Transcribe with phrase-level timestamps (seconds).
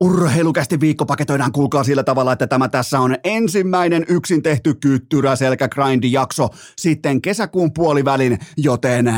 [0.00, 5.68] Urheilukästi viikko paketoidaan kuulkaa sillä tavalla, että tämä tässä on ensimmäinen yksin tehty kyttyrä selkä
[5.68, 9.14] grindi jakso sitten kesäkuun puolivälin, joten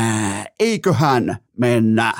[0.59, 2.13] eiköhän mennä.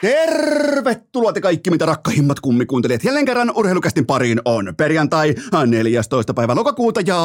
[0.00, 3.04] Tervetuloa te kaikki, mitä rakkahimmat kummikuuntelijat.
[3.04, 5.34] Jälleen kerran urheilukästin pariin on perjantai
[5.66, 6.34] 14.
[6.34, 7.18] päivä lokakuuta ja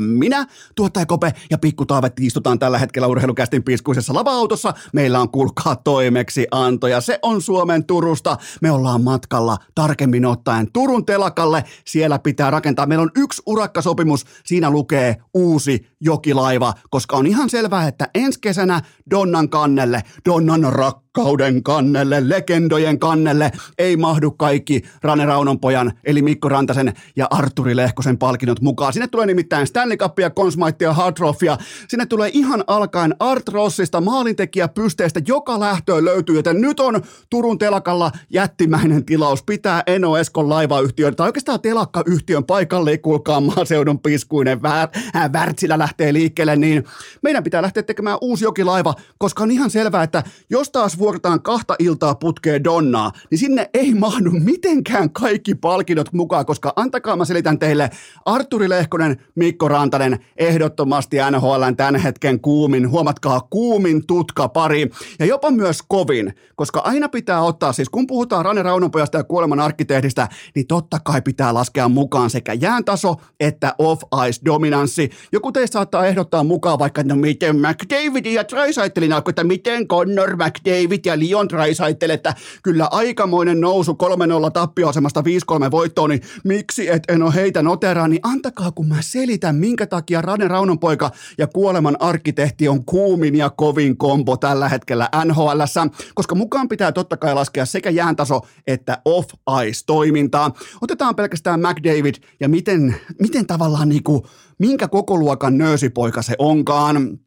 [0.00, 4.74] minä, tuottaja Kope ja Pikku Taavetti istutaan tällä hetkellä urheilukästin piskuisessa lava-autossa.
[4.92, 7.00] Meillä on kulkaa toimeksi antoja.
[7.00, 8.36] Se on Suomen Turusta.
[8.62, 11.64] Me ollaan matkalla tarkemmin ottaen Turun telakalle.
[11.84, 12.86] Siellä pitää rakentaa.
[12.86, 14.24] Meillä on yksi urakkasopimus.
[14.44, 20.64] Siinä lukee uusi jokilaiva, koska on ihan selvää, että ensi kesänä Donnan kannelle, Donnan
[21.08, 28.18] rakkauden kannelle, legendojen kannelle ei mahdu kaikki Rane Raunonpojan eli Mikko Rantasen ja Arturi Lehkosen
[28.18, 28.92] palkinnot mukaan.
[28.92, 31.58] Sinne tulee nimittäin Stanley Cupia, Consmaitia, Hard Trophya.
[31.88, 37.58] Sinne tulee ihan alkaen Art Rossista maalintekijä pysteestä, joka lähtöön löytyy, joten nyt on Turun
[37.58, 39.42] telakalla jättimäinen tilaus.
[39.42, 45.30] Pitää Eno Eskon laivayhtiön, tai oikeastaan telakkayhtiön paikalle, kuulkaa maaseudun piskuinen vär, äh,
[45.76, 46.84] lähtee liikkeelle, niin
[47.22, 51.74] meidän pitää lähteä tekemään uusi jokilaiva, koska on ihan selvää, että jos taas vuorotaan kahta
[51.78, 57.58] iltaa putkeen Donnaa, niin sinne ei mahdu mitenkään kaikki palkinnot mukaan, koska antakaa mä selitän
[57.58, 57.90] teille,
[58.24, 65.50] Arturi Lehkonen, Mikko Rantanen, ehdottomasti NHLn tämän hetken kuumin, huomatkaa kuumin tutka pari, ja jopa
[65.50, 70.66] myös kovin, koska aina pitää ottaa, siis kun puhutaan Rane Raunonpojasta ja kuoleman arkkitehdistä, niin
[70.66, 75.10] totta kai pitää laskea mukaan sekä jääntaso että off-ice dominanssi.
[75.32, 80.36] Joku teistä saattaa ehdottaa mukaan vaikka, no miten McDavid ja Trisaitelin alkoi, että miten Connor
[80.36, 85.24] McDavid ja Leon Trisaitel, että kyllä aikamoinen nousu 3-0 tappioasemasta 5-3
[85.70, 90.22] voittoon, niin miksi et en ole heitä noteraa, niin antakaa kun mä selitän, minkä takia
[90.22, 96.68] Rane Raunonpoika ja kuoleman arkkitehti on kuumin ja kovin kombo tällä hetkellä NHLssä, koska mukaan
[96.68, 100.52] pitää totta kai laskea sekä jääntaso että off-ice toimintaa.
[100.80, 104.26] Otetaan pelkästään McDavid ja miten, miten tavallaan niinku,
[104.58, 107.18] minkä kokoluokan nöösipoika se onkaan.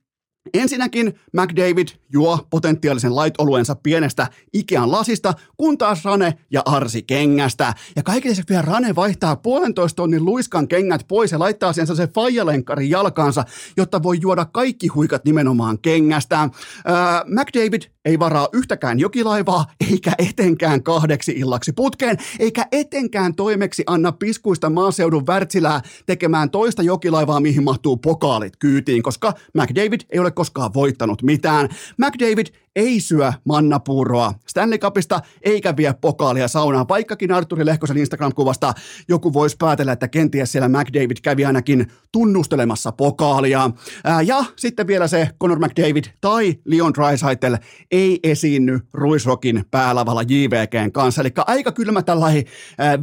[0.53, 7.73] Ensinnäkin McDavid juo potentiaalisen light-oluensa pienestä Ikean lasista, kun taas Rane ja Arsi kengästä.
[7.95, 12.07] Ja kaikille se vielä Rane vaihtaa puolentoista tonnin luiskan kengät pois ja laittaa sen se
[12.07, 13.43] faijalenkkarin jalkaansa,
[13.77, 16.41] jotta voi juoda kaikki huikat nimenomaan kengästä.
[16.41, 16.93] Öö,
[17.25, 24.69] McDavid ei varaa yhtäkään jokilaivaa, eikä etenkään kahdeksi illaksi putkeen, eikä etenkään toimeksi anna piskuista
[24.69, 31.21] maaseudun värtsilää tekemään toista jokilaivaa, mihin mahtuu pokaalit kyytiin, koska McDavid ei ole koskaan voittanut
[31.21, 31.69] mitään.
[31.97, 38.73] McDavid ei syö mannapuuroa Stanley Cupista eikä vie pokaalia saunaan, vaikkakin Arturi Lehkosen Instagram-kuvasta
[39.07, 43.69] joku voisi päätellä, että kenties siellä McDavid kävi ainakin tunnustelemassa pokaalia.
[44.03, 47.55] Ää, ja sitten vielä se Conor McDavid tai Leon Draisaitl
[47.91, 51.21] ei esiinny Ruisrokin päälavalla JVGn kanssa.
[51.21, 52.43] Eli aika kylmä tällainen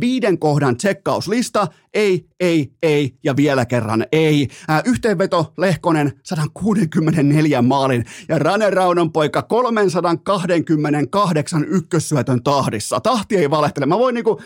[0.01, 1.67] viiden kohdan tsekkauslista.
[1.95, 4.49] Ei, ei, ei ja vielä kerran ei.
[4.69, 13.01] Ää, yhteenveto Lehkonen 164 maalin ja Rane Raunon poika 328 ykkössyötön tahdissa.
[13.01, 13.87] Tahti ei valehtele.
[13.87, 14.41] Mä voin niinku,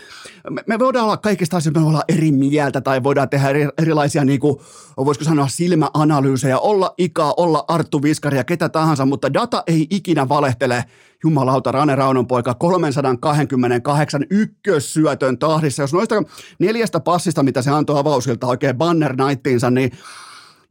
[0.50, 4.25] me, me voidaan olla kaikista asioista, me olla eri mieltä tai voidaan tehdä eri, erilaisia
[4.25, 4.62] niinku,
[4.97, 10.28] voisiko sanoa silmäanalyysejä, olla Ika, olla Arttu Viskari ja ketä tahansa, mutta data ei ikinä
[10.28, 10.84] valehtele.
[11.25, 15.83] Jumalauta, Rane Raunon poika 328 ykkössyötön tahdissa.
[15.83, 16.23] Jos noista
[16.59, 19.93] neljästä passista, mitä se antoi avausilta oikein banner nighttiinsa, niin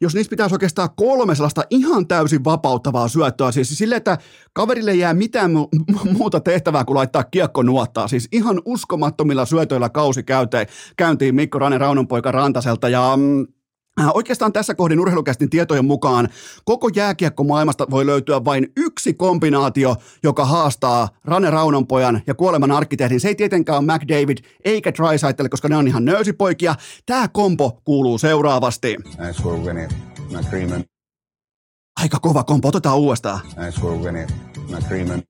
[0.02, 4.18] jos niistä pitäisi oikeastaan kolme sellaista ihan täysin vapauttavaa syöttöä, siis sille, että
[4.54, 8.08] kaverille jää mitään mu- muuta tehtävää kuin laittaa kiekko nuottaa.
[8.08, 10.24] Siis ihan uskomattomilla syötöillä kausi
[10.98, 13.48] käyntiin Mikko Rane Raunonpoika Rantaselta ja mm,
[14.14, 16.30] Oikeastaan tässä kohdin urheilukästin tietojen mukaan
[16.66, 23.20] koko jääkiekko maailmasta voi löytyä vain yksi kombinaatio, joka haastaa Rane Raunonpojan ja kuoleman arkkitehdin.
[23.20, 26.76] Se ei tietenkään ole McDavid eikä Drysaitel, koska ne on ihan nöösipoikia.
[27.06, 28.98] Tämä kompo kuuluu seuraavasti.
[29.44, 30.84] Where
[32.02, 33.40] Aika kova kompo, otetaan uudestaan.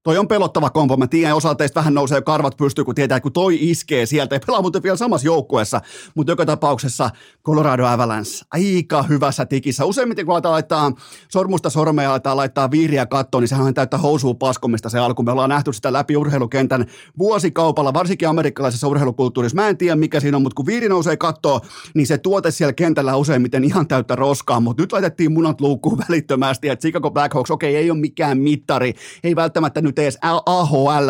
[0.04, 0.98] Toi on pelottava kompo.
[0.98, 4.36] Mä tiedän, osa teistä vähän nousee jo karvat pystyy, kun tietää, kun toi iskee sieltä.
[4.36, 5.82] Ja pelaa muuten vielä samassa joukkueessa.
[6.16, 7.10] Mutta joka tapauksessa
[7.46, 9.86] Colorado Avalanche aika hyvässä tikissä.
[9.86, 10.92] Useimmiten kun aletaan laittaa
[11.30, 15.24] sormusta sormea ja aletaan laittaa viiriä kattoon, niin sehän on täyttä housua paskomista se alku.
[15.24, 16.86] Me ollaan nähty sitä läpi urheilukentän
[17.18, 19.56] vuosikaupalla, varsinkin amerikkalaisessa urheilukulttuurissa.
[19.56, 21.62] Mä en tiedä, mikä siinä on, mutta kun viiri nousee kattoon,
[21.96, 24.60] niin se tuote siellä kentällä useimmiten ihan täyttä roskaa.
[24.60, 28.94] Mutta nyt laitettiin munat luukkuun välittömästi, että Chicago Blackhawks, okei, ei ole mikään mittari,
[29.24, 31.10] ei välttämättä nyt edes AHL,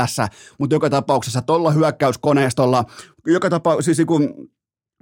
[0.57, 2.85] mutta joka tapauksessa tuolla hyökkäyskoneistolla,
[3.25, 4.49] joka tapauksessa siis kun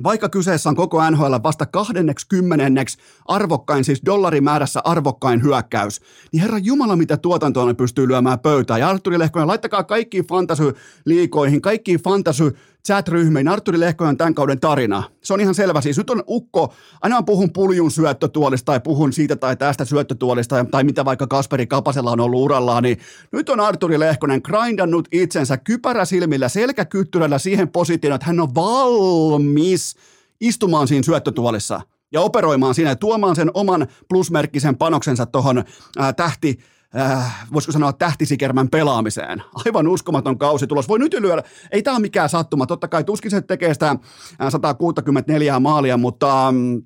[0.03, 6.01] vaikka kyseessä on koko NHL vasta kahdenneksi kymmenenneksi arvokkain, siis dollarimäärässä arvokkain hyökkäys,
[6.33, 8.79] niin herra Jumala, mitä tuotantoa ne pystyy lyömään pöytään.
[8.79, 12.55] Ja Arturi Lehkonen, laittakaa kaikkiin fantasy-liikoihin, kaikkiin fantasy
[12.87, 13.47] chat-ryhmiin.
[13.47, 15.03] Arturi Lehkonen tämän kauden tarina.
[15.23, 15.81] Se on ihan selvä.
[15.81, 20.83] Siis nyt on ukko, aina puhun puljun syöttötuolista tai puhun siitä tai tästä syöttötuolista tai
[20.83, 22.97] mitä vaikka Kasperi Kapasella on ollut urallaan, niin
[23.31, 29.95] nyt on Arturi Lehkonen grindannut itsensä kypäräsilmillä, selkäkyttyrällä siihen positioon, että hän on valmis
[30.41, 31.81] istumaan siinä syöttötuolissa
[32.11, 35.63] ja operoimaan siinä ja tuomaan sen oman plusmerkkisen panoksensa tuohon
[36.15, 36.59] tähti,
[36.97, 39.43] äh, voisiko sanoa tähtisikermän pelaamiseen.
[39.65, 40.87] Aivan uskomaton kausi tulos.
[40.87, 42.65] Voi nyt lyödä, ei tämä ole mikään sattuma.
[42.65, 43.95] Totta kai tuskin se tekee sitä
[44.49, 46.81] 164 maalia, mutta mm,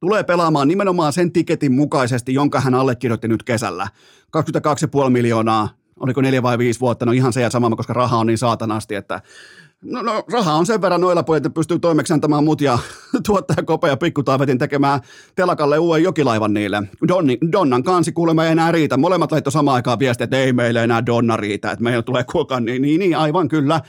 [0.00, 3.88] tulee pelaamaan nimenomaan sen tiketin mukaisesti, jonka hän allekirjoitti nyt kesällä.
[5.04, 5.68] 22,5 miljoonaa,
[6.00, 8.94] oliko neljä vai viisi vuotta, no ihan se ja sama, koska raha on niin saatanasti,
[8.94, 9.22] että
[9.84, 12.78] No, no raha on sen verran noilla pojat, että pystyy toimeksi antamaan mut ja
[13.26, 15.00] tuottaja Kope ja Pikkutaavetin tekemään
[15.34, 16.82] telakalle uuden jokilaivan niille.
[17.08, 18.96] Donni, Donnan kansi kuulemma ei enää riitä.
[18.96, 22.64] Molemmat laittoi samaan aikaan viestiä, että ei meille enää Donna riitä, että meillä tulee kuokaan.
[22.64, 23.80] Niin, niin, niin, aivan kyllä.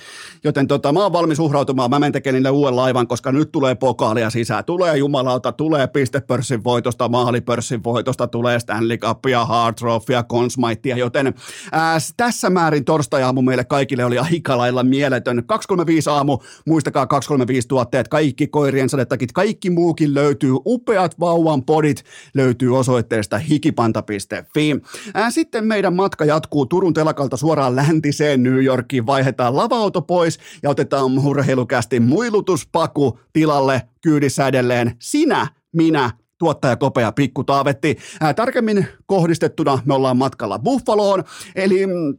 [0.43, 1.89] Joten tota, mä oon valmis uhrautumaan.
[1.89, 4.65] Mä menen tekemään niille uuden laivan, koska nyt tulee pokaalia sisään.
[4.65, 11.33] Tulee jumalauta, tulee pistepörssin voitosta, maalipörssin voitosta, tulee Stanley Cupia, Hard Trophya, Consmaitia, joten
[11.71, 15.43] ää, tässä määrin torstai-aamu meille kaikille oli aika lailla mieletön.
[15.45, 16.37] 2 235 aamu,
[16.67, 22.03] muistakaa 235 tuotteet, kaikki koirien sadetakit, kaikki muukin löytyy, upeat vauvan podit
[22.33, 24.81] löytyy osoitteesta hikipanta.fi.
[25.29, 31.19] Sitten meidän matka jatkuu Turun telakalta suoraan läntiseen New Yorkiin, vaihdetaan lava-auto pois ja otetaan
[31.19, 34.95] urheilukästi muilutuspaku tilalle kyydissä edelleen.
[34.99, 37.97] Sinä, minä tuottaja Kopea Pikku Taavetti.
[38.35, 41.23] Tarkemmin kohdistettuna me ollaan matkalla Buffaloon,
[41.55, 42.17] eli mm,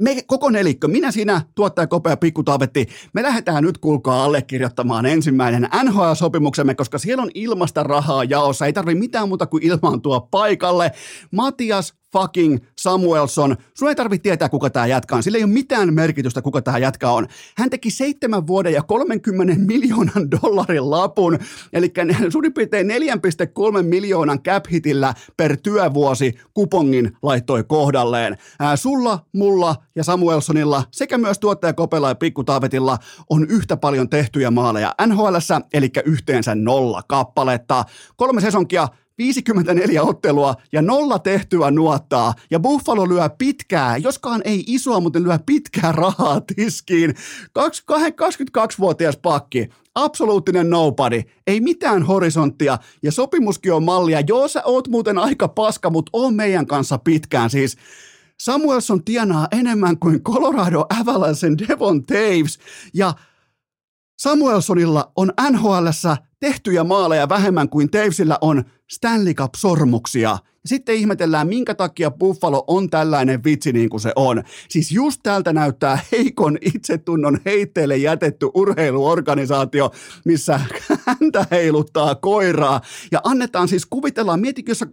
[0.00, 5.68] me koko nelikkö, minä, sinä, tuottaja Kopea Pikku Taavetti, me lähdetään nyt kuulkaa allekirjoittamaan ensimmäinen
[5.84, 10.92] NHL-sopimuksemme, koska siellä on ilmasta rahaa jaossa, ei tarvi mitään muuta kuin ilmaantua paikalle.
[11.30, 13.56] Matias fucking Samuelson.
[13.74, 15.22] Sun ei tarvitse tietää, kuka tämä on.
[15.22, 17.26] Sillä ei ole mitään merkitystä, kuka tämä jätkä on.
[17.56, 21.38] Hän teki seitsemän vuoden ja 30 miljoonan dollarin lapun,
[21.72, 21.92] eli
[22.28, 28.38] suurin piirtein 4,3 miljoonan cap hitillä per työvuosi kupongin laittoi kohdalleen.
[28.60, 32.98] Ää, sulla, mulla ja Samuelsonilla sekä myös tuottaja Kopela ja Pikku Taavetilla
[33.30, 37.84] on yhtä paljon tehtyjä maaleja NHLssä, eli yhteensä nolla kappaletta.
[38.16, 38.88] Kolme sesonkia,
[39.18, 42.34] 54 ottelua ja nolla tehtyä nuottaa.
[42.50, 47.10] Ja Buffalo lyö pitkää, joskaan ei isoa, mutta lyö pitkää rahaa tiskiin.
[47.10, 54.20] 22-vuotias pakki, absoluuttinen nobody, ei mitään horisonttia ja sopimuskin on mallia.
[54.20, 57.76] Joo, sä oot muuten aika paska, mutta on meidän kanssa pitkään siis.
[58.40, 62.58] Samuelson tienaa enemmän kuin Colorado Avalanchen Devon Taves
[62.94, 63.14] ja
[64.18, 70.38] Samuelsonilla on NHLssä tehtyjä maaleja vähemmän kuin Tavesillä on Stanley Cup-sormuksia.
[70.64, 74.42] Ja sitten ihmetellään, minkä takia Buffalo on tällainen vitsi niin kuin se on.
[74.68, 79.90] Siis just täältä näyttää heikon itsetunnon heitteelle jätetty urheiluorganisaatio,
[80.24, 80.60] missä
[81.06, 82.80] häntä heiluttaa koiraa.
[83.12, 84.84] Ja annetaan siis, kuvitellaan, mietitkö, jos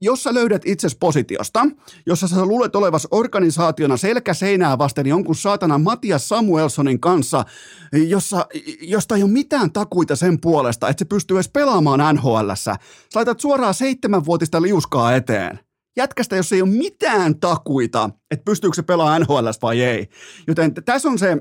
[0.00, 1.66] jos sä löydät itses positiosta,
[2.06, 7.44] jossa sä luulet olevas organisaationa selkä seinää vasten jonkun saatana Matias Samuelsonin kanssa,
[7.92, 8.46] jossa,
[8.80, 12.74] josta ei ole mitään takuita sen puolesta, että se pystyy edes pelaamaan NHLssä.
[12.74, 12.78] Sä
[13.14, 15.58] laitat suoraan seitsemänvuotista liuskaa eteen.
[15.96, 20.08] Jätkästä, jos ei ole mitään takuita, että pystyykö se pelaamaan NHL vai ei.
[20.46, 21.38] Joten tässä on se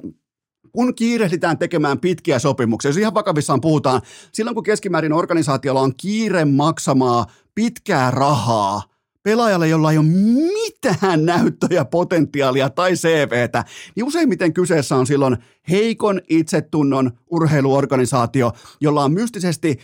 [0.72, 4.02] kun kiirehditään tekemään pitkiä sopimuksia, jos ihan vakavissaan puhutaan,
[4.34, 8.84] silloin kun keskimäärin organisaatiolla on kiire maksamaa pitkää rahaa
[9.24, 13.64] pelaajalle, jolla ei ole mitään näyttöjä, potentiaalia tai CVtä,
[13.96, 15.38] niin useimmiten kyseessä on silloin
[15.70, 19.80] heikon itsetunnon urheiluorganisaatio, jolla on mystisesti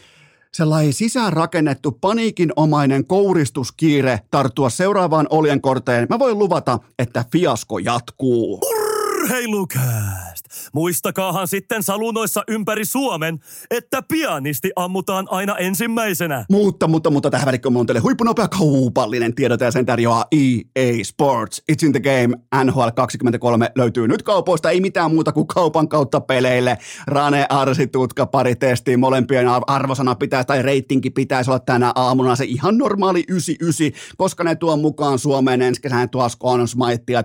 [0.53, 6.07] sellainen sisäänrakennettu paniikinomainen kouristuskiire tarttua seuraavaan oljenkorteen.
[6.09, 8.59] Mä voin luvata, että fiasko jatkuu.
[8.69, 10.38] Urheilukääst!
[10.73, 13.39] Muistakaahan sitten salunoissa ympäri Suomen,
[13.71, 16.45] että pianisti ammutaan aina ensimmäisenä.
[16.49, 21.63] Mutta, mutta, mutta tähän välikköön on teille huippunopea kaupallinen tiedot ja sen tarjoaa EA Sports.
[21.71, 22.63] It's in the game.
[22.63, 24.69] NHL 23 löytyy nyt kaupoista.
[24.69, 26.77] Ei mitään muuta kuin kaupan kautta peleille.
[27.07, 28.97] Rane, Arsi, Tutka, pari testiä.
[28.97, 34.55] Molempien arvosana pitää tai reitinki pitäisi olla tänä aamuna se ihan normaali 99, koska ne
[34.55, 36.27] tuo mukaan Suomeen ensi kesän tuo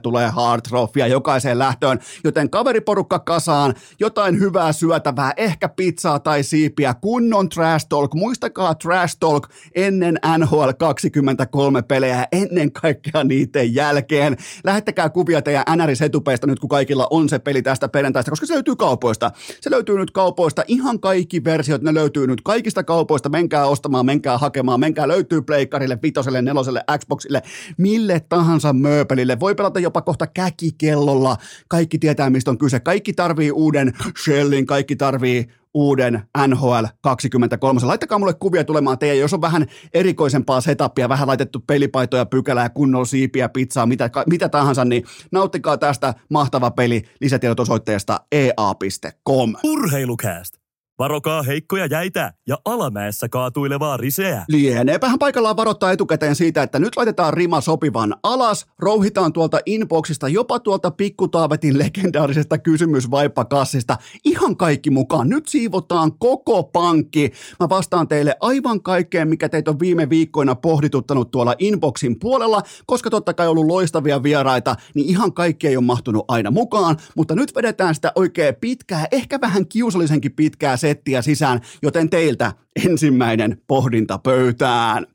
[0.03, 6.95] tulee Hard Trophya jokaiseen lähtöön, joten kaveriporukka kasaan, jotain hyvää syötävää, ehkä pizzaa tai siipiä,
[6.95, 14.37] kunnon trash talk, muistakaa trash talk ennen NHL 23 pelejä, ennen kaikkea niiden jälkeen.
[14.64, 18.54] Lähettäkää kuvia teidän NRS etupeista nyt, kun kaikilla on se peli tästä perjantaista, koska se
[18.54, 19.31] löytyy kaupoista.
[19.61, 24.38] Se löytyy nyt kaupoista, ihan kaikki versiot, ne löytyy nyt kaikista kaupoista, menkää ostamaan, menkää
[24.38, 27.43] hakemaan, menkää löytyy Pleikkarille, Vitoselle, Neloselle, Xboxille,
[27.78, 29.40] mille tahansa mööpelille.
[29.40, 31.37] Voi pelata jopa kohta käkikellolla.
[31.69, 32.81] Kaikki tietää, mistä on kyse.
[32.81, 33.93] Kaikki tarvii uuden
[34.25, 37.81] Shellin, kaikki tarvii uuden NHL 23.
[37.83, 43.05] Laittakaa mulle kuvia tulemaan teidän, jos on vähän erikoisempaa setupia, vähän laitettu pelipaitoja, pykälää, kunnolla
[43.05, 47.03] siipiä, pizzaa, mitä, mitä tahansa, niin nauttikaa tästä mahtava peli.
[47.21, 49.55] Lisätiedot osoitteesta ea.com.
[49.65, 50.63] Urheilukääst!
[50.99, 54.45] Varokaa heikkoja jäitä ja alamäessä kaatuilevaa riseä.
[54.49, 60.59] Lieneepähän paikallaan varoittaa etukäteen siitä, että nyt laitetaan rima sopivan alas, rouhitaan tuolta inboxista, jopa
[60.59, 63.97] tuolta pikkutaavetin legendaarisesta kysymysvaippakassista.
[64.25, 65.29] Ihan kaikki mukaan.
[65.29, 67.33] Nyt siivotaan koko pankki.
[67.61, 73.11] Mä vastaan teille aivan kaikkeen, mikä teitä on viime viikkoina pohdituttanut tuolla inboxin puolella, koska
[73.11, 77.35] totta kai on ollut loistavia vieraita, niin ihan kaikki ei ole mahtunut aina mukaan, mutta
[77.35, 82.53] nyt vedetään sitä oikein pitkää, ehkä vähän kiusallisenkin pitkää settiä sisään, joten teiltä
[82.88, 85.07] ensimmäinen pohdinta pöytään.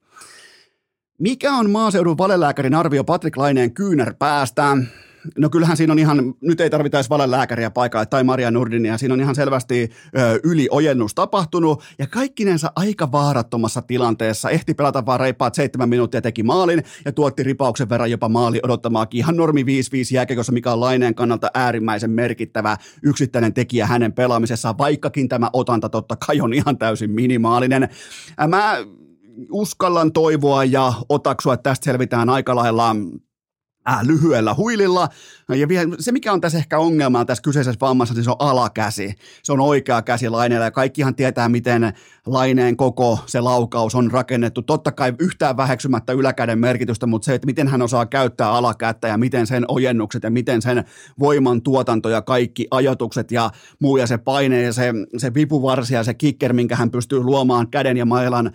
[1.20, 4.78] Mikä on maaseudun valelääkärin arvio Patrick Laineen kyynärpäästä?
[5.38, 9.14] No kyllähän siinä on ihan, nyt ei tarvita edes valelääkäriä paikalle tai Maria Nurdinia, siinä
[9.14, 14.50] on ihan selvästi ö, yliojennus tapahtunut ja kaikkinensa aika vaarattomassa tilanteessa.
[14.50, 19.18] Ehti pelata vaan reippaat seitsemän minuuttia, teki maalin ja tuotti ripauksen verran jopa maali odottamaakin.
[19.18, 19.66] Ihan normi 5-5
[20.12, 26.16] jääkekossa, mikä on Laineen kannalta äärimmäisen merkittävä yksittäinen tekijä hänen pelaamisessaan, vaikkakin tämä otanta totta
[26.16, 27.90] kai on ihan täysin minimaalinen.
[28.48, 28.78] Mä
[29.52, 32.96] uskallan toivoa ja otaksua, että tästä selvitään aika lailla
[33.90, 35.10] äh, lyhyellä huililla.
[35.50, 39.14] Ja vielä, se, mikä on tässä ehkä ongelma tässä kyseisessä vammassa, niin se on alakäsi.
[39.44, 41.94] Se on oikea käsi Laineella ja kaikkihan tietää, miten
[42.26, 44.62] Laineen koko se laukaus on rakennettu.
[44.62, 49.18] Totta kai yhtään väheksymättä yläkäden merkitystä, mutta se, että miten hän osaa käyttää alakättä ja
[49.18, 50.84] miten sen ojennukset ja miten sen
[51.20, 56.04] voiman tuotanto ja kaikki ajatukset ja muu ja se paine ja se, se vipuvarsi ja
[56.04, 58.52] se kicker, minkä hän pystyy luomaan käden ja mailan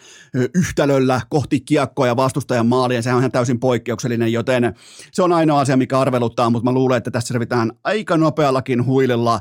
[0.55, 4.75] yhtälöllä kohti kiekkoa ja vastustajan maalia, se on ihan täysin poikkeuksellinen, joten
[5.13, 9.41] se on ainoa asia, mikä arveluttaa, mutta mä luulen, että tässä selvitään aika nopeallakin huililla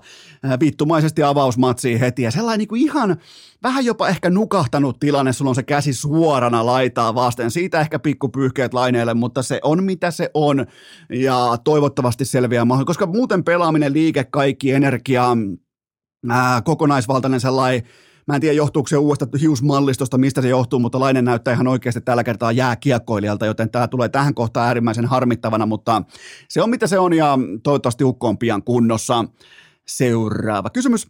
[0.59, 2.21] vittumaisesti avausmatsiin heti.
[2.21, 3.17] Ja sellainen niin kuin ihan
[3.63, 8.73] vähän jopa ehkä nukahtanut tilanne, sulla on se käsi suorana laitaa vasten, siitä ehkä pikkupyyhkeet
[8.73, 10.65] laineelle, mutta se on mitä se on.
[11.09, 15.37] Ja toivottavasti selviää mahdollisesti, koska muuten pelaaminen, liike, kaikki, energia,
[16.29, 17.83] ää, kokonaisvaltainen sellainen
[18.27, 22.01] Mä en tiedä, johtuuko se uudesta hiusmallistosta, mistä se johtuu, mutta Lainen näyttää ihan oikeasti
[22.01, 26.03] tällä kertaa jääkiekkoilijalta, joten tämä tulee tähän kohtaan äärimmäisen harmittavana, mutta
[26.49, 29.25] se on mitä se on ja toivottavasti ukko on pian kunnossa.
[29.87, 31.07] Seuraava kysymys.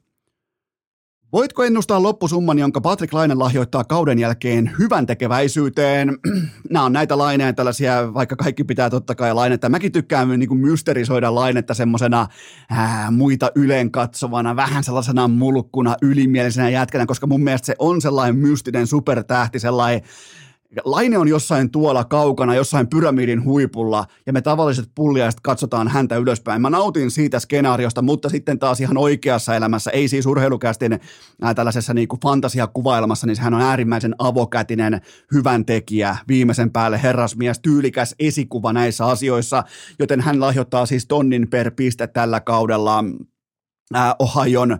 [1.34, 6.18] Voitko ennustaa loppusumman, jonka Patrick Laine lahjoittaa kauden jälkeen hyvän tekeväisyyteen?
[6.70, 9.70] Nämä on näitä laineja tällaisia, vaikka kaikki pitää totta kai lainetta.
[9.70, 12.28] Mäkin tykkään niin kuin mysterisoida lainetta semmoisena
[13.12, 18.88] muita ylen katsovana, vähän sellaisena mulkkuna, ylimielisenä jätkänä, koska mun mielestä se on sellainen mystinen
[18.88, 20.02] supertähti, sellainen
[20.86, 26.62] Laine on jossain tuolla kaukana, jossain pyramidin huipulla, ja me tavalliset pulliaiset katsotaan häntä ylöspäin.
[26.62, 31.00] Mä nautin siitä skenaariosta, mutta sitten taas ihan oikeassa elämässä, ei siis urheilukästin
[31.56, 35.02] tällaisessa niin kuin fantasiakuvailmassa, niin hän on äärimmäisen avokätinen,
[35.34, 39.64] hyvän tekijä, viimeisen päälle herrasmies, tyylikäs esikuva näissä asioissa,
[40.00, 43.04] joten hän lahjoittaa siis tonnin per piste tällä kaudella
[44.20, 44.78] Ohion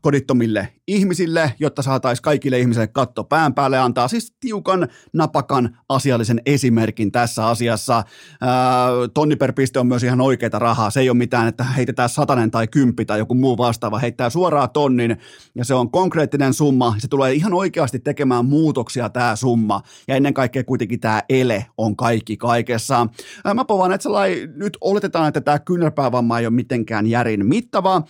[0.00, 7.12] kodittomille ihmisille, jotta saataisiin kaikille ihmisille katto pään päälle, antaa siis tiukan, napakan, asiallisen esimerkin
[7.12, 7.94] tässä asiassa.
[8.40, 12.08] Ää, tonni per piste on myös ihan oikeita rahaa, se ei ole mitään, että heitetään
[12.08, 15.16] satanen tai kymppi tai joku muu vastaava, heittää suoraan tonnin
[15.54, 19.82] ja se on konkreettinen summa, se tulee ihan oikeasti tekemään muutoksia tämä summa.
[20.08, 23.06] Ja ennen kaikkea kuitenkin tämä ele on kaikki kaikessa.
[23.54, 24.08] Mä povaan, että
[24.56, 28.01] nyt oletetaan, että tämä kyynärpäävamma ei ole mitenkään järin mittava,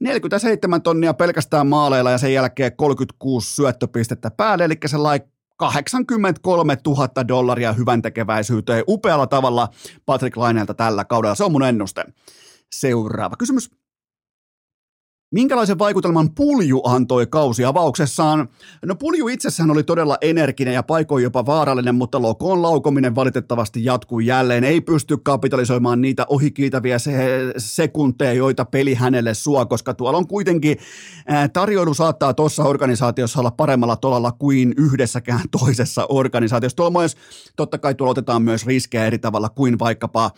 [0.00, 7.72] 47 tonnia pelkästään maaleilla ja sen jälkeen 36 syöttöpistettä päälle, eli sellainen 83 000 dollaria
[7.72, 9.68] hyvän tekeväisyyteen upealla tavalla
[10.06, 11.34] Patrick Laineelta tällä kaudella.
[11.34, 12.04] Se on mun ennuste.
[12.72, 13.70] Seuraava kysymys.
[15.30, 18.48] Minkälaisen vaikutelman Pulju antoi kausiavauksessaan?
[18.84, 24.20] No Pulju itsessään oli todella energinen ja paikoin jopa vaarallinen, mutta Lokoon laukominen valitettavasti jatkuu
[24.20, 24.64] jälleen.
[24.64, 30.76] Ei pysty kapitalisoimaan niitä ohikiitäviä se- sekunteja, joita peli hänelle suo, koska tuolla on kuitenkin
[31.26, 36.76] ää, tarjoilu saattaa tuossa organisaatiossa olla paremmalla tolalla kuin yhdessäkään toisessa organisaatiossa.
[36.76, 37.16] Tuolla myös,
[37.56, 40.30] totta kai tuolla otetaan myös riskejä eri tavalla kuin vaikkapa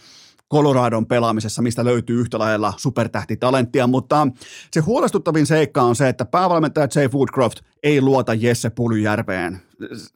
[0.53, 4.29] Coloradon pelaamisessa, mistä löytyy yhtä lailla supertähtitalenttia, mutta
[4.73, 9.59] se huolestuttavin seikka on se, että päävalmentaja Jay Woodcroft ei luota Jesse Pulyjärveen.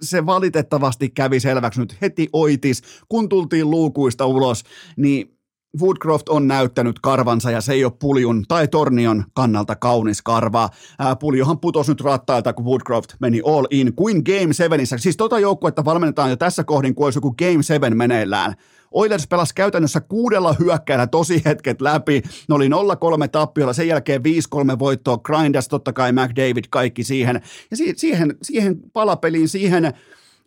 [0.01, 4.63] Se valitettavasti kävi selväksi nyt heti oitis, kun tultiin luukuista ulos,
[4.97, 5.39] niin
[5.81, 10.69] Woodcroft on näyttänyt karvansa ja se ei ole Puljun tai Tornion kannalta kaunis karva.
[10.99, 14.87] Ää, Puljohan putosi nyt rattailta, kun Woodcroft meni all in kuin Game 7.
[14.97, 18.55] Siis tota joukkuetta valmennetaan jo tässä kohdin, kun olisi joku Game 7 meneillään.
[18.91, 22.23] Oilers pelasi käytännössä kuudella hyökkäillä tosi hetket läpi.
[22.49, 22.71] Ne oli 0-3
[23.33, 24.23] tappiolla, sen jälkeen
[24.75, 27.41] 5-3 voittoa, Grinders, totta kai McDavid, kaikki siihen.
[27.71, 29.93] Ja si- siihen, siihen palapeliin, siihen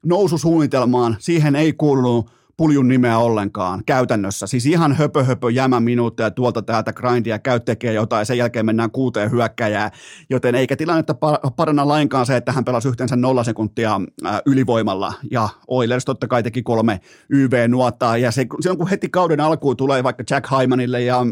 [0.06, 4.48] noususuunnitelmaan, siihen ei kuulunut puljun nimeä ollenkaan käytännössä.
[4.48, 8.92] Siis ihan höpö höpö jämä minuutteja tuolta täältä grindia käy tekee jotain sen jälkeen mennään
[8.92, 9.92] kuuteen hyökkäjää.
[10.30, 11.16] Joten eikä tilannetta
[11.56, 14.02] paranna lainkaan se, että hän pelasi yhteensä nolla sekuntia
[14.46, 19.78] ylivoimalla ja Oilers totta kai teki kolme YV-nuottaa ja se, silloin kun heti kauden alkuun
[19.78, 21.26] tulee vaikka Jack Hymanille ja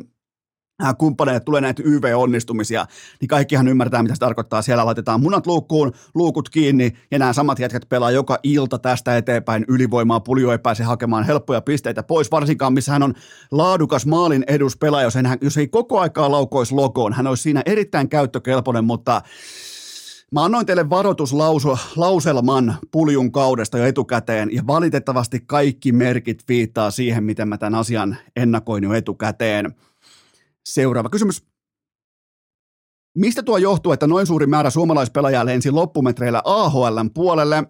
[0.98, 2.86] kumppaneille tulee näitä YV-onnistumisia,
[3.22, 4.62] niin kaikkihan ymmärtää, mitä se tarkoittaa.
[4.62, 9.66] Siellä laitetaan munat luukkuun, luukut kiinni, ja nämä samat jätkät pelaa joka ilta tästä eteenpäin
[9.68, 10.20] ylivoimaa.
[10.20, 13.14] Puljo ei pääse hakemaan helppoja pisteitä pois, varsinkaan missä hän on
[13.52, 17.14] laadukas maalin eduspelaaja, jos, hän, jos ei koko aikaa laukoisi lokoon.
[17.14, 19.22] Hän olisi siinä erittäin käyttökelpoinen, mutta
[20.34, 27.48] Mä annoin teille varoituslauselman puljun kaudesta jo etukäteen, ja valitettavasti kaikki merkit viittaa siihen, miten
[27.48, 29.76] mä tämän asian ennakoin jo etukäteen.
[30.64, 31.42] Seuraava kysymys.
[33.18, 37.64] Mistä tuo johtuu, että noin suuri määrä suomalaispelaajia lensi loppumetreillä AHLn puolelle?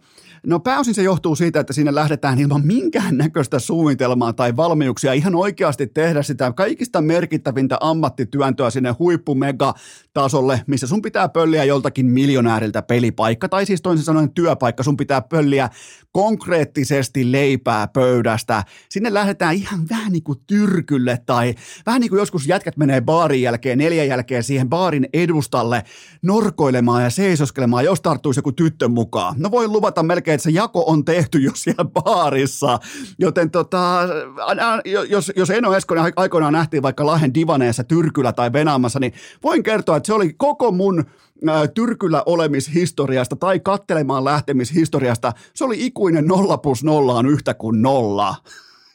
[0.47, 5.35] No pääosin se johtuu siitä, että sinne lähdetään ilman minkään näköistä suunnitelmaa tai valmiuksia ihan
[5.35, 13.49] oikeasti tehdä sitä kaikista merkittävintä ammattityöntöä sinne huippumegatasolle, missä sun pitää pölliä joltakin miljonääriltä pelipaikka,
[13.49, 15.69] tai siis toisin sanoen työpaikka, sun pitää pölliä
[16.11, 18.63] konkreettisesti leipää pöydästä.
[18.89, 23.41] Sinne lähdetään ihan vähän niin kuin tyrkylle tai vähän niin kuin joskus jätkät menee baarin
[23.41, 25.83] jälkeen, neljän jälkeen siihen baarin edustalle
[26.21, 29.35] norkoilemaan ja seisoskelemaan, jos tarttuisi joku tyttö mukaan.
[29.37, 32.79] No voi luvata melkein, että se jako on tehty jo siellä baarissa.
[33.19, 33.99] Joten tota,
[35.09, 39.97] jos, jos Eno Eskonen aikoinaan nähtiin vaikka Lahden divaneessa Tyrkyllä tai Venaamassa, niin voin kertoa,
[39.97, 41.05] että se oli koko mun
[41.73, 48.35] tyrkyllä olemishistoriasta tai kattelemaan lähtemishistoriasta, se oli ikuinen nolla plus nolla on yhtä kuin nolla.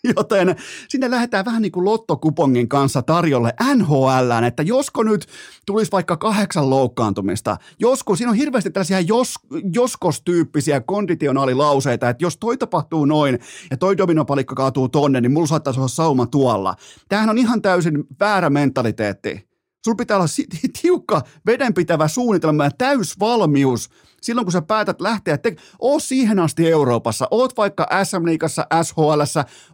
[0.17, 0.57] Joten
[0.89, 5.27] sinne lähdetään vähän niin kuin lottokupongin kanssa tarjolle NHL, että josko nyt
[5.67, 9.35] tulisi vaikka kahdeksan loukkaantumista, josko, siinä on hirveästi tällaisia jos,
[9.73, 13.39] joskos-tyyppisiä konditionaalilauseita, että jos toi tapahtuu noin
[13.71, 16.75] ja toi dominopalikka kaatuu tonne, niin mulla saattaisi olla sauma tuolla.
[17.09, 19.49] Tämähän on ihan täysin väärä mentaliteetti.
[19.85, 20.27] Sulla pitää olla
[20.83, 23.91] tiukka vedenpitävä suunnitelma ja täysvalmius
[24.23, 29.23] silloin, kun sä päätät lähteä, te- oo siihen asti Euroopassa, oot vaikka SM-liigassa, SHL,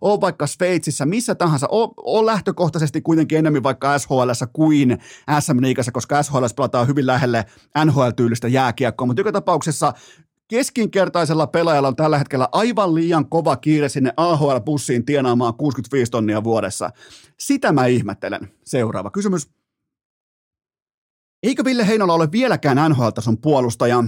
[0.00, 4.98] oot vaikka Sveitsissä, missä tahansa, oo, oo lähtökohtaisesti kuitenkin enemmän vaikka SHL kuin
[5.40, 7.44] SM-liigassa, koska SHL pelataan hyvin lähelle
[7.84, 9.92] NHL-tyylistä jääkiekkoa, mutta joka tapauksessa
[10.48, 16.90] keskinkertaisella pelaajalla on tällä hetkellä aivan liian kova kiire sinne AHL-bussiin tienaamaan 65 tonnia vuodessa.
[17.38, 18.52] Sitä mä ihmettelen.
[18.64, 19.48] Seuraava kysymys.
[21.42, 24.04] Eikö Ville Heinola ole vieläkään NHL-tason puolustaja?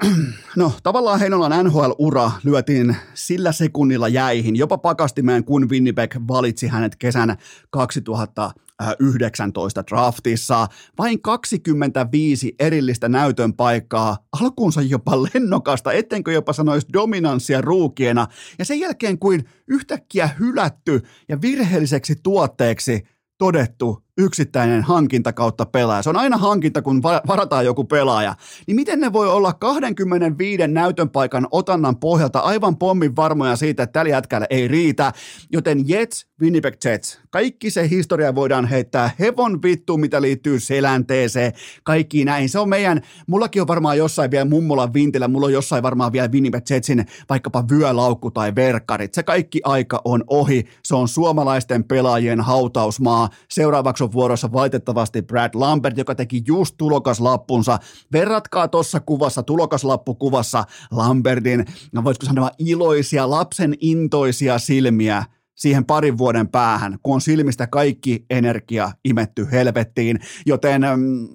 [0.56, 7.36] No tavallaan Heinolan NHL-ura lyötiin sillä sekunnilla jäihin, jopa pakastimeen, kun Winnipeg valitsi hänet kesän
[7.70, 10.66] 2019 draftissa.
[10.98, 18.26] Vain 25 erillistä näytön paikkaa, alkuunsa jopa lennokasta, ettenkö jopa sanoisi dominanssia ruukiena,
[18.58, 23.02] ja sen jälkeen kuin yhtäkkiä hylätty ja virheelliseksi tuotteeksi
[23.38, 26.02] todettu yksittäinen hankinta kautta pelaaja.
[26.02, 28.34] Se on aina hankinta, kun varataan joku pelaaja.
[28.66, 33.92] Niin miten ne voi olla 25 näytön paikan otannan pohjalta aivan pommin varmoja siitä, että
[33.92, 35.12] tällä jätkällä ei riitä.
[35.52, 42.24] Joten Jets, Winnipeg Jets, kaikki se historia voidaan heittää hevon vittu, mitä liittyy selänteeseen, kaikki
[42.24, 42.48] näin.
[42.48, 46.28] Se on meidän, mullakin on varmaan jossain vielä mummolan vintillä, mulla on jossain varmaan vielä
[46.28, 49.14] Winnipeg Jetsin vaikkapa vyölaukku tai verkkarit.
[49.14, 50.64] Se kaikki aika on ohi.
[50.84, 53.28] Se on suomalaisten pelaajien hautausmaa.
[53.48, 57.78] Seuraavaksi on vuorossa valitettavasti Brad Lambert, joka teki just tulokaslappunsa.
[58.12, 66.48] Verratkaa tuossa kuvassa, tulokaslappukuvassa Lambertin, no voisiko sanoa iloisia, lapsen intoisia silmiä siihen parin vuoden
[66.48, 71.28] päähän, kun on silmistä kaikki energia imetty helvettiin, joten mm,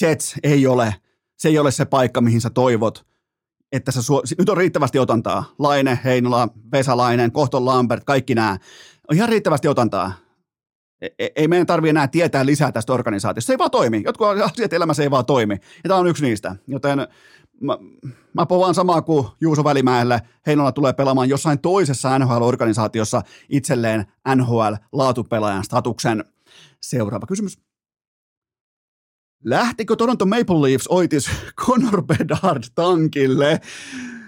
[0.00, 0.94] Jets ei ole,
[1.38, 3.06] se ei ole se paikka, mihin sä toivot,
[3.72, 5.44] että sä suo, nyt on riittävästi otantaa.
[5.58, 8.58] Laine, Heinola, Vesalainen, Kohton Lambert, kaikki nämä.
[9.10, 10.12] On ihan riittävästi otantaa.
[11.00, 13.46] E, e, ei meidän tarvitse enää tietää lisää tästä organisaatiosta.
[13.46, 14.02] Se ei vaan toimi.
[14.04, 15.54] Jotkut asiat elämässä ei vaan toimi.
[15.54, 16.56] Ja tämä on yksi niistä.
[16.66, 16.98] Joten
[17.60, 17.78] mä,
[18.32, 20.22] mä povaan samaa kuin Juuso Välimäelle.
[20.46, 24.04] Heinola tulee pelaamaan jossain toisessa NHL-organisaatiossa itselleen
[24.34, 26.24] NHL-laatupelaajan statuksen.
[26.82, 27.58] Seuraava kysymys.
[29.44, 31.30] Lähtikö Toronto Maple Leafs oitis
[31.66, 33.60] Conor Bedard tankille?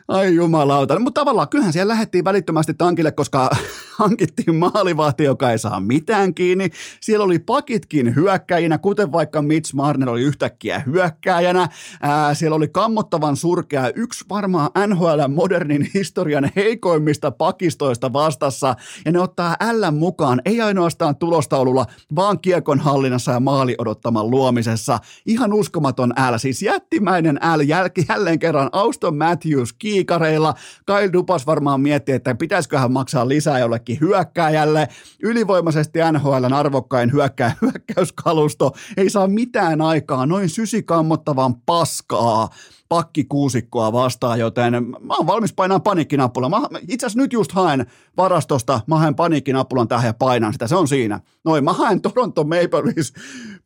[0.09, 0.99] Ai jumalauta.
[0.99, 3.51] Mutta tavallaan kyllähän siellä lähdettiin välittömästi tankille, koska
[3.99, 6.71] hankittiin maalivahti, joka ei saa mitään kiinni.
[7.01, 11.69] Siellä oli pakitkin hyökkäjinä, kuten vaikka Mitch Marner oli yhtäkkiä hyökkäjänä.
[12.03, 18.75] Ää, siellä oli kammottavan surkea yksi varmaan NHL modernin historian heikoimmista pakistoista vastassa.
[19.05, 24.99] Ja ne ottaa L mukaan, ei ainoastaan tulostaululla, vaan kiekon hallinnassa ja maali odottaman luomisessa.
[25.27, 30.55] Ihan uskomaton L, siis jättimäinen L, jälki jälleen kerran Auston Matthews kiikareilla.
[30.87, 34.89] Kyle Dupas varmaan miettii, että pitäisiköhän maksaa lisää jollekin jollekin hyökkääjälle.
[35.23, 42.49] Ylivoimaisesti NHLn arvokkain hyökkää, hyökkäyskalusto ei saa mitään aikaa noin sysikammottavan paskaa
[42.89, 46.49] pakkikuusikkoa vastaan, joten mä oon valmis painaa paniikkinappula.
[46.49, 50.77] Mä, itse asiassa nyt just haen varastosta, mä haen paniikkinappulan tähän ja painan sitä, se
[50.77, 51.21] on siinä.
[51.45, 53.13] Noin, mä haen Toronto Maple Leafs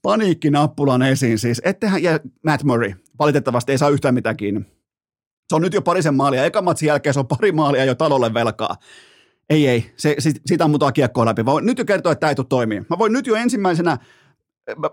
[0.03, 1.61] paniikkinappulan esiin siis.
[1.65, 4.61] Ettehän, ja Matt Murray, valitettavasti ei saa yhtään mitään kiinni.
[5.51, 6.45] Se on nyt jo parisen maalia.
[6.45, 8.77] Eka matsin jälkeen se on pari maalia jo talolle velkaa.
[9.51, 9.93] Ei, ei.
[9.97, 11.45] Se, sit, siitä ammutaan kiekkoa läpi.
[11.45, 12.85] Voin nyt jo kertoa, että tämä ei tule toimia.
[12.91, 13.99] Mä voin nyt jo ensimmäisenä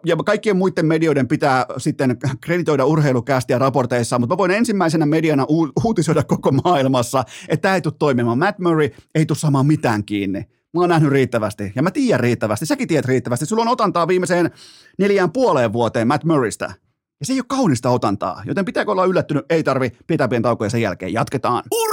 [0.06, 5.72] ja kaikkien muiden medioiden pitää sitten kreditoida urheilukästiä raporteissa, mutta mä voin ensimmäisenä mediana u-
[5.86, 8.40] uutisoida koko maailmassa, että tämä ei tule toimimaan.
[8.40, 10.40] Matt Murray ei tule saamaan mitään kiinni.
[10.74, 12.66] Mä oon nähnyt riittävästi ja mä tiedän riittävästi.
[12.66, 13.46] Säkin tiedät riittävästi.
[13.46, 14.52] Sulla on otantaa viimeiseen
[15.00, 16.74] neljään puoleen vuoteen Matt Murraystä.
[17.20, 19.46] Ja se ei ole kaunista otantaa, joten pitääkö olla yllättynyt?
[19.50, 21.14] Ei tarvi pitää pientä taukoja sen jälkeen.
[21.14, 21.64] Jatketaan.
[21.72, 21.87] Urr!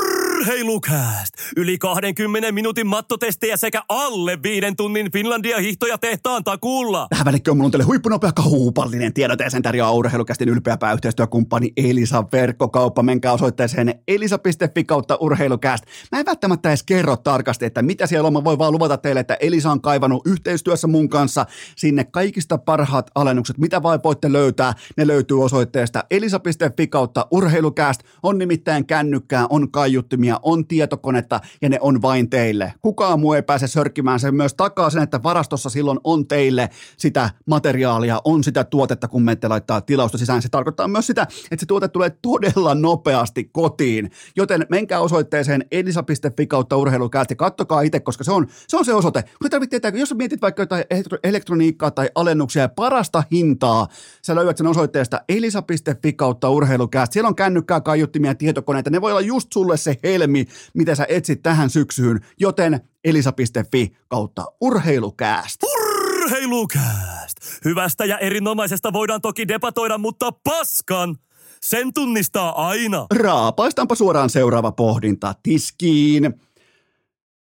[0.44, 1.34] Urheilukääst!
[1.56, 7.06] Yli 20 minuutin mattotestejä sekä alle viiden tunnin Finlandia hihtoja tehtaan takuulla.
[7.10, 12.24] Tähän välikköön mulla on teille huippunopea kaupallinen tiedot ja sen tarjoaa urheilukästin ylpeä pääyhteistyökumppani Elisa
[12.32, 13.02] Verkkokauppa.
[13.02, 15.84] Menkää osoitteeseen elisa.fi kautta urheilukäst.
[16.12, 18.32] Mä en välttämättä edes kerro tarkasti, että mitä siellä on.
[18.32, 23.10] Mä voin vaan luvata teille, että Elisa on kaivannut yhteistyössä mun kanssa sinne kaikista parhaat
[23.14, 24.74] alennukset, mitä vai voitte löytää.
[24.96, 28.00] Ne löytyy osoitteesta elisa.fi kautta urheilukäst.
[28.22, 32.74] On nimittäin kännykkää, on kaiuttimia, puhelimia, on tietokonetta ja ne on vain teille.
[32.82, 37.30] Kukaan muu ei pääse sörkkimään sen myös takaa sen, että varastossa silloin on teille sitä
[37.46, 40.42] materiaalia, on sitä tuotetta, kun menette laittaa tilausta sisään.
[40.42, 44.10] Se tarkoittaa myös sitä, että se tuote tulee todella nopeasti kotiin.
[44.36, 49.24] Joten menkää osoitteeseen elisa.fi kautta urheilukäästi, kattokaa itse, koska se on, se on se osoite.
[49.42, 50.84] Kun tarvitsee jos mietit vaikka jotain
[51.24, 53.88] elektroniikkaa tai alennuksia ja parasta hintaa,
[54.22, 57.12] sä löydät sen osoitteesta elisa.fi kautta urheilukäästi.
[57.12, 58.90] Siellä on kännykkää, kaiuttimia, tietokoneita.
[58.90, 63.96] Ne voi olla just sulle se helmi helmi, mitä sä etsit tähän syksyyn, joten elisa.fi
[64.08, 65.62] kautta urheilukääst.
[65.62, 67.36] Urheilukääst!
[67.64, 71.16] Hyvästä ja erinomaisesta voidaan toki debatoida, mutta paskan!
[71.62, 73.06] Sen tunnistaa aina.
[73.14, 76.34] Raapaistaanpa suoraan seuraava pohdinta tiskiin.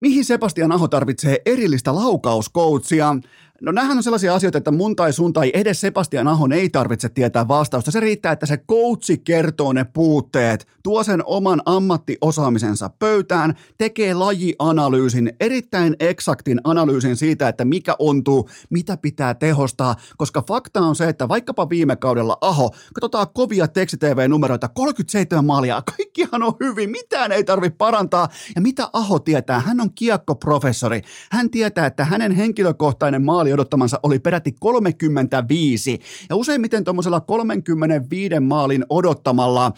[0.01, 3.15] Mihin Sebastian Aho tarvitsee erillistä laukauskoutsia?
[3.61, 7.09] No nämähän on sellaisia asioita, että mun tai sun tai edes Sebastian Ahon ei tarvitse
[7.09, 7.91] tietää vastausta.
[7.91, 15.33] Se riittää, että se coachi kertoo ne puutteet, tuo sen oman ammattiosaamisensa pöytään, tekee lajianalyysin,
[15.39, 21.27] erittäin eksaktin analyysin siitä, että mikä ontuu, mitä pitää tehostaa, koska fakta on se, että
[21.27, 27.75] vaikkapa viime kaudella Aho, katsotaan kovia tekstitv-numeroita, 37 maalia, kaikkihan on hyvin, mitään ei tarvitse
[27.77, 28.27] parantaa.
[28.55, 29.59] Ja mitä Aho tietää?
[29.59, 31.01] Hän on kiekkoprofessori.
[31.31, 35.99] Hän tietää, että hänen henkilökohtainen maali odottamansa oli peräti 35.
[36.29, 39.71] Ja useimmiten tuommoisella 35 maalin odottamalla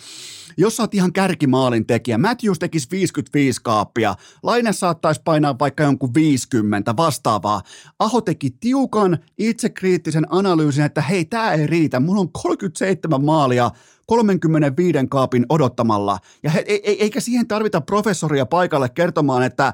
[0.57, 6.13] jos sä oot ihan kärkimaalin tekijä, Matthews tekisi 55 kaappia, Laine saattaisi painaa vaikka jonkun
[6.13, 7.61] 50 vastaavaa.
[7.99, 13.71] Aho teki tiukan itsekriittisen analyysin, että hei, tämä ei riitä, mulla on 37 maalia
[14.07, 16.19] 35 kaapin odottamalla.
[16.43, 19.73] Ja he, e, e, eikä siihen tarvita professoria paikalle kertomaan, että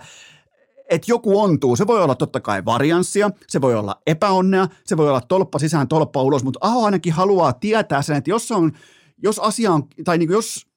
[0.90, 1.76] että joku ontuu.
[1.76, 5.88] Se voi olla totta kai varianssia, se voi olla epäonnea, se voi olla tolppa sisään,
[5.88, 8.72] tolppa ulos, mutta Aho ainakin haluaa tietää sen, että jos on,
[9.24, 10.68] jos asia on, tai niin jos,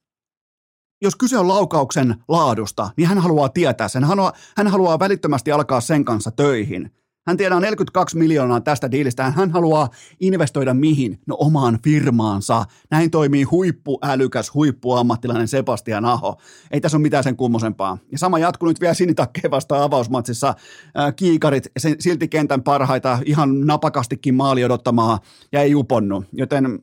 [1.01, 4.03] jos kyse on laukauksen laadusta, niin hän haluaa tietää sen.
[4.03, 6.91] Hän haluaa, hän haluaa välittömästi alkaa sen kanssa töihin.
[7.27, 9.31] Hän tienaa 42 miljoonaa tästä diilistä.
[9.31, 11.19] Hän haluaa investoida mihin?
[11.25, 12.65] No omaan firmaansa.
[12.91, 16.37] Näin toimii huippuälykäs, huippuammattilainen Sebastian Aho.
[16.71, 17.97] Ei tässä ole mitään sen kummosempaa.
[18.11, 20.47] Ja sama jatkuu nyt vielä sinitakkeen vasta avausmatsissa.
[20.47, 25.19] Äh, kiikarit, sen, silti kentän parhaita, ihan napakastikin maali odottamaa
[25.51, 26.25] ja ei uponnut.
[26.33, 26.79] Joten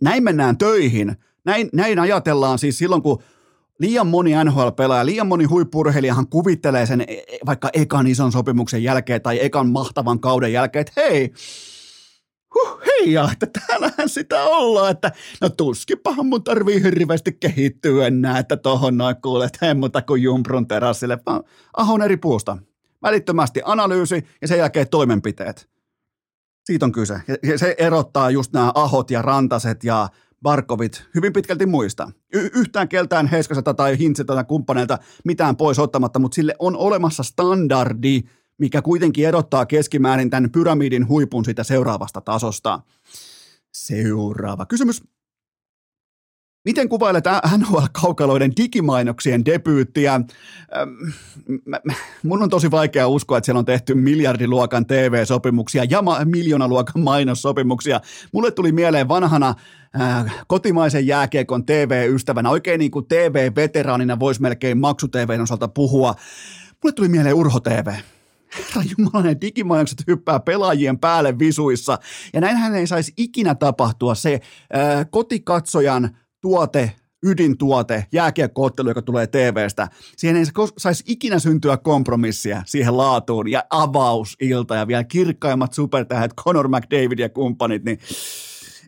[0.00, 1.16] näin mennään töihin.
[1.44, 3.22] Näin, näin ajatellaan siis silloin, kun
[3.78, 9.22] liian moni NHL-pelaaja, liian moni huippurheilijahan kuvittelee sen e, e, vaikka ekan ison sopimuksen jälkeen
[9.22, 11.32] tai ekan mahtavan kauden jälkeen, että hei,
[12.54, 18.38] huh, hei, ja että täällähän sitä ollaan, että no tuskipahan mun tarvii hirveästi kehittyä enää,
[18.38, 21.42] että tohon noin kuulet, että hemmuta kuin jumprun terassille, vaan
[21.76, 22.58] ahon eri puusta.
[23.02, 25.68] Välittömästi analyysi ja sen jälkeen toimenpiteet.
[26.64, 27.20] Siitä on kyse.
[27.42, 30.08] Ja se erottaa just nämä ahot ja rantaset ja
[30.42, 32.10] Barkovit hyvin pitkälti muista.
[32.34, 37.22] Y- yhtään keltään Heiskaselta tai Hintseltä tai kumppaneilta mitään pois ottamatta, mutta sille on olemassa
[37.22, 38.20] standardi,
[38.58, 42.80] mikä kuitenkin erottaa keskimäärin tämän pyramidin huipun siitä seuraavasta tasosta.
[43.72, 45.02] Seuraava kysymys.
[46.64, 47.24] Miten kuvailet
[47.58, 50.20] NHL-kaukaloiden digimainoksien debyyttiä?
[52.22, 58.00] Mun on tosi vaikea uskoa, että siellä on tehty miljardiluokan TV-sopimuksia ja miljoonaluokan mainossopimuksia.
[58.32, 59.54] Mulle tuli mieleen vanhana
[60.00, 66.14] äh, kotimaisen jääkiekon TV-ystävänä, oikein niin kuin TV-veteraanina voisi melkein maksu-TVn osalta puhua.
[66.82, 67.86] Mulle tuli mieleen Urho TV.
[68.58, 71.98] Herra Jumala, ne digimainokset hyppää pelaajien päälle visuissa.
[72.32, 74.40] Ja näinhän ei saisi ikinä tapahtua se
[74.76, 76.10] äh, kotikatsojan–
[76.44, 76.92] tuote,
[77.26, 79.88] ydintuote, jääkiekkoottelu, joka tulee TVstä.
[80.16, 80.44] Siihen ei
[80.78, 87.28] saisi ikinä syntyä kompromissia siihen laatuun ja avausilta ja vielä kirkkaimmat supertähdet, Conor McDavid ja
[87.28, 87.98] kumppanit, niin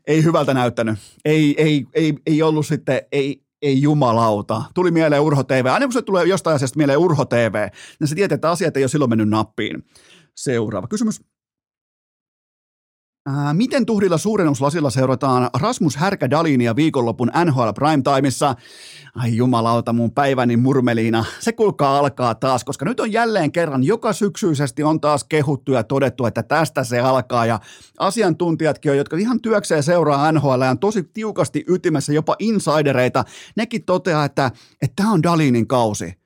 [0.07, 0.99] ei hyvältä näyttänyt.
[1.25, 4.63] Ei, ei, ei, ei ollut sitten, ei, ei jumalauta.
[4.75, 5.67] Tuli mieleen Urho TV.
[5.67, 7.69] Aina kun se tulee jostain asiasta mieleen Urho TV,
[8.01, 9.85] niin se tietää, että asiat ei ole silloin mennyt nappiin.
[10.35, 11.21] Seuraava kysymys.
[13.29, 18.55] Ää, miten tuhdilla suurennuslasilla seurataan Rasmus Härkä-Dalinia viikonlopun NHL Primetimeissa?
[19.15, 21.25] Ai jumalauta mun päiväni murmeliina.
[21.41, 25.85] Se kulkaa alkaa taas, koska nyt on jälleen kerran joka syksyisesti on taas kehuttu ja
[25.85, 27.47] todettu, että tästä se alkaa.
[27.47, 27.61] Ja
[27.99, 33.25] asiantuntijatkin, jotka ihan työkseen seuraa NHL ja on tosi tiukasti ytimessä jopa insidereita,
[33.57, 34.51] nekin toteaa, että
[34.97, 36.26] tämä on Dalinin kausi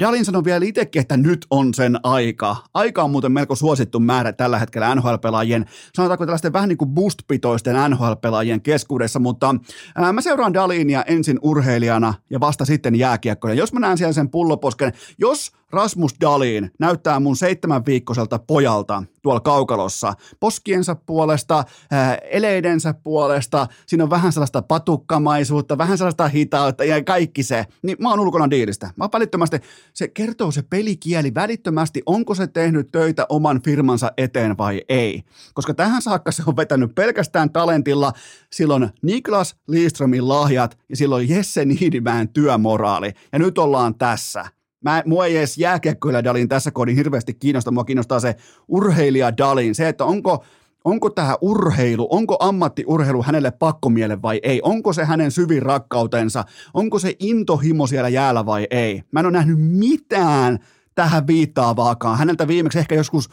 [0.00, 2.56] Dalin sanoi vielä itsekin, että nyt on sen aika.
[2.74, 7.90] Aika on muuten melko suosittu määrä tällä hetkellä NHL-pelaajien, sanotaanko tällaisten vähän niin kuin boost-pitoisten
[7.90, 9.54] NHL-pelaajien keskuudessa, mutta
[9.94, 13.54] ää, mä seuraan Dalinia ensin urheilijana ja vasta sitten jääkiekkoja.
[13.54, 19.40] Jos mä näen siellä sen pulloposken, jos Rasmus Dalin näyttää mun seitsemän viikkoiselta pojalta tuolla
[19.40, 27.04] kaukalossa poskiensa puolesta, ää, eleidensä puolesta, siinä on vähän sellaista patukkamaisuutta, vähän sellaista hitautta ja
[27.04, 28.90] kaikki se, niin mä oon ulkona diilistä.
[28.96, 29.60] Mä välittömästi,
[29.94, 35.22] se kertoo se pelikieli välittömästi, onko se tehnyt töitä oman firmansa eteen vai ei.
[35.54, 38.12] Koska tähän saakka se on vetänyt pelkästään talentilla,
[38.52, 43.12] silloin Niklas Lidströmin lahjat ja silloin Jesse Niidimäen työmoraali.
[43.32, 44.61] Ja nyt ollaan tässä.
[44.82, 48.36] Mä, mua ei edes jääkiekkoilla Dalin tässä kohdin hirveästi kiinnosta, mua kiinnostaa se
[48.68, 50.44] urheilija Dalin, se, että onko,
[50.84, 56.98] onko tämä urheilu, onko ammattiurheilu hänelle pakkomiele vai ei, onko se hänen syvin rakkautensa, onko
[56.98, 59.02] se intohimo siellä jäällä vai ei.
[59.10, 60.58] Mä en ole nähnyt mitään
[60.94, 62.18] tähän viittaavaakaan.
[62.18, 63.30] Häneltä viimeksi ehkä joskus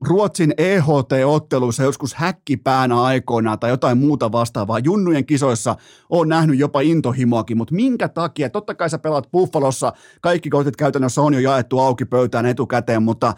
[0.00, 4.78] Ruotsin EHT-otteluissa joskus häkkipäänä aikoinaan tai jotain muuta vastaavaa.
[4.78, 5.76] Junnujen kisoissa
[6.10, 8.50] on nähnyt jopa intohimoakin, mutta minkä takia?
[8.50, 13.34] Totta kai sä pelaat Buffalossa, kaikki kortit käytännössä on jo jaettu auki pöytään etukäteen, mutta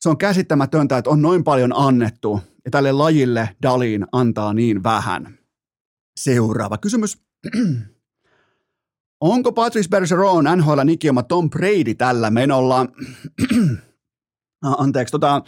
[0.00, 5.38] se on käsittämätöntä, että on noin paljon annettu ja tälle lajille Dalin antaa niin vähän.
[6.20, 7.18] Seuraava kysymys.
[9.20, 12.86] Onko Patrice Bergeron NHL nikioma Tom Brady tällä menolla?
[14.62, 15.42] anteeksi, tota,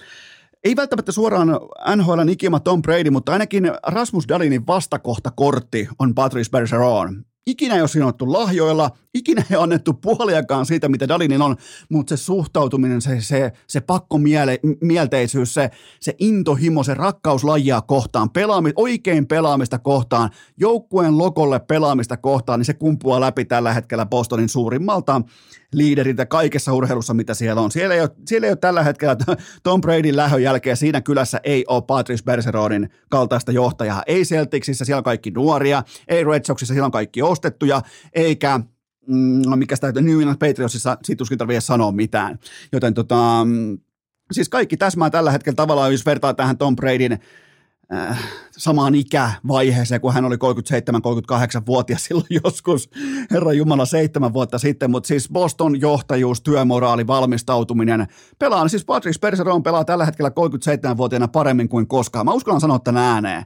[0.64, 1.48] ei välttämättä suoraan
[1.96, 7.24] NHL ikima Tom Brady, mutta ainakin Rasmus Dalinin vastakohtakortti on Patrice Bergeron.
[7.46, 11.56] Ikinä ei ole sinottu lahjoilla, ikinä ei annettu puoliakaan siitä, mitä Dalinin on,
[11.88, 18.72] mutta se suhtautuminen, se, se, se pakkomielteisyys, se, se intohimo, se rakkaus lajia kohtaan, pelaami,
[18.76, 25.22] oikein pelaamista kohtaan, joukkueen lokolle pelaamista kohtaan, niin se kumpuaa läpi tällä hetkellä Bostonin suurimmalta
[25.72, 27.70] liideriltä kaikessa urheilussa, mitä siellä on.
[27.70, 29.16] Siellä ei ole, siellä ei ole tällä hetkellä
[29.62, 34.02] Tom Bradyn lähön jälkeen siinä kylässä ei ole Patrice Bergeronin kaltaista johtajaa.
[34.06, 37.82] Ei Celticsissa, siellä on kaikki nuoria, ei Red Soxissa, siellä on kaikki ostettuja,
[38.14, 38.60] eikä
[39.46, 42.38] no mikä sitä New England Patriotsissa, siitä tuskin tarvitse sanoa mitään.
[42.72, 43.78] Joten tota, mm,
[44.32, 47.18] siis kaikki täsmää tällä hetkellä tavallaan, jos vertaa tähän Tom Bradyn
[47.92, 48.18] äh,
[48.50, 52.90] samaan ikävaiheeseen, kun hän oli 37-38-vuotias silloin joskus,
[53.30, 58.06] herra Jumala, seitsemän vuotta sitten, mutta siis Boston johtajuus, työmoraali, valmistautuminen,
[58.38, 62.26] pelaa, siis Patrick Bergeron pelaa tällä hetkellä 37-vuotiaana paremmin kuin koskaan.
[62.26, 63.44] Mä uskallan sanoa tämän ääneen.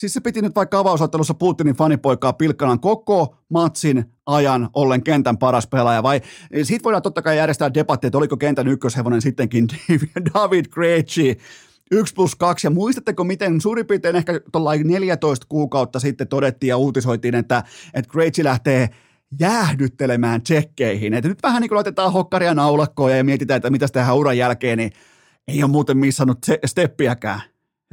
[0.00, 5.66] Siis se piti nyt vaikka avausottelussa Putinin fanipoikaa pilkkanan koko matsin ajan ollen kentän paras
[5.66, 6.20] pelaaja, vai
[6.62, 9.66] siitä voidaan totta kai järjestää debatti, että oliko kentän ykköshevonen sittenkin
[10.34, 11.38] David Krejci,
[11.90, 14.40] 1 plus 2, ja muistatteko, miten suurin piirtein ehkä
[14.84, 18.88] 14 kuukautta sitten todettiin ja uutisoitiin, että, että Krejci lähtee
[19.40, 21.14] jäähdyttelemään tsekkeihin.
[21.14, 24.78] Että nyt vähän niin kuin laitetaan hokkaria naulakkoon ja mietitään, että mitä tehdään uran jälkeen,
[24.78, 24.92] niin
[25.48, 27.40] ei ole muuten missannut steppiäkään.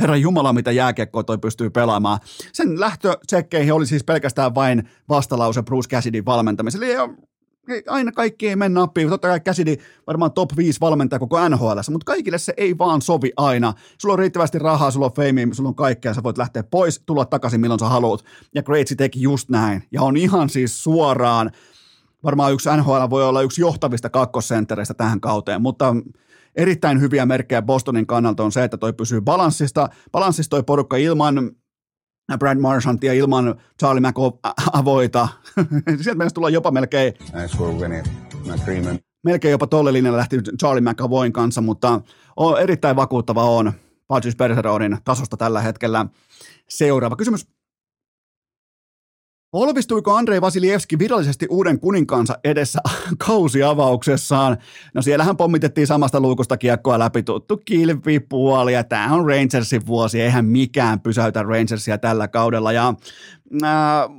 [0.02, 2.20] Herra Jumala, mitä jääkiekkoa toi pystyy pelaamaan.
[2.54, 6.86] Sen lähtötsekkeihin oli siis pelkästään vain vastalause Bruce Cassidyn valmentamiselle.
[6.86, 9.10] Eli aina kaikki ei mene nappiin.
[9.10, 9.76] Totta kai Cassidy
[10.08, 13.74] varmaan top 5 valmentaja koko NHL, mutta kaikille se ei vaan sovi aina.
[13.98, 17.26] Sulla on riittävästi rahaa, sulla on fame, sulla on kaikkea, sä voit lähteä pois, tulla
[17.26, 18.24] takaisin milloin sä haluat.
[18.56, 19.84] Ja Greatsi teki just näin.
[19.92, 21.52] Ja on ihan siis suoraan,
[22.24, 25.96] varmaan yksi NHL voi olla yksi johtavista kakkosenttereistä tähän kauteen, mutta
[26.58, 29.90] erittäin hyviä merkkejä Bostonin kannalta on se, että toi pysyy balanssista.
[30.12, 31.52] Balanssista toi porukka ilman
[32.40, 35.28] Brad Marshantia ilman Charlie McAvoita.
[36.02, 37.14] Sieltä mennessä tulla jopa melkein...
[39.24, 42.02] Melkein jopa tolle linjalle lähti Charlie McAvoin kanssa, mutta
[42.36, 43.74] on erittäin vakuuttava on
[44.08, 46.06] Patrice Bergeronin tasosta tällä hetkellä.
[46.70, 47.48] Seuraava kysymys
[49.52, 52.80] Polvistuiko Andrei Vasilievski virallisesti uuden kuninkaansa edessä
[53.28, 54.58] kausiavauksessaan?
[54.94, 60.46] No siellähän pommitettiin samasta luukusta kiekkoa läpi tuttu kilpipuoli ja tämä on Rangersin vuosi, eihän
[60.46, 62.72] mikään pysäytä Rangersia tällä kaudella.
[62.72, 62.94] Ja
[63.64, 63.70] äh,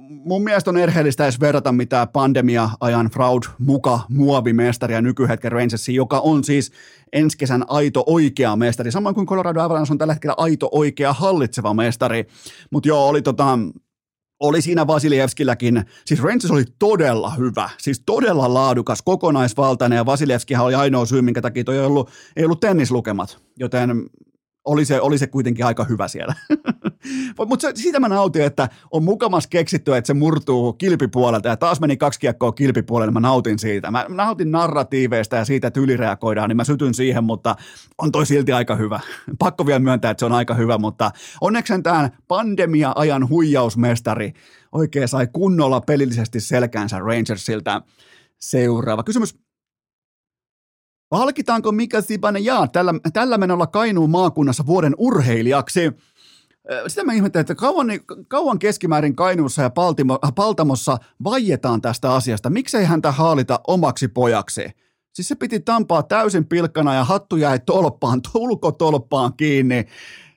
[0.08, 6.44] mun mielestä on erheellistä edes verrata mitään pandemia-ajan fraud muka muovimestaria nykyhetken Rangersiin, joka on
[6.44, 6.72] siis
[7.12, 11.74] ensi kesän aito oikea mestari, samoin kuin Colorado Avalanche on tällä hetkellä aito oikea hallitseva
[11.74, 12.26] mestari,
[12.70, 13.58] mutta joo, oli tota,
[14.40, 20.74] oli siinä Vasilievskilläkin, siis Rangers oli todella hyvä, siis todella laadukas, kokonaisvaltainen ja Vasilievskihan oli
[20.74, 23.90] ainoa syy, minkä takia toi ei ollut, ei ollut tennislukemat, joten
[24.64, 26.34] oli se, oli se kuitenkin aika hyvä siellä.
[27.46, 31.96] Mutta siitä mä nautin, että on mukamas keksitty, että se murtuu kilpipuolelta ja taas meni
[31.96, 33.90] kaksi kiekkoa kilpipuolelle, mä nautin siitä.
[33.90, 37.56] Mä nautin narratiiveista ja siitä, että ylireagoidaan, niin mä sytyn siihen, mutta
[37.98, 39.00] on toi silti aika hyvä.
[39.38, 44.32] Pakko vielä myöntää, että se on aika hyvä, mutta onneksi tämän pandemia-ajan huijausmestari
[44.72, 47.82] oikein sai kunnolla pelillisesti selkäänsä Rangersilta.
[48.40, 49.38] Seuraava kysymys.
[51.08, 55.80] Palkitaanko Mika Zibanejad tällä, tällä menolla Kainuun maakunnassa vuoden urheilijaksi?
[56.86, 57.86] Sitä mä ihmettelen, että kauan,
[58.28, 62.50] kauan keskimäärin Kainuussa ja Paltimo, Paltamossa vaietaan tästä asiasta.
[62.50, 64.64] Miksei häntä haalita omaksi pojaksi?
[65.12, 69.86] Siis se piti tampaa täysin pilkkana ja hattu jäi tolppaan, tulkotolppaan kiinni.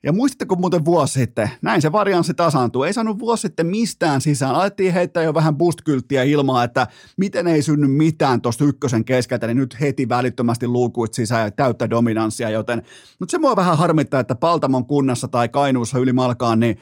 [0.03, 4.55] Ja muistatteko muuten vuosi sitten, näin se varianssi tasaantuu, ei saanut vuosi sitten mistään sisään,
[4.55, 6.87] alettiin heittää jo vähän boost-kylttiä ilmaa, että
[7.17, 11.89] miten ei synny mitään tuosta ykkösen keskeltä, niin nyt heti välittömästi luukuit sisään ja täyttä
[11.89, 12.83] dominanssia, joten,
[13.19, 16.77] mutta se mua vähän harmittaa, että Paltamon kunnassa tai Kainuussa ylimalkaan, niin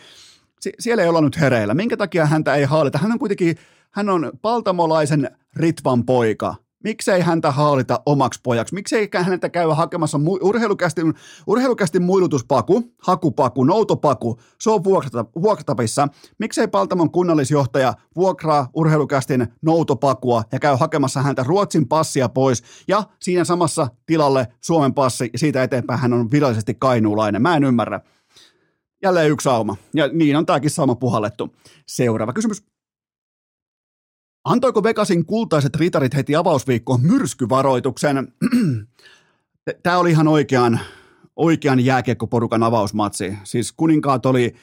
[0.79, 1.73] siellä ei olla nyt hereillä.
[1.73, 2.97] Minkä takia häntä ei haalita?
[2.97, 3.55] Hän on kuitenkin,
[3.91, 8.75] hän on paltamolaisen Ritvan poika, Miksei häntä haalita omaksi pojaksi?
[8.75, 10.39] Miksei häntä käy hakemassa mu-
[11.47, 16.07] urheilukästin, muilutuspaku, hakupaku, noutopaku, se on vuokrata, vuokratavissa.
[16.37, 23.43] Miksei Paltamon kunnallisjohtaja vuokraa urheilukästin noutopakua ja käy hakemassa häntä Ruotsin passia pois ja siinä
[23.43, 27.41] samassa tilalle Suomen passi ja siitä eteenpäin hän on virallisesti kainuulainen.
[27.41, 28.01] Mä en ymmärrä.
[29.03, 29.75] Jälleen yksi sauma.
[29.93, 31.55] Ja niin on tämäkin sauma puhallettu.
[31.87, 32.63] Seuraava kysymys.
[34.45, 38.33] Antoiko Vegasin kultaiset ritarit heti avausviikkoon myrskyvaroituksen?
[39.83, 40.79] Tämä oli ihan oikean,
[41.35, 43.33] oikean jääkiekkoporukan avausmatsi.
[43.43, 44.55] Siis kuninkaat oli,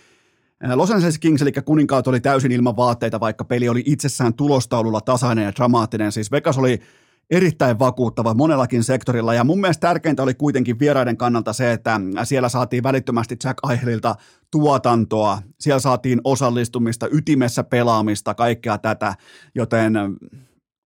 [0.65, 5.01] äh, Los Angeles Kings, eli kuninkaat oli täysin ilman vaatteita, vaikka peli oli itsessään tulostaululla
[5.01, 6.13] tasainen ja dramaattinen.
[6.13, 6.81] Siis Vegas oli
[7.31, 9.35] erittäin vakuuttava monellakin sektorilla.
[9.35, 14.15] Ja mun mielestä tärkeintä oli kuitenkin vieraiden kannalta se, että siellä saatiin välittömästi Jack Eichelilta
[14.51, 19.15] tuotantoa, siellä saatiin osallistumista, ytimessä pelaamista, kaikkea tätä,
[19.55, 19.95] joten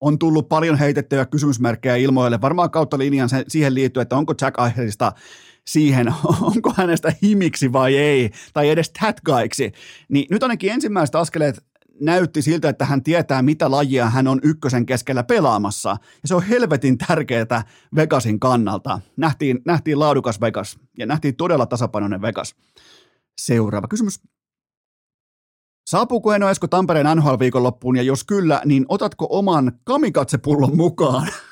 [0.02, 5.12] on tullut paljon heitettyjä kysymysmerkkejä ilmoille, varmaan kautta linjan siihen liittyen, että onko Jack Eichelista
[5.68, 6.08] siihen,
[6.42, 9.72] onko hänestä himiksi vai ei, tai edes that guyksi,
[10.10, 11.64] niin nyt ainakin ensimmäiset askeleet
[12.02, 15.90] näytti siltä, että hän tietää, mitä lajia hän on ykkösen keskellä pelaamassa.
[15.90, 17.64] Ja se on helvetin tärkeää
[17.96, 19.00] Vegasin kannalta.
[19.18, 22.56] Nähtiin, nähtiin laadukas Vegas ja nähtiin todella tasapainoinen Vegas.
[23.42, 24.20] Seuraava kysymys.
[25.90, 31.28] Saapuuko Eno Esko Tampereen NHL-viikonloppuun ja jos kyllä, niin otatko oman kamikatsepullon mukaan?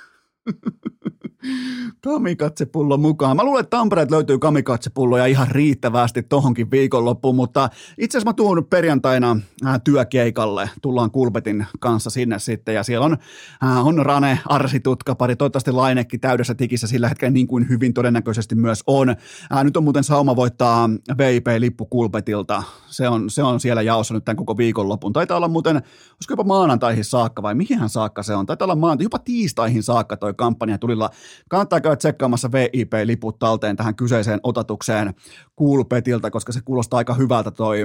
[2.03, 3.35] Kamikatsepullo mukaan.
[3.35, 8.65] Mä luulen, että Tampereet löytyy kamikatsepulloja ihan riittävästi tohonkin viikonloppuun, mutta itse asiassa mä tuun
[8.69, 10.69] perjantaina äh, työkeikalle.
[10.81, 13.17] Tullaan Kulpetin kanssa sinne sitten ja siellä on,
[13.63, 18.55] äh, on Rane, Arsi Tutkapari, toivottavasti Lainekki täydessä tikissä sillä hetkellä niin kuin hyvin todennäköisesti
[18.55, 19.09] myös on.
[19.09, 22.63] Äh, nyt on muuten sauma voittaa VIP-lippu Kulpetilta.
[22.87, 25.13] Se on, se on siellä jaossa nyt tämän koko viikonlopun.
[25.13, 28.45] Taitaa olla muuten, olisiko jopa maanantaihin saakka vai mihin saakka se on?
[28.45, 31.09] Taitaa olla maanantaihin, jopa tiistaihin saakka toi kampanja tulilla.
[31.49, 35.13] Kannattaa käydä tsekkaamassa VIP-liput talteen tähän kyseiseen otatukseen
[35.59, 37.79] Coolpetilta, koska se kuulostaa aika hyvältä toi.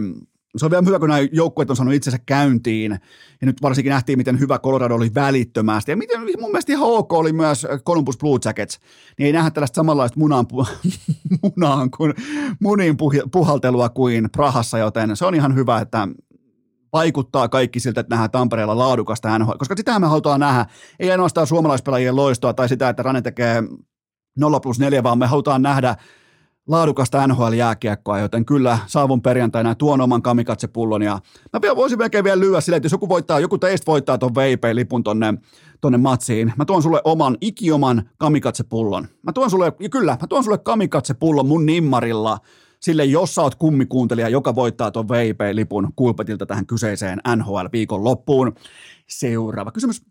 [0.56, 2.92] Se on vielä hyvä, kun nämä joukkueet on saanut itsensä käyntiin,
[3.40, 7.12] ja nyt varsinkin nähtiin, miten hyvä Colorado oli välittömästi, ja miten mun mielestä ihan ok
[7.12, 8.80] oli myös Columbus Blue Jackets,
[9.18, 10.46] niin ei nähdä tällaista samanlaista munaan,
[11.42, 12.14] munaan kuin,
[12.60, 12.96] munin
[13.32, 16.08] puhaltelua kuin Prahassa, joten se on ihan hyvä, että
[16.92, 20.66] vaikuttaa kaikki siltä, että nähdään Tampereella laadukasta NHL, koska sitä me halutaan nähdä,
[21.00, 23.62] ei ainoastaan suomalaispelaajien loistoa tai sitä, että Rane tekee
[24.38, 25.96] 0 plus 4, vaan me halutaan nähdä
[26.68, 31.02] laadukasta NHL-jääkiekkoa, joten kyllä saavun perjantaina tuon oman kamikatsepullon.
[31.02, 31.18] Ja
[31.52, 35.04] mä voisin melkein vielä lyödä silleen, että jos joku voittaa, joku teistä voittaa ton VIP-lipun
[35.04, 35.34] tonne,
[35.80, 39.08] tonne matsiin, mä tuon sulle oman, ikioman kamikatsepullon.
[39.22, 42.38] Mä tuon sulle, kyllä, mä tuon sulle kamikatsepullon mun nimmarilla,
[42.82, 48.54] sille jos sä oot kummikuuntelija, joka voittaa tuon VIP-lipun kulpetilta tähän kyseiseen NHL-viikon loppuun.
[49.08, 50.02] Seuraava kysymys.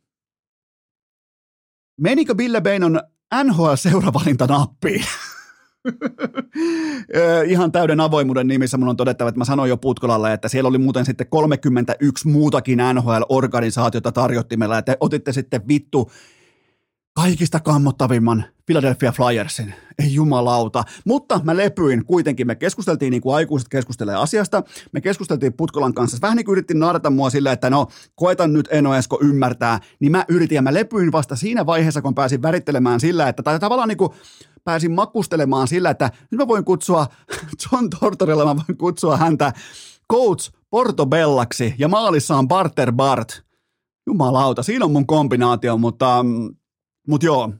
[2.02, 3.02] Menikö Ville Beinon
[3.44, 5.06] NHL-seuravalintanappiin?
[7.48, 10.78] Ihan täyden avoimuuden nimissä mun on todettava, että mä sanoin jo Putkolalle, että siellä oli
[10.78, 16.12] muuten sitten 31 muutakin NHL-organisaatiota tarjottimella, että otitte sitten vittu
[17.14, 19.74] kaikista kammottavimman Philadelphia Flyersin.
[20.00, 20.84] Ei jumalauta.
[21.06, 22.48] Mutta mä lepyin kuitenkin.
[22.48, 24.64] Me keskusteltiin niin kuin aikuiset keskustelee asiasta.
[24.92, 26.18] Me keskusteltiin Putkolan kanssa.
[26.22, 29.80] Vähän niin kuin yritin naarata mua sillä, että no koetan nyt Eno Esko ymmärtää.
[30.00, 33.60] Niin mä yritin ja mä lepyin vasta siinä vaiheessa, kun pääsin värittelemään sillä, että tai
[33.60, 34.12] tavallaan niin kuin
[34.64, 37.08] pääsin makustelemaan sillä, että nyt mä voin kutsua
[37.64, 39.54] John Tortorella, mä voin kutsua häntä
[40.12, 43.44] Coach Portobellaksi ja maalissa on Barter Bart.
[44.08, 46.26] Jumalauta, siinä on mun kombinaatio, mutta,
[47.08, 47.54] mutta joo,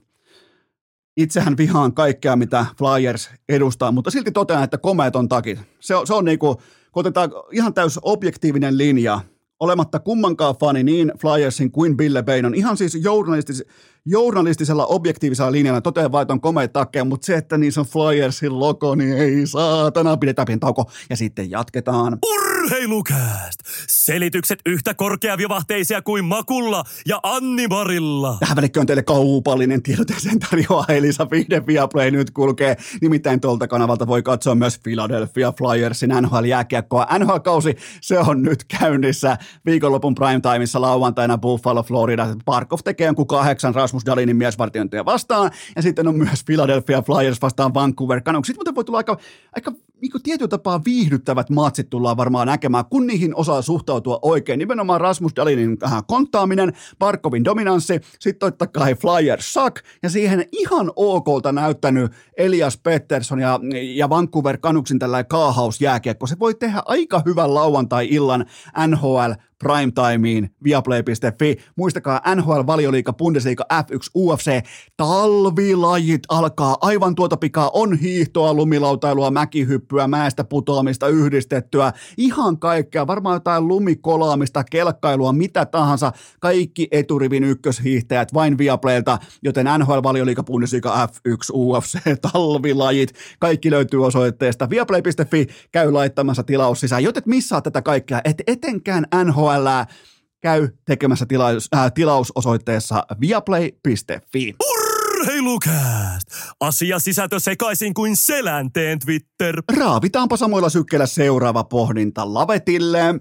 [1.16, 5.58] itsehän vihaan kaikkea, mitä Flyers edustaa, mutta silti totean, että komeet on takit.
[5.80, 6.54] Se on, se on niinku,
[6.92, 9.20] kun otetaan ihan täys objektiivinen linja,
[9.60, 13.64] olematta kummankaan fani niin Flyersin kuin Bille Beinon, ihan siis journalistis,
[14.04, 18.60] journalistisella objektiivisella linjalla totean vain, että on komeet takkeja, mutta se, että niissä on Flyersin
[18.60, 22.18] logo, niin ei saatana, pidetään pieni tauko ja sitten jatketaan.
[22.62, 23.60] Urheilukääst!
[23.88, 28.36] Selitykset yhtä korkeavivahteisia kuin Makulla ja Anni Marilla.
[28.40, 32.76] Tähän välikköön teille kaupallinen tiedot ja sen tarjoaa Elisa Vihde Viaplay nyt kulkee.
[33.00, 37.06] Nimittäin tuolta kanavalta voi katsoa myös Philadelphia Flyersin NHL-jääkiekkoa.
[37.18, 39.36] NHL-kausi, se on nyt käynnissä
[39.66, 42.26] viikonlopun primetimeissa lauantaina Buffalo, Florida.
[42.44, 45.50] Parkov tekee jonkun kahdeksan Rasmus Dalinin miesvartiointia vastaan.
[45.76, 48.46] Ja sitten on myös Philadelphia Flyers vastaan Vancouver Canucks.
[48.46, 49.16] Sitten muuten voi tulla aika,
[49.56, 49.72] aika
[50.02, 54.58] niin tietyllä tapaa viihdyttävät matsit tullaan varmaan näkemään, kun niihin osaa suhtautua oikein.
[54.58, 60.92] Nimenomaan Rasmus Dalinin äh, konttaaminen, Parkovin dominanssi, sitten totta kai Flyers suck, ja siihen ihan
[60.96, 63.60] okolta näyttänyt Elias Pettersson ja,
[63.94, 66.26] ja Vancouver Canucksin tällainen kaahausjääkiekko.
[66.26, 68.46] Se voi tehdä aika hyvän lauantai-illan
[68.86, 69.32] NHL
[69.62, 71.56] primetimeen viaplay.fi.
[71.76, 74.64] Muistakaa NHL Valioliika Bundesliga F1 UFC.
[74.96, 77.70] Talvilajit alkaa aivan tuota pikaa.
[77.72, 81.92] On hiihtoa, lumilautailua, mäkihyppyä, mäestä putoamista yhdistettyä.
[82.16, 83.06] Ihan kaikkea.
[83.06, 86.12] Varmaan jotain lumikolaamista, kelkkailua, mitä tahansa.
[86.40, 91.98] Kaikki eturivin ykköshiihtäjät vain Viaplaylta, joten NHL Valioliika Bundesliga F1 UFC
[92.32, 93.14] talvilajit.
[93.40, 95.46] Kaikki löytyy osoitteesta viaplay.fi.
[95.72, 98.20] Käy laittamassa tilaus sisään, joten missaa tätä kaikkea.
[98.24, 99.92] Et etenkään NHL NHL
[100.40, 104.54] käy tekemässä tilaus, äh, tilausosoitteessa viaplay.fi.
[104.70, 106.28] Urheilukääst!
[106.60, 109.62] Asia sisältö sekaisin kuin selänteen Twitter.
[109.76, 113.14] Raavitaanpa samoilla sykkeillä seuraava pohdinta lavetille.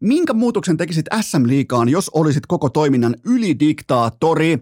[0.00, 4.58] Minkä muutoksen tekisit SM-liikaan, jos olisit koko toiminnan ylidiktaattori?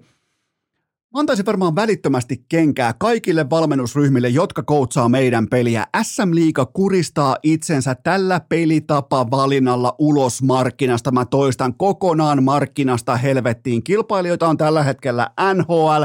[1.15, 5.87] Mä antaisin varmaan välittömästi kenkää kaikille valmennusryhmille, jotka koutsaa meidän peliä.
[6.03, 11.11] SM Liiga kuristaa itsensä tällä pelitapa valinnalla ulos markkinasta.
[11.11, 13.85] Mä toistan kokonaan markkinasta helvettiin.
[13.85, 16.03] Kilpailijoita on tällä hetkellä NHL,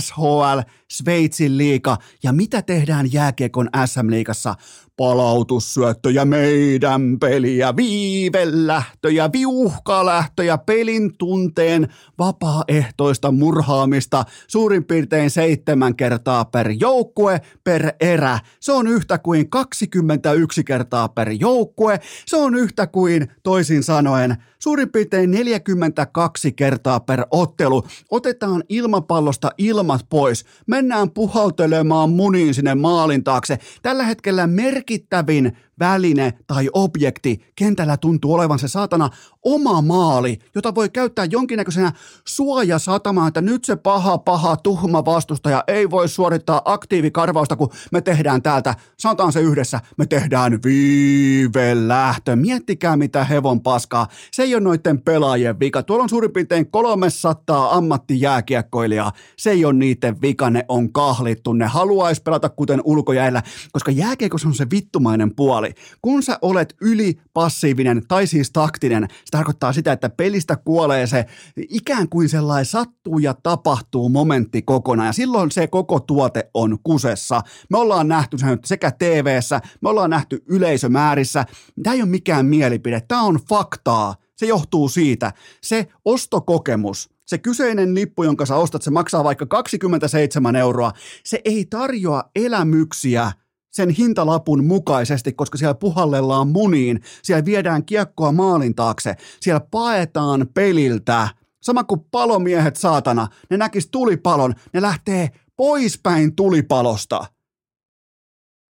[0.00, 0.60] SHL,
[0.90, 4.54] Sveitsin liiga ja mitä tehdään jääkiekon SM-liigassa?
[4.98, 17.40] palautussyöttöjä meidän peliä, viivelähtöjä, viuhkalähtöjä, pelin tunteen vapaaehtoista murhaamista suurin piirtein seitsemän kertaa per joukkue
[17.64, 18.38] per erä.
[18.60, 22.00] Se on yhtä kuin 21 kertaa per joukkue.
[22.26, 27.82] Se on yhtä kuin toisin sanoen suurin piirtein 42 kertaa per ottelu.
[28.10, 30.44] Otetaan ilmapallosta ilma ilmat pois.
[30.66, 33.58] Mennään puhaltelemaan muniin sinne maalin taakse.
[33.82, 39.10] Tällä hetkellä merkittävin väline tai objekti kentällä tuntuu olevan se saatana
[39.44, 41.92] oma maali, jota voi käyttää jonkinnäköisenä
[42.28, 48.42] suojasatamaan, että nyt se paha, paha, tuhma vastustaja ei voi suorittaa aktiivikarvausta, kun me tehdään
[48.42, 52.36] täältä, sanotaan se yhdessä, me tehdään viivelähtö.
[52.36, 54.06] Miettikää mitä hevon paskaa.
[54.32, 55.82] Se ei ole noiden pelaajien vika.
[55.82, 59.12] Tuolla on suurin piirtein 300 ammattijääkiekkoilijaa.
[59.36, 61.52] Se ei ole niiden vika, ne on kahlittu.
[61.52, 65.98] Ne haluaisi pelata kuten ulkojäällä, koska jääkiekossa on se vittumainen puoli puoli.
[66.02, 71.26] Kun sä olet ylipassiivinen tai siis taktinen, se tarkoittaa sitä, että pelistä kuolee se
[71.68, 77.40] ikään kuin sellainen sattuu ja tapahtuu momentti kokonaan ja silloin se koko tuote on kusessa.
[77.70, 79.38] Me ollaan nähty sen sekä tv
[79.80, 81.44] me ollaan nähty yleisömäärissä.
[81.82, 84.14] Tämä ei ole mikään mielipide, tämä on faktaa.
[84.36, 85.32] Se johtuu siitä.
[85.62, 90.92] Se ostokokemus, se kyseinen lippu, jonka sä ostat, se maksaa vaikka 27 euroa.
[91.24, 93.32] Se ei tarjoa elämyksiä
[93.70, 101.28] sen hintalapun mukaisesti, koska siellä puhallellaan muniin, siellä viedään kiekkoa maalin taakse, siellä paetaan peliltä.
[101.62, 107.24] Sama kuin palomiehet saatana, ne näkis tulipalon, ne lähtee poispäin tulipalosta.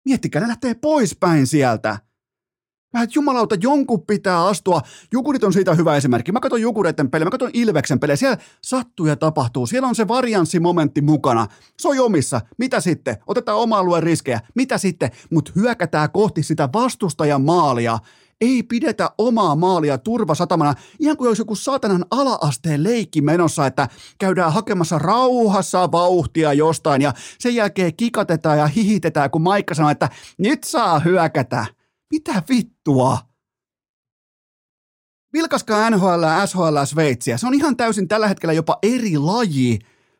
[0.04, 1.98] Miettikää, ne lähtee poispäin sieltä.
[2.92, 4.80] Mä et jumalauta, jonkun pitää astua.
[5.12, 6.32] Jukurit on siitä hyvä esimerkki.
[6.32, 8.16] Mä katson Jukureiden pelejä, mä katson Ilveksen pelejä.
[8.16, 9.66] Siellä sattuu ja tapahtuu.
[9.66, 11.46] Siellä on se varianssimomentti mukana.
[11.78, 12.40] Se on jomissa.
[12.58, 13.16] Mitä sitten?
[13.26, 14.40] Otetaan oma alueen riskejä.
[14.54, 15.10] Mitä sitten?
[15.30, 17.98] Mutta hyökätään kohti sitä vastustajan maalia.
[18.40, 24.52] Ei pidetä omaa maalia turvasatamana, ihan kuin olisi joku saatanan ala-asteen leikki menossa, että käydään
[24.52, 30.08] hakemassa rauhassa vauhtia jostain ja sen jälkeen kikatetaan ja hihitetään, kun Maikka sanoo, että
[30.38, 31.77] nyt saa hyökätä.
[32.10, 33.18] Mitä vittua?
[35.32, 37.38] Vilkaskaa NHL, SHL, Sveitsiä.
[37.38, 39.78] Se on ihan täysin tällä hetkellä jopa eri laji.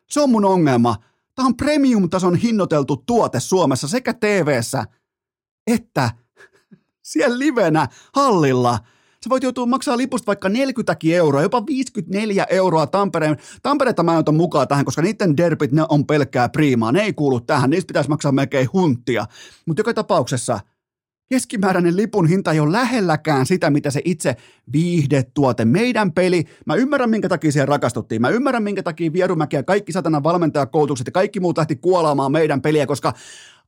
[0.09, 0.95] Se on mun ongelma.
[1.35, 4.59] Tämä on premium-tason hinnoiteltu tuote Suomessa sekä tv
[5.67, 6.11] että
[7.11, 8.79] siellä livenä hallilla.
[9.23, 13.37] Sä voit joutua maksaa lipusta vaikka 40 euroa, jopa 54 euroa Tampereen.
[13.63, 16.91] Tampereetta mä en ota mukaan tähän, koska niiden derbit, ne on pelkkää priimaa.
[16.91, 19.25] Ne ei kuulu tähän, niistä pitäisi maksaa melkein hunttia.
[19.65, 20.59] Mutta joka tapauksessa–
[21.29, 24.35] keskimääräinen lipun hinta ei ole lähelläkään sitä, mitä se itse
[24.73, 26.45] viihdetuote, meidän peli.
[26.65, 28.21] Mä ymmärrän, minkä takia siihen rakastuttiin.
[28.21, 32.61] Mä ymmärrän, minkä takia Vierumäki ja kaikki satana valmentajakoulutukset ja kaikki muut lähti kuolaamaan meidän
[32.61, 33.13] peliä, koska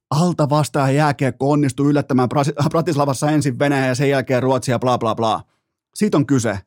[0.09, 2.29] alta vastaan jääkiekko onnistui yllättämään
[2.69, 5.41] Bratislavassa ensin Venäjä ja sen jälkeen Ruotsia, bla bla bla.
[5.95, 6.59] Siitä on kyse.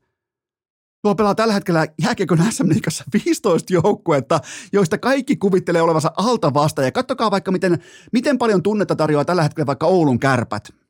[1.02, 4.40] Tuo pelaa tällä hetkellä jääkiekon SM Liigassa 15 joukkuetta,
[4.72, 6.82] joista kaikki kuvittelee olevansa alta vasta.
[6.82, 7.78] Ja kattokaa vaikka, miten,
[8.12, 10.83] miten paljon tunnetta tarjoaa tällä hetkellä vaikka Oulun kärpät.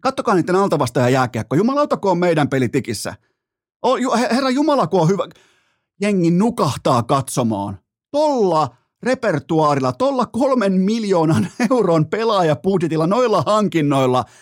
[0.00, 1.56] Kattokaa niiden altavasta ja jääkiekko.
[1.56, 3.14] Jumalauta, kun on meidän pelitikissä.
[4.30, 5.28] Herra Jumala, kun on hyvä.
[6.00, 7.78] Jengi nukahtaa katsomaan.
[8.10, 14.24] Tolla repertuaarilla, tolla kolmen miljoonan euron pelaajapudjetilla, noilla hankinnoilla–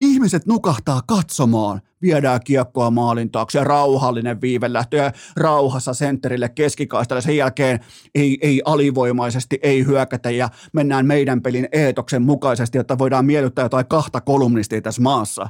[0.00, 7.22] Ihmiset nukahtaa katsomaan, viedään kiekkoa maalin taakse, rauhallinen viivelähtö ja rauhassa sentterille keskikaistalle.
[7.22, 7.80] Sen jälkeen
[8.14, 13.86] ei, ei alivoimaisesti, ei hyökätä ja mennään meidän pelin eetoksen mukaisesti, jotta voidaan miellyttää jotain
[13.86, 15.48] kahta kolumnistia tässä maassa.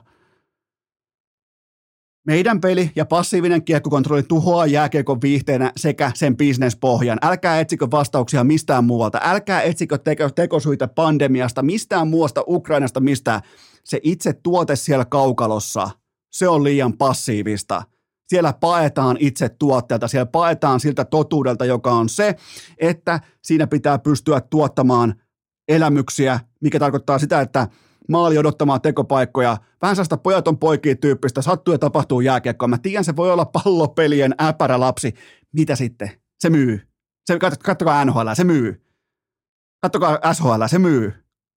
[2.26, 7.18] Meidän peli ja passiivinen kiekkokontrolli tuhoaa jääkiekon viihteenä sekä sen bisnespohjan.
[7.22, 9.20] Älkää etsikö vastauksia mistään muualta.
[9.22, 10.58] Älkää etsikö teko,
[10.94, 13.40] pandemiasta, mistään muusta, Ukrainasta, mistään
[13.84, 15.90] se itse tuote siellä kaukalossa,
[16.32, 17.82] se on liian passiivista.
[18.28, 22.36] Siellä paetaan itse tuotteelta, siellä paetaan siltä totuudelta, joka on se,
[22.78, 25.14] että siinä pitää pystyä tuottamaan
[25.68, 27.68] elämyksiä, mikä tarkoittaa sitä, että
[28.08, 32.68] maali odottamaan tekopaikkoja, vähän sellaista pojat on poikia tyyppistä, sattuu ja tapahtuu jääkiekkoa.
[32.68, 35.14] Mä tiedän, se voi olla pallopelien äpärä lapsi.
[35.52, 36.10] Mitä sitten?
[36.38, 36.88] Se myy.
[37.26, 38.84] Se, kattokaa NHL, se myy.
[39.82, 41.12] Kattokaa SHL, se myy.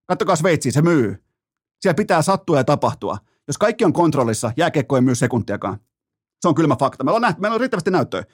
[0.08, 1.27] Kattokaa Sveitsi, se myy.
[1.80, 3.18] Siellä pitää sattua ja tapahtua.
[3.46, 5.78] Jos kaikki on kontrollissa, jääkiekko ei myy sekuntiakaan.
[6.40, 7.04] Se on kylmä fakta.
[7.04, 8.24] Meillä on, nähty, meillä on riittävästi näyttöä.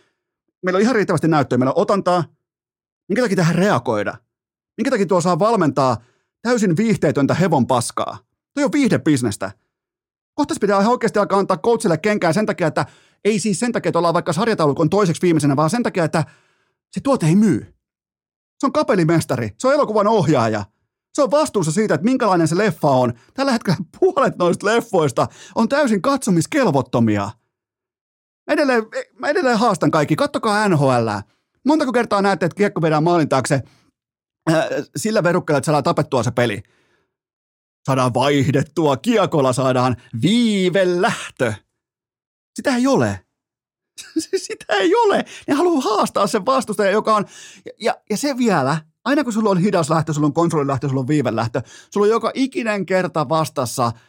[0.62, 1.59] Meillä on ihan riittävästi näyttöä.
[1.59, 2.24] Meillä on otantaa.
[3.09, 4.14] Minkä takia tähän reagoida?
[4.76, 5.97] Minkä takia tuo saa valmentaa
[6.42, 8.18] täysin viihteetöntä hevon paskaa?
[8.55, 9.53] Tuo on viihdebisnestä.
[10.34, 12.86] Kohta pitää oikeasti alkaa antaa coachille kenkää sen takia, että
[13.24, 16.24] ei siis sen takia, että ollaan vaikka sarjataulukon toiseksi viimeisenä, vaan sen takia, että
[16.90, 17.74] se tuote ei myy.
[18.59, 20.64] Se on kapelimestari, se on elokuvan ohjaaja,
[21.14, 23.12] se on vastuussa siitä, että minkälainen se leffa on.
[23.34, 27.30] Tällä hetkellä puolet noista leffoista on täysin katsomiskelvottomia.
[28.48, 28.82] Edelleen,
[29.18, 30.16] mä edelleen haastan kaikki.
[30.16, 31.08] Kattokaa NHL.
[31.66, 33.62] Montako kertaa näette, että kiekko vedään maalin taakse
[34.50, 34.64] äh,
[34.96, 36.62] sillä verukkeella, että saadaan tapettua se peli.
[37.86, 41.52] Saadaan vaihdettua, kiekolla saadaan viivelähtö.
[42.54, 43.20] Sitä ei ole.
[44.46, 45.24] Sitä ei ole.
[45.48, 47.24] Ne haluaa haastaa sen vastustajan, joka on...
[47.64, 51.00] Ja, ja, ja se vielä, aina kun sulla on hidas lähtö, sulla on kontrollilähtö, sulla
[51.00, 53.92] on viivelähtö, sulla on joka ikinen kerta vastassa–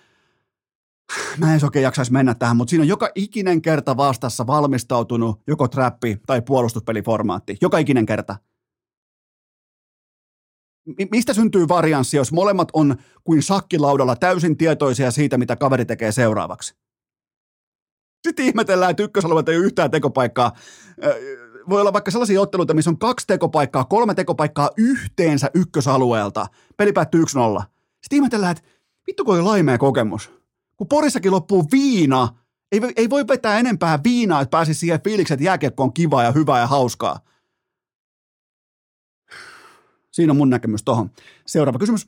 [1.38, 5.68] mä en oikein jaksaisi mennä tähän, mutta siinä on joka ikinen kerta vastassa valmistautunut joko
[5.68, 7.58] trappi tai puolustuspeliformaatti.
[7.62, 8.36] Joka ikinen kerta.
[11.12, 16.76] Mistä syntyy varianssi, jos molemmat on kuin sakkilaudalla täysin tietoisia siitä, mitä kaveri tekee seuraavaksi?
[18.28, 20.52] Sitten ihmetellään, että ykkösalueelta ei ole yhtään tekopaikkaa.
[21.70, 26.47] Voi olla vaikka sellaisia otteluita, missä on kaksi tekopaikkaa, kolme tekopaikkaa yhteensä ykkösalueelta.
[26.78, 27.63] Peli päättyy 1-0.
[28.01, 28.70] Sitten ihmetellään, että
[29.07, 30.30] vittu kun oli laimea kokemus
[30.78, 32.28] kun Porissakin loppuu viina,
[32.72, 36.32] ei, ei voi vetää enempää viinaa, että pääsisi siihen fiiliksen, että jääkiekko on kiva ja
[36.32, 37.20] hyvä ja hauskaa.
[40.11, 41.11] Siinä on mun näkemys tohon.
[41.45, 42.07] Seuraava kysymys.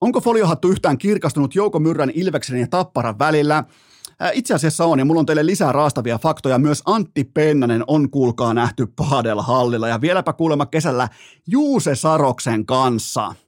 [0.00, 3.64] Onko foliohattu yhtään kirkastunut Jouko Myrrän, Ilveksen ja Tapparan välillä?
[4.32, 6.58] Itse asiassa on, ja mulla on teille lisää raastavia faktoja.
[6.58, 11.08] Myös Antti Pennanen on kuulkaa nähty Paadella hallilla, ja vieläpä kuulemma kesällä
[11.46, 13.34] Juuse Saroksen kanssa–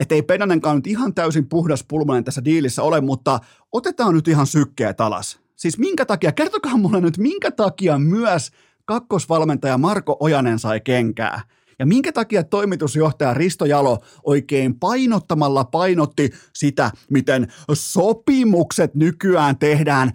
[0.00, 3.40] että ei Penanenkaan nyt ihan täysin puhdas pulmanen tässä diilissä ole, mutta
[3.72, 5.38] otetaan nyt ihan sykkeet alas.
[5.56, 8.50] Siis minkä takia, kertokaa mulle nyt, minkä takia myös
[8.84, 11.40] kakkosvalmentaja Marko Ojanen sai kenkää?
[11.78, 20.12] Ja minkä takia toimitusjohtaja Risto Jalo oikein painottamalla painotti sitä, miten sopimukset nykyään tehdään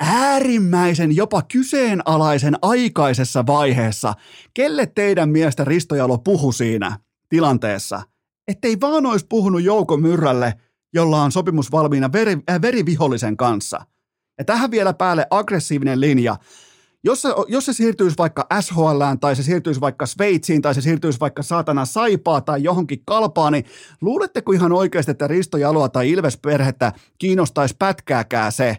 [0.00, 4.14] äärimmäisen, jopa kyseenalaisen aikaisessa vaiheessa.
[4.54, 6.98] Kelle teidän miestä Risto Jalo puhu siinä
[7.28, 8.02] tilanteessa?
[8.48, 10.54] ettei vaan olisi puhunut Jouko Myrrälle,
[10.94, 13.80] jolla on sopimus valmiina veri, äh, verivihollisen kanssa.
[14.38, 16.36] Ja tähän vielä päälle aggressiivinen linja.
[17.08, 21.20] Jos se, jos se siirtyisi vaikka SHL tai se siirtyisi vaikka Sveitsiin tai se siirtyisi
[21.20, 23.64] vaikka saatana Saipaa tai johonkin kalpaan, niin
[24.00, 28.76] luuletteko ihan oikeasti, että Risto Jaloa tai Ilves-perhettä kiinnostaisi pätkääkää se?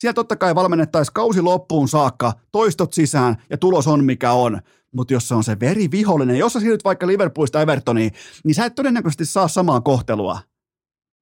[0.00, 4.60] Siellä totta kai valmennettaisiin kausi loppuun saakka, toistot sisään ja tulos on mikä on
[4.92, 8.12] mutta jos se on se verivihollinen, jos sä siirryt vaikka Liverpoolista Evertoniin,
[8.44, 10.40] niin sä et todennäköisesti saa samaa kohtelua.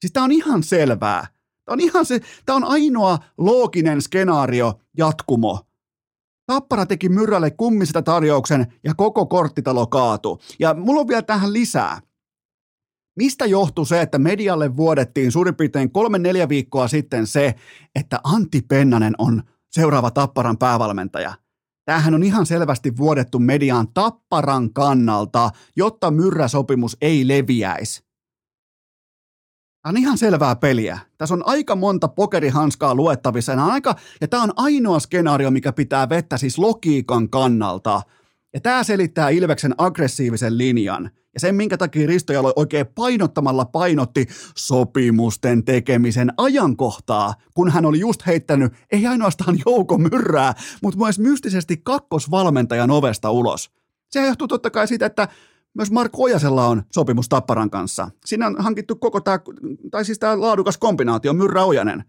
[0.01, 1.27] Siis tää on ihan selvää.
[1.65, 5.68] Tää on ihan se, tää on ainoa looginen skenaario jatkumo.
[6.53, 10.41] Tappara teki Myrrälle kummisesta tarjouksen ja koko korttitalo kaatu.
[10.59, 12.01] Ja mulla on vielä tähän lisää.
[13.17, 17.55] Mistä johtuu se, että medialle vuodettiin suurin piirtein kolme-neljä viikkoa sitten se,
[17.95, 21.35] että Antti Pennanen on seuraava Tapparan päävalmentaja–
[21.89, 28.08] Tämähän on ihan selvästi vuodettu mediaan tapparan kannalta, jotta myrräsopimus ei leviäisi.
[29.89, 30.99] Tämä on ihan selvää peliä.
[31.19, 33.53] Tässä on aika monta pokerihanskaa luettavissa.
[33.53, 38.03] Ja, aika, ja tämä on ainoa skenaario, mikä pitää vettä siis logiikan kannalta.
[38.55, 41.11] Ja tämä selittää Ilveksen aggressiivisen linjan.
[41.35, 44.27] Ja sen, minkä takia Risto Jalo oikein painottamalla painotti
[44.57, 51.77] sopimusten tekemisen ajankohtaa, kun hän oli just heittänyt ei ainoastaan Jouko Myrrää, mutta myös mystisesti
[51.77, 53.71] kakkosvalmentajan ovesta ulos.
[54.11, 55.29] Se johtuu totta kai siitä, että
[55.75, 58.11] myös Mark Ojasella on sopimus Tapparan kanssa.
[58.25, 59.39] Siinä on hankittu koko tämä,
[59.91, 62.05] tai siis tämä laadukas kombinaatio, Myrrä Ojanen.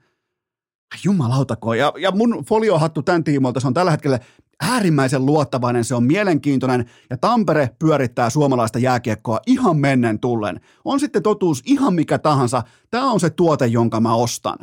[1.04, 1.74] Jumalautako.
[1.74, 4.20] Ja, ja mun foliohattu tämän tiimoilta, se on tällä hetkellä
[4.62, 10.60] äärimmäisen luottavainen, se on mielenkiintoinen ja Tampere pyörittää suomalaista jääkiekkoa ihan mennen tullen.
[10.86, 14.58] On sitten totuus ihan mikä tahansa, tämä on se tuote, jonka mä ostan.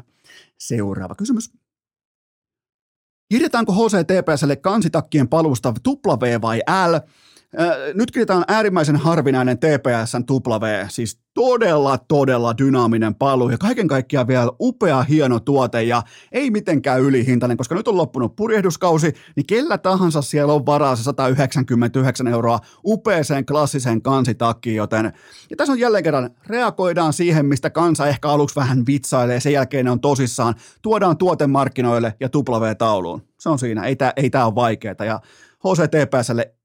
[0.59, 1.51] Seuraava kysymys.
[3.29, 6.95] Kirjataanko HCTPSlle kansitakkien palusta W vai L?
[7.95, 14.53] Nyt kirjataan äärimmäisen harvinainen TPSn W, siis todella, todella dynaaminen paluu ja kaiken kaikkiaan vielä
[14.61, 16.03] upea, hieno tuote ja
[16.33, 21.03] ei mitenkään ylihintainen, koska nyt on loppunut purjehduskausi, niin kellä tahansa siellä on varaa se
[21.03, 25.13] 199 euroa upeeseen klassiseen kansitakkiin, joten
[25.51, 29.85] ja tässä on jälleen kerran, reagoidaan siihen, mistä kansa ehkä aluksi vähän vitsailee, sen jälkeen
[29.85, 33.23] ne on tosissaan, tuodaan tuote markkinoille ja W-tauluun.
[33.41, 35.21] Se on siinä, ei tämä ei ole vaikeaa ja
[35.59, 36.56] HCTPSlle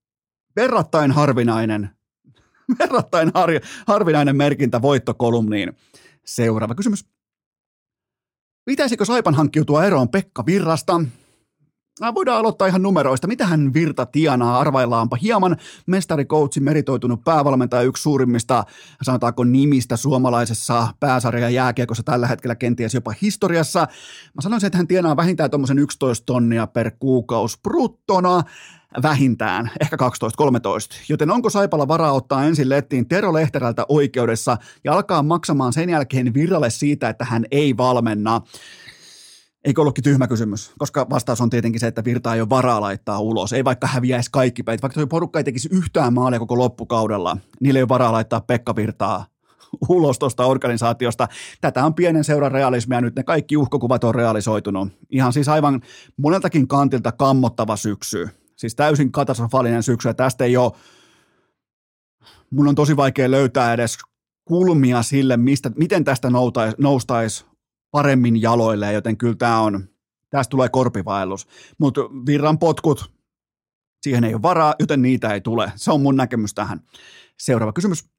[0.56, 1.89] verrattain harvinainen,
[2.80, 3.49] verrattain har,
[3.88, 5.74] harvinainen merkintä voittokolumniin.
[6.26, 7.06] Seuraava kysymys.
[8.66, 11.02] Pitäisikö Saipan hankkiutua eroon Pekka Virrasta?
[12.16, 13.28] Voidaan aloittaa ihan numeroista.
[13.28, 14.60] Mitä hän Virta tienaa?
[14.60, 15.58] Arvaillaanpa hieman.
[15.88, 18.64] Mestarikoutsi, meritoitunut päävalmentaja, yksi suurimmista,
[19.02, 23.80] sanotaanko nimistä suomalaisessa pääsarja jääkiekossa tällä hetkellä kenties jopa historiassa.
[24.34, 28.43] Mä sanoisin, että hän tienaa vähintään tuommoisen 11 tonnia per kuukausi bruttona
[29.03, 29.99] vähintään, ehkä 12-13.
[31.09, 36.33] Joten onko Saipalla varaa ottaa ensin lettiin Tero Lehterältä oikeudessa ja alkaa maksamaan sen jälkeen
[36.33, 38.41] virralle siitä, että hän ei valmenna?
[39.65, 40.71] Eikö ollutkin tyhmä kysymys?
[40.77, 43.53] Koska vastaus on tietenkin se, että Virta ei ole varaa laittaa ulos.
[43.53, 44.81] Ei vaikka häviäisi kaikki peit.
[44.81, 48.75] Vaikka tuo porukka ei tekisi yhtään maalia koko loppukaudella, niille ei ole varaa laittaa Pekka
[48.75, 49.25] Virtaa
[49.89, 51.27] ulos tuosta organisaatiosta.
[51.61, 54.89] Tätä on pienen seuran realismia, nyt ne kaikki uhkokuvat on realisoitunut.
[55.09, 55.81] Ihan siis aivan
[56.17, 58.29] moneltakin kantilta kammottava syksy.
[58.62, 60.72] Siis täysin katastrofaalinen syksy, ja tästä ei ole,
[62.49, 63.97] mun on tosi vaikea löytää edes
[64.45, 66.28] kulmia sille, mistä, miten tästä
[66.78, 67.45] noustaisi
[67.91, 69.88] paremmin jaloille, joten kyllä tämä on,
[70.30, 71.47] tästä tulee korpivaellus.
[71.78, 73.12] Mutta virran potkut,
[74.01, 75.72] siihen ei ole varaa, joten niitä ei tule.
[75.76, 76.82] Se on mun näkemys tähän.
[77.39, 78.11] Seuraava kysymys.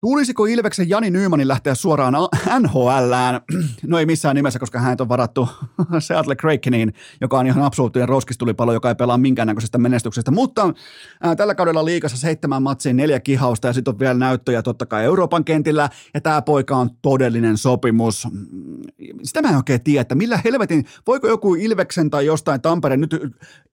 [0.00, 2.14] Tulisiko Ilveksen Jani Nymanin lähteä suoraan
[2.60, 3.40] NHLään?
[3.86, 5.48] No ei missään nimessä, koska hän on varattu
[5.98, 10.30] Seattle Krakeniin, joka on ihan absoluuttinen roskistulipalo, joka ei pelaa minkäännäköisestä menestyksestä.
[10.30, 10.74] Mutta
[11.22, 15.04] ää, tällä kaudella liikassa seitsemän matsiin neljä kihausta ja sitten on vielä näyttöjä totta kai
[15.04, 15.88] Euroopan kentillä.
[16.14, 18.28] Ja tämä poika on todellinen sopimus.
[19.22, 23.16] Sitä mä en oikein tiedä, että millä helvetin, voiko joku Ilveksen tai jostain Tampereen nyt,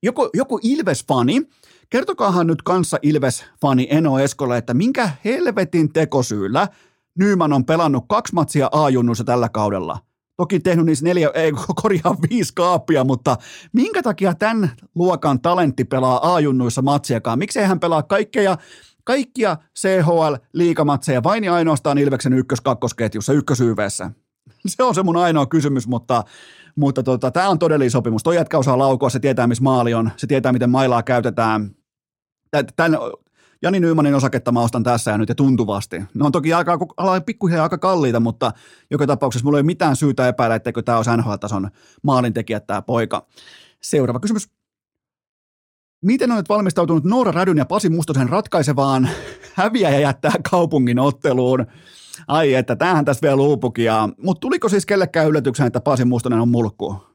[0.03, 1.47] joku, joku Ilves-fani,
[1.90, 6.68] Kertokaahan nyt kanssa Ilves-fani Eno Eskolle, että minkä helvetin tekosyyllä
[7.20, 10.00] Nyman on pelannut kaksi matsia A-junnuissa tällä kaudella.
[10.38, 13.38] Toki tehnyt niissä neljä, ei korjaa viisi kaappia, mutta
[13.74, 17.40] minkä takia tämän luokan talentti pelaa A-junnuissa matsiakaan?
[17.40, 18.58] Miksei hän pelaa kaikkea
[19.04, 24.12] kaikkia CHL-liikamatseja vain ja ainoastaan Ilveksen ykkös-kakkosketjussa, ykkösyyveessä?
[24.68, 26.24] Se on se mun ainoa kysymys, mutta,
[26.78, 28.23] mutta tota, tämä on todellinen sopimus.
[28.23, 31.71] Toi jätkä osaa laukua, se tietää, missä maali on, se tietää, miten mailaa käytetään.
[32.75, 32.97] Tän,
[33.61, 35.99] Jani Nymanin osaketta mä ostan tässä ja nyt ja tuntuvasti.
[35.99, 36.80] Ne on toki aika,
[37.25, 38.51] pikkuhiljaa aika kalliita, mutta
[38.91, 41.69] joka tapauksessa mulla ei ole mitään syytä epäillä, etteikö tämä olisi NHL-tason
[42.03, 43.28] maalintekijä tämä poika.
[43.82, 44.49] Seuraava kysymys.
[46.05, 49.09] Miten olet valmistautunut Noora Rädyn ja Pasi Mustosen ratkaisevaan
[49.53, 51.65] häviä ja jättää kaupungin otteluun?
[52.28, 53.86] Ai että, tämähän tässä vielä luupukin.
[54.18, 57.07] Mutta tuliko siis kellekään yllätyksen, että Pasi Mustonen on mulkku?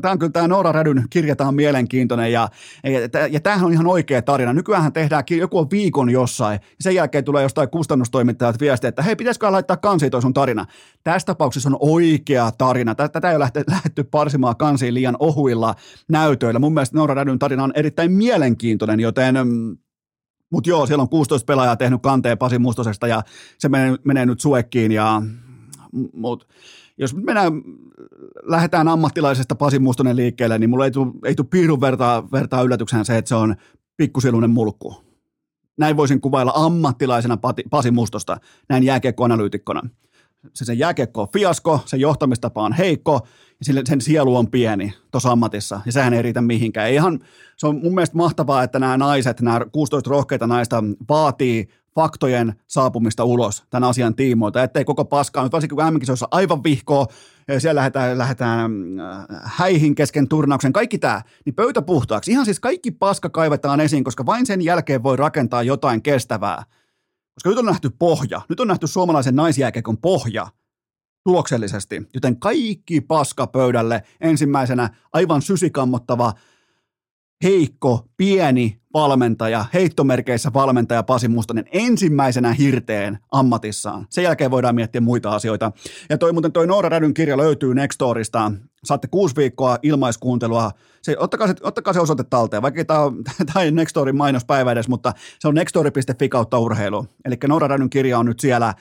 [0.00, 2.48] Tämä on kyllä tämä Noora Rädyn kirja, tämä on mielenkiintoinen ja,
[2.84, 4.52] ja, ja tämähän on ihan oikea tarina.
[4.52, 9.16] Nykyään tehdään, joku on viikon jossain ja sen jälkeen tulee jostain kustannustoimittajat viestiä, että hei,
[9.16, 10.66] pitäisikö laittaa kansiin toi sun tarina.
[11.04, 12.94] Tässä tapauksessa on oikea tarina.
[12.94, 15.74] Tätä ei ole lähdetty parsimaan kansiin liian ohuilla
[16.08, 16.60] näytöillä.
[16.60, 19.76] Mun mielestä Noora Rädyn tarina on erittäin mielenkiintoinen, joten mm,
[20.50, 23.22] mutta joo, siellä on 16 pelaajaa tehnyt kanteen Pasi Mustosesta ja
[23.58, 25.22] se menee, menee nyt suekkiin ja
[26.12, 26.48] mut,
[26.98, 27.52] jos mennään,
[28.42, 33.04] lähdetään ammattilaisesta Pasi Mustonen liikkeelle, niin mulla ei tule, ei tule piirun vertaa, vertaa yllätyksenä
[33.04, 33.56] se, että se on
[33.96, 34.96] pikkusieluinen mulkku.
[35.78, 37.38] Näin voisin kuvailla ammattilaisena
[37.70, 38.36] Pasi Mustosta,
[38.68, 39.82] näin jääkiekkoanalyytikkona.
[40.54, 43.26] Se sen jääkiekko on fiasko, sen johtamistapa on heikko,
[43.60, 46.90] ja sen sielu on pieni tuossa ammatissa, ja sehän ei riitä mihinkään.
[46.90, 47.20] Ihan,
[47.56, 53.24] se on mun mielestä mahtavaa, että nämä naiset, nämä 16 rohkeita naista vaatii faktojen saapumista
[53.24, 57.06] ulos tämän asian tiimoilta, ettei koko paskaa, nyt varsinkin kun mm aivan vihkoa,
[57.58, 62.30] siellä lähdetään, lähdetään äh, häihin kesken turnauksen, kaikki tämä, niin pöytä puhtaaksi.
[62.30, 66.64] Ihan siis kaikki paska kaivetaan esiin, koska vain sen jälkeen voi rakentaa jotain kestävää.
[67.34, 70.46] Koska nyt on nähty pohja, nyt on nähty suomalaisen naisjääkekon pohja
[71.28, 76.32] tuloksellisesti, joten kaikki paska pöydälle ensimmäisenä aivan sysikammottava
[77.42, 84.06] heikko, pieni valmentaja, heittomerkeissä valmentaja Pasi Mustonen ensimmäisenä hirteen ammatissaan.
[84.10, 85.72] Sen jälkeen voidaan miettiä muita asioita.
[86.10, 88.52] Ja toi muuten toi Noora Rädyn kirja löytyy Nextorista.
[88.84, 90.70] Saatte kuusi viikkoa ilmaiskuuntelua.
[91.02, 93.24] Se, ottakaa, se, ottakaa se osoite talteen, vaikka tämä on,
[93.72, 97.06] Nextorin mainospäivä edes, mutta se on nextori.fi kautta urheilu.
[97.24, 98.74] Eli Noora Rädyn kirja on nyt siellä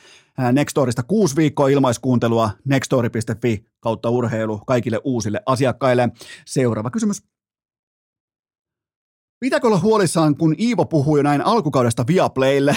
[0.51, 6.09] Nextorista kuusi viikkoa ilmaiskuuntelua nextori.fi kautta urheilu kaikille uusille asiakkaille.
[6.45, 7.23] Seuraava kysymys.
[9.39, 12.75] Pitääkö olla huolissaan, kun Iivo puhui näin alkukaudesta Viaplaylle?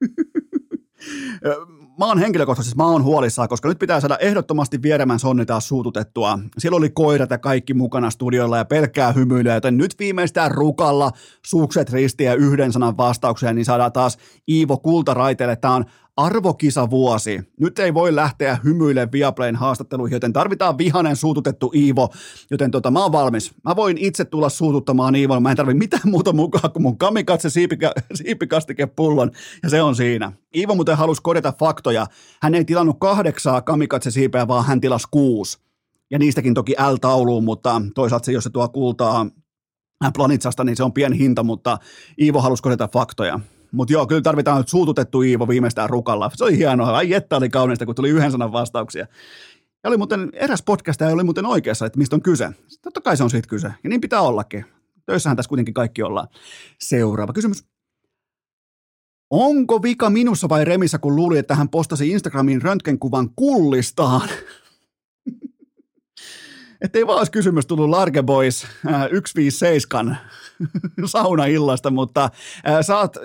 [2.00, 6.38] mä oon henkilökohtaisesti, mä oon huolissaan, koska nyt pitää saada ehdottomasti Vieremän sonni taas suututettua.
[6.58, 11.10] Siellä oli koirat ja kaikki mukana studioilla ja pelkkää hymyilyä, joten nyt viimeistään rukalla
[11.46, 14.18] sukset ristiä yhden sanan vastauksia, niin saadaan taas
[14.48, 15.56] Iivo kultaraiteelle.
[15.56, 15.84] Tämä on
[16.16, 17.40] arvokisavuosi.
[17.60, 22.08] Nyt ei voi lähteä hymyille Viaplayn haastatteluihin, joten tarvitaan vihanen suututettu Iivo,
[22.50, 23.52] joten tota, mä oon valmis.
[23.64, 27.50] Mä voin itse tulla suututtamaan Iivon, mä en tarvi mitään muuta mukaan kuin mun kamikatse
[27.50, 29.30] siipika, siipikastikepullon,
[29.62, 30.32] ja se on siinä.
[30.56, 32.06] Iivo muuten halusi korjata faktoja.
[32.42, 35.58] Hän ei tilannut kahdeksaa kamikatse siipeä, vaan hän tilasi kuusi.
[36.10, 39.26] Ja niistäkin toki L-tauluun, mutta toisaalta se, jos se tuo kultaa
[40.14, 41.78] Planitsasta, niin se on pieni hinta, mutta
[42.20, 43.40] Iivo halusi korjata faktoja.
[43.72, 46.30] Mutta joo, kyllä tarvitaan nyt suututettu Iivo viimeistään rukalla.
[46.34, 46.96] Se oli hienoa.
[46.96, 49.06] Ai että oli kaunista, kun tuli yhden sanan vastauksia.
[49.84, 52.50] Ja oli muuten, eräs podcast oli muuten oikeassa, että mistä on kyse.
[52.82, 53.66] Totta kai se on siitä kyse.
[53.66, 54.64] Ja niin pitää ollakin.
[55.06, 56.28] Töissähän tässä kuitenkin kaikki ollaan.
[56.80, 57.64] Seuraava kysymys.
[59.30, 64.28] Onko vika minussa vai Remissä, kun luuli, että hän postasi Instagramiin röntgenkuvan kullistaan?
[66.80, 70.18] Että ei vaan olisi kysymys tullut Large Boys äh, 157
[71.04, 72.24] saunaillasta, mutta
[72.68, 73.16] äh, sä oot,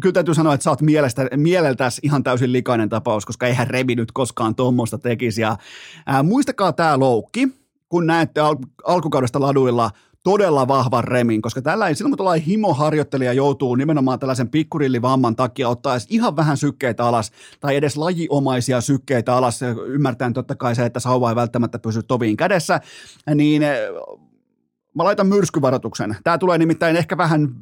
[0.00, 3.94] kyllä täytyy sanoa, että sä oot mielestä, mieleltäsi ihan täysin likainen tapaus, koska eihän Revi
[3.94, 5.40] nyt koskaan tuommoista tekisi.
[5.40, 5.56] Ja,
[6.10, 7.48] äh, muistakaa tämä loukki,
[7.88, 9.90] kun näette al- alkukaudesta laduilla
[10.24, 15.68] todella vahvan remin, koska tällä ei, silloin kun tällainen himoharjoittelija joutuu nimenomaan tällaisen pikkurillivamman takia
[15.68, 20.86] ottaa edes ihan vähän sykkeitä alas, tai edes lajiomaisia sykkeitä alas, ymmärtäen totta kai se,
[20.86, 22.80] että sauva ei välttämättä pysy toviin kädessä,
[23.34, 23.78] niin eh,
[24.94, 26.16] mä laitan myrskyvaroituksen.
[26.24, 27.54] Tämä tulee nimittäin ehkä vähän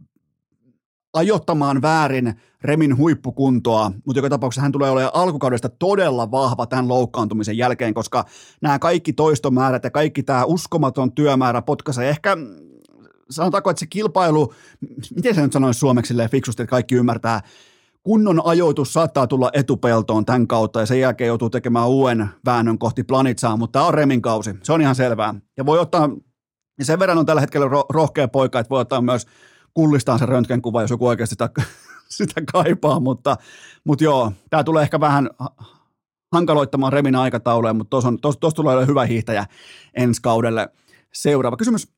[1.12, 7.56] ajottamaan väärin Remin huippukuntoa, mutta joka tapauksessa hän tulee olemaan alkukaudesta todella vahva tämän loukkaantumisen
[7.56, 8.24] jälkeen, koska
[8.60, 12.36] nämä kaikki toistomäärät ja kaikki tämä uskomaton työmäärä potkaisee ehkä
[13.30, 14.54] sanotaanko, että se kilpailu,
[15.16, 17.40] miten se nyt sanoisi suomeksi fiksusti, että kaikki ymmärtää,
[18.02, 23.02] kunnon ajoitus saattaa tulla etupeltoon tämän kautta ja sen jälkeen joutuu tekemään uuden väännön kohti
[23.02, 25.34] planitsaa, mutta tämä on Remin kausi, se on ihan selvää.
[25.56, 26.10] Ja voi ottaa,
[26.78, 29.26] ja sen verran on tällä hetkellä ro- rohkea poika, että voi ottaa myös
[29.74, 31.50] kullistaan se röntgenkuva, jos joku oikeasti sitä,
[32.16, 33.36] sitä kaipaa, mutta,
[33.84, 35.30] mutta joo, tämä tulee ehkä vähän
[36.32, 39.46] hankaloittamaan Remin aikatauluja, mutta tuossa tos, tos tulee olemaan hyvä hiihtäjä
[39.94, 40.68] ensi kaudelle.
[41.12, 41.92] Seuraava kysymys.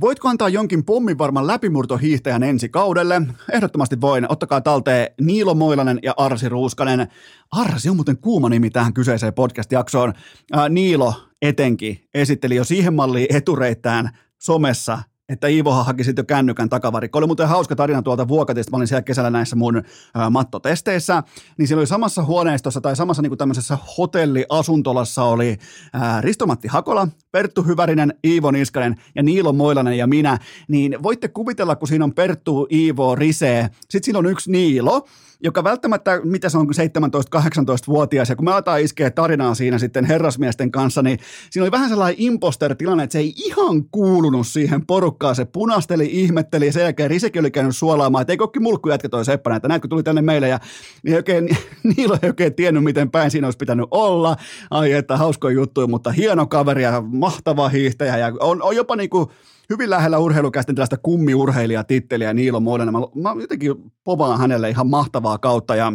[0.00, 3.22] Voitko antaa jonkin pomminvarman läpimurtohiihtäjän ensi kaudelle?
[3.52, 4.32] Ehdottomasti voin.
[4.32, 7.08] Ottakaa talteen Niilo Moilanen ja Arsi Ruuskanen.
[7.50, 10.12] Arsi on muuten kuuma nimi tähän kyseiseen podcast-jaksoon.
[10.52, 14.98] Ää, Niilo etenkin esitteli jo siihen malliin etureittään somessa
[15.28, 17.18] että Iivohan haki sitten jo kännykän takavarikko.
[17.18, 21.22] Oli muuten hauska tarina tuolta Vuokatista, mä olin siellä kesällä näissä mun ä, mattotesteissä,
[21.58, 25.58] niin siellä oli samassa huoneistossa tai samassa niin kuin tämmöisessä hotelliasuntolassa oli
[25.94, 31.76] ä, Ristomatti Hakola, Perttu Hyvärinen, Iivo Niskanen ja Niilo Moilanen ja minä, niin voitte kuvitella,
[31.76, 35.06] kun siinä on Perttu, Iivo, Rise, sitten siinä on yksi Niilo,
[35.40, 40.70] joka välttämättä, mitä se on 17-18-vuotias, ja kun me aletaan iskeä tarinaa siinä sitten herrasmiesten
[40.70, 41.18] kanssa, niin
[41.50, 45.34] siinä oli vähän sellainen imposter-tilanne, että se ei ihan kuulunut siihen porukkaan.
[45.34, 49.24] Se punasteli, ihmetteli, sen jälkeen Risekin oli käynyt suolaamaan, että ei kokki mulkku jätkä toi
[49.24, 50.60] Seppänen, että näetkö tuli tänne meille, ja
[51.02, 51.48] niin oikein,
[51.96, 54.36] niillä ei oikein tiennyt, miten päin siinä olisi pitänyt olla.
[54.70, 59.10] Ai että hauskoja juttuja, mutta hieno kaveri ja mahtava hiihtäjä, ja on, on jopa niin
[59.10, 59.28] kuin
[59.70, 62.92] hyvin lähellä urheilukästin tällaista kummiurheilijatitteliä Niilo Modena.
[62.92, 65.92] Mä, mä jotenkin povaan hänelle ihan mahtavaa kautta ja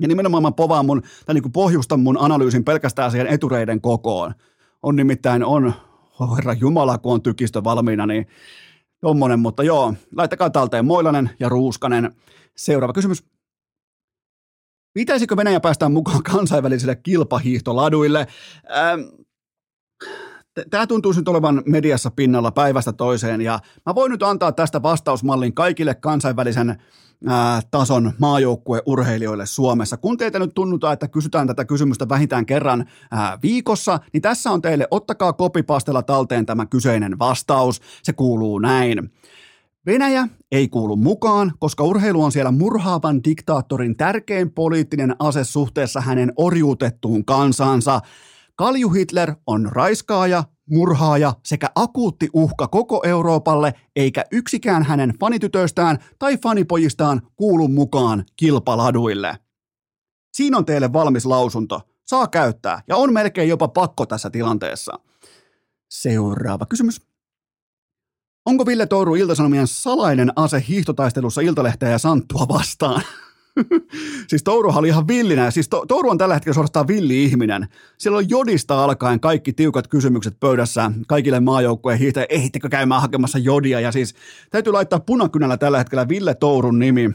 [0.00, 4.34] ja nimenomaan mä povaan mun, tai niin kuin pohjustan mun analyysin pelkästään siihen etureiden kokoon.
[4.82, 5.72] On nimittäin, on,
[6.20, 8.26] oh herra Jumala, kun on tykistö valmiina, niin
[9.00, 12.12] tommonen, mutta joo, laittakaa talteen Moilanen ja Ruuskanen.
[12.56, 13.24] Seuraava kysymys.
[14.92, 18.26] Pitäisikö Venäjä päästä mukaan kansainvälisille kilpahiihtoladuille?
[18.76, 19.00] Ähm,
[20.70, 25.54] tämä tuntuu nyt olevan mediassa pinnalla päivästä toiseen ja mä voin nyt antaa tästä vastausmallin
[25.54, 26.76] kaikille kansainvälisen
[27.26, 29.96] ää, tason maajoukkueurheilijoille Suomessa.
[29.96, 34.62] Kun teitä nyt tunnutaan, että kysytään tätä kysymystä vähintään kerran ää, viikossa, niin tässä on
[34.62, 37.80] teille, ottakaa kopipastella talteen tämä kyseinen vastaus.
[38.02, 39.12] Se kuuluu näin.
[39.86, 46.32] Venäjä ei kuulu mukaan, koska urheilu on siellä murhaavan diktaattorin tärkein poliittinen ase suhteessa hänen
[46.36, 48.00] orjuutettuun kansansa–
[48.60, 56.36] Kalju Hitler on raiskaaja, murhaaja sekä akuutti uhka koko Euroopalle, eikä yksikään hänen fanitytöistään tai
[56.36, 59.38] fanipojistaan kuulu mukaan kilpaladuille.
[60.32, 61.80] Siinä on teille valmis lausunto.
[62.06, 64.92] Saa käyttää ja on melkein jopa pakko tässä tilanteessa.
[65.90, 67.00] Seuraava kysymys.
[68.46, 73.02] Onko Ville Touru Iltasanomien salainen ase hiihtotaistelussa Iltalehteä ja Santtua vastaan?
[74.28, 75.50] siis Touruhan oli ihan villinä.
[75.50, 77.68] Siis to, Touru on tällä hetkellä suorastaan villi-ihminen.
[77.98, 82.34] Siellä on jodista alkaen kaikki tiukat kysymykset pöydässä kaikille maajoukkueen hiihtäjille.
[82.34, 83.80] Ehittekö käymään hakemassa jodia?
[83.80, 84.14] Ja siis
[84.50, 87.10] täytyy laittaa punakynällä tällä hetkellä Ville Tourun nimi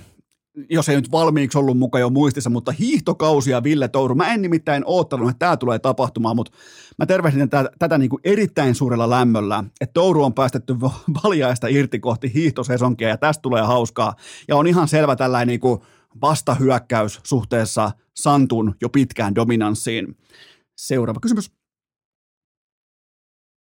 [0.70, 4.16] jos ei nyt valmiiksi ollut mukaan jo muistissa, mutta hiihtokausia Ville Touru.
[4.16, 6.52] Mä en nimittäin oottanut, että tämä tulee tapahtumaan, mutta
[6.98, 10.76] mä tervehdin tätä, tätä niin kuin erittäin suurella lämmöllä, että Touru on päästetty
[11.24, 14.14] valjaista irti kohti hiihtosesonkia ja tästä tulee hauskaa.
[14.48, 15.82] Ja on ihan selvä tällainen niin kuin
[16.22, 20.18] vastahyökkäys suhteessa Santun jo pitkään dominanssiin.
[20.78, 21.52] Seuraava kysymys.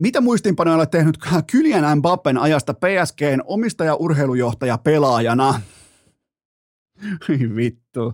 [0.03, 1.19] Mitä muistiinpanoja olet tehnyt
[1.51, 5.61] Kylian Mbappen ajasta PSGn omistaja-urheilujohtaja pelaajana?
[7.57, 8.13] Vittu.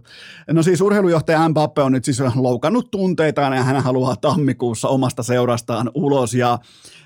[0.50, 5.90] No siis urheilujohtaja Mbappe on nyt siis loukannut tunteitaan ja hän haluaa tammikuussa omasta seurastaan
[5.94, 6.34] ulos.
[6.34, 6.58] Ja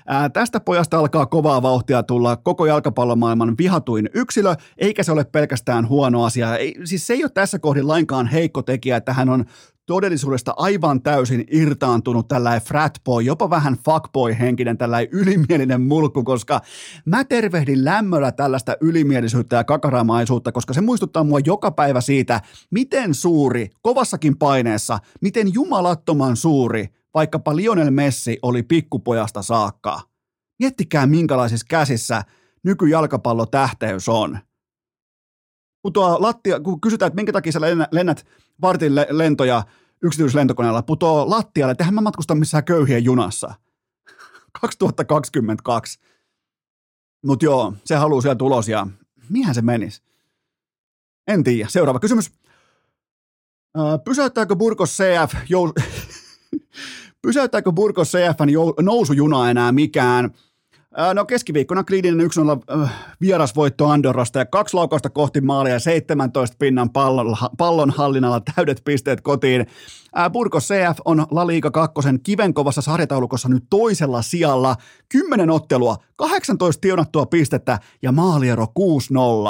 [0.07, 5.89] ää, tästä pojasta alkaa kovaa vauhtia tulla koko jalkapallomaailman vihatuin yksilö, eikä se ole pelkästään
[5.89, 6.57] huono asia.
[6.57, 9.45] Ei, siis se ei ole tässä kohdin lainkaan heikko tekijä, että hän on
[9.85, 16.61] todellisuudesta aivan täysin irtaantunut tällainen fratboy, jopa vähän fuckboy-henkinen tällainen ylimielinen mulkku, koska
[17.05, 23.13] mä tervehdin lämmöllä tällaista ylimielisyyttä ja kakaramaisuutta, koska se muistuttaa mua joka päivä siitä, miten
[23.13, 30.01] suuri, kovassakin paineessa, miten jumalattoman suuri vaikkapa Lionel Messi oli pikkupojasta saakka.
[30.59, 32.23] Miettikää minkälaisissa käsissä
[32.63, 34.39] nykyjalkapallotähteys on.
[35.85, 37.61] Putoaa lattia, kun kysytään, että minkä takia sä
[37.91, 38.25] lennät
[38.61, 39.63] vartin lentoja
[40.03, 43.53] yksityislentokoneella, putoo lattialle, että mä matkusta missään köyhien junassa.
[44.61, 45.99] 2022.
[47.25, 48.87] Mutta joo, se haluaa sieltä ulos ja
[49.29, 50.01] mihän se menisi?
[51.27, 51.69] En tiedä.
[51.69, 52.31] Seuraava kysymys.
[54.05, 55.73] Pysäyttääkö Burgos CF, jou...
[57.21, 58.73] Pysäyttääkö Burgos CFn jou...
[58.81, 60.31] nousujuna enää mikään?
[61.13, 62.87] No keskiviikkona kliininen 1-0
[63.21, 69.21] vierasvoitto Andorrasta ja kaksi laukausta kohti maalia ja 17 pinnan pallon, pallon hallinnalla täydet pisteet
[69.21, 69.65] kotiin.
[70.33, 71.93] Burgos CF on La Liga 2
[72.23, 74.75] kivenkovassa sarjataulukossa nyt toisella sijalla.
[75.09, 78.67] 10 ottelua, 18 tienattua pistettä ja maaliero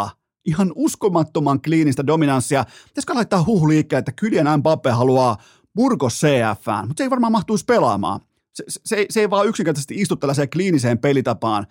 [0.05, 0.09] 6-0
[0.45, 2.65] ihan uskomattoman kliinistä dominanssia.
[2.87, 5.37] Pitäisikö laittaa huhu liikkeelle, että Kylian Mbappe haluaa
[5.75, 8.19] Burgos CFään, mutta se ei varmaan mahtuisi pelaamaan.
[8.55, 11.67] Se, se, se ei vaan yksinkertaisesti istu tällaiseen kliiniseen pelitapaan,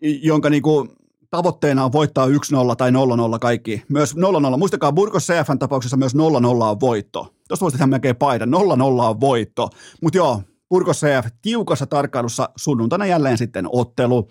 [0.00, 0.88] jonka niinku
[1.30, 2.30] tavoitteena on voittaa 1-0
[2.78, 2.94] tai 0-0
[3.40, 3.82] kaikki.
[3.88, 4.56] Myös 0-0.
[4.58, 7.34] Muistakaa, Burgos CFn tapauksessa myös 0-0 on voitto.
[7.48, 8.48] Tuosta voisi tehdä melkein paidan.
[8.48, 8.52] 0-0
[8.82, 9.70] on voitto.
[10.02, 14.28] Mutta joo, Burgos CF tiukassa tarkkailussa sunnuntaina jälleen sitten ottelu.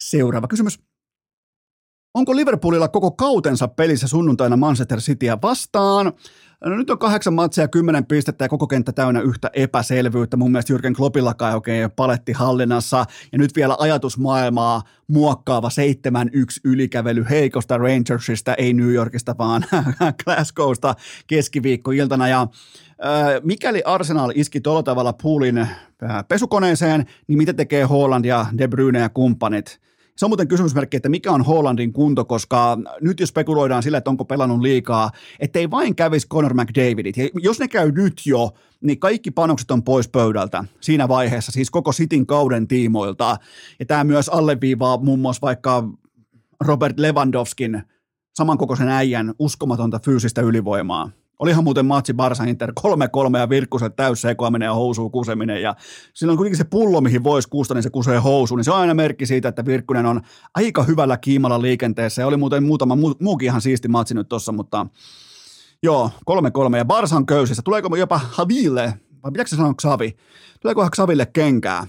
[0.00, 0.78] Seuraava kysymys.
[2.14, 6.12] Onko Liverpoolilla koko kautensa pelissä sunnuntaina Manchester Cityä vastaan?
[6.64, 10.36] No nyt on kahdeksan matsia, kymmenen pistettä ja koko kenttä täynnä yhtä epäselvyyttä.
[10.36, 13.04] Mun mielestä Jürgen Kloppillakaan oikein paletti hallinnassa.
[13.32, 15.70] Ja nyt vielä ajatusmaailmaa muokkaava 7-1
[16.64, 19.64] ylikävely heikosta Rangersista, ei New Yorkista, vaan
[20.24, 20.94] Glasgowsta
[21.26, 22.28] keskiviikkoiltana.
[22.28, 22.46] Ja
[23.42, 25.66] mikäli Arsenal iski tuolla tavalla poolin
[26.28, 29.80] pesukoneeseen, niin mitä tekee Holland ja De Bruyne ja kumppanit?
[30.16, 34.10] Se on muuten kysymysmerkki, että mikä on Hollandin kunto, koska nyt jos spekuloidaan sillä, että
[34.10, 35.10] onko pelannut liikaa,
[35.40, 37.16] ettei vain kävisi Conor McDavidit.
[37.16, 38.50] Ja jos ne käy nyt jo,
[38.80, 43.36] niin kaikki panokset on pois pöydältä siinä vaiheessa, siis koko Sitin kauden tiimoilta.
[43.78, 45.88] Ja tämä myös alleviivaa muun muassa vaikka
[46.60, 47.82] Robert Lewandowskin
[48.34, 51.10] samankokoisen äijän uskomatonta fyysistä ylivoimaa.
[51.42, 52.72] Olihan muuten matsi Barsa Inter
[53.34, 55.62] 3-3 ja Virkkusen täyssekoaminen ja housuun kuseminen.
[55.62, 55.74] Ja
[56.14, 58.58] silloin kuitenkin se pullo, mihin voisi kuusta, niin se kusee housuun.
[58.58, 60.20] Niin se on aina merkki siitä, että Virkkunen on
[60.54, 62.22] aika hyvällä kiimalla liikenteessä.
[62.22, 64.86] Ja oli muuten muutama muu, muukin ihan siisti matsi nyt tossa, mutta
[65.82, 66.10] joo,
[66.72, 67.62] 3-3 ja Barsan köysissä.
[67.62, 70.16] Tuleeko jopa Haville, vai pitääkö se sanoa Xavi?
[70.60, 71.86] Tuleeko Xaville kenkää,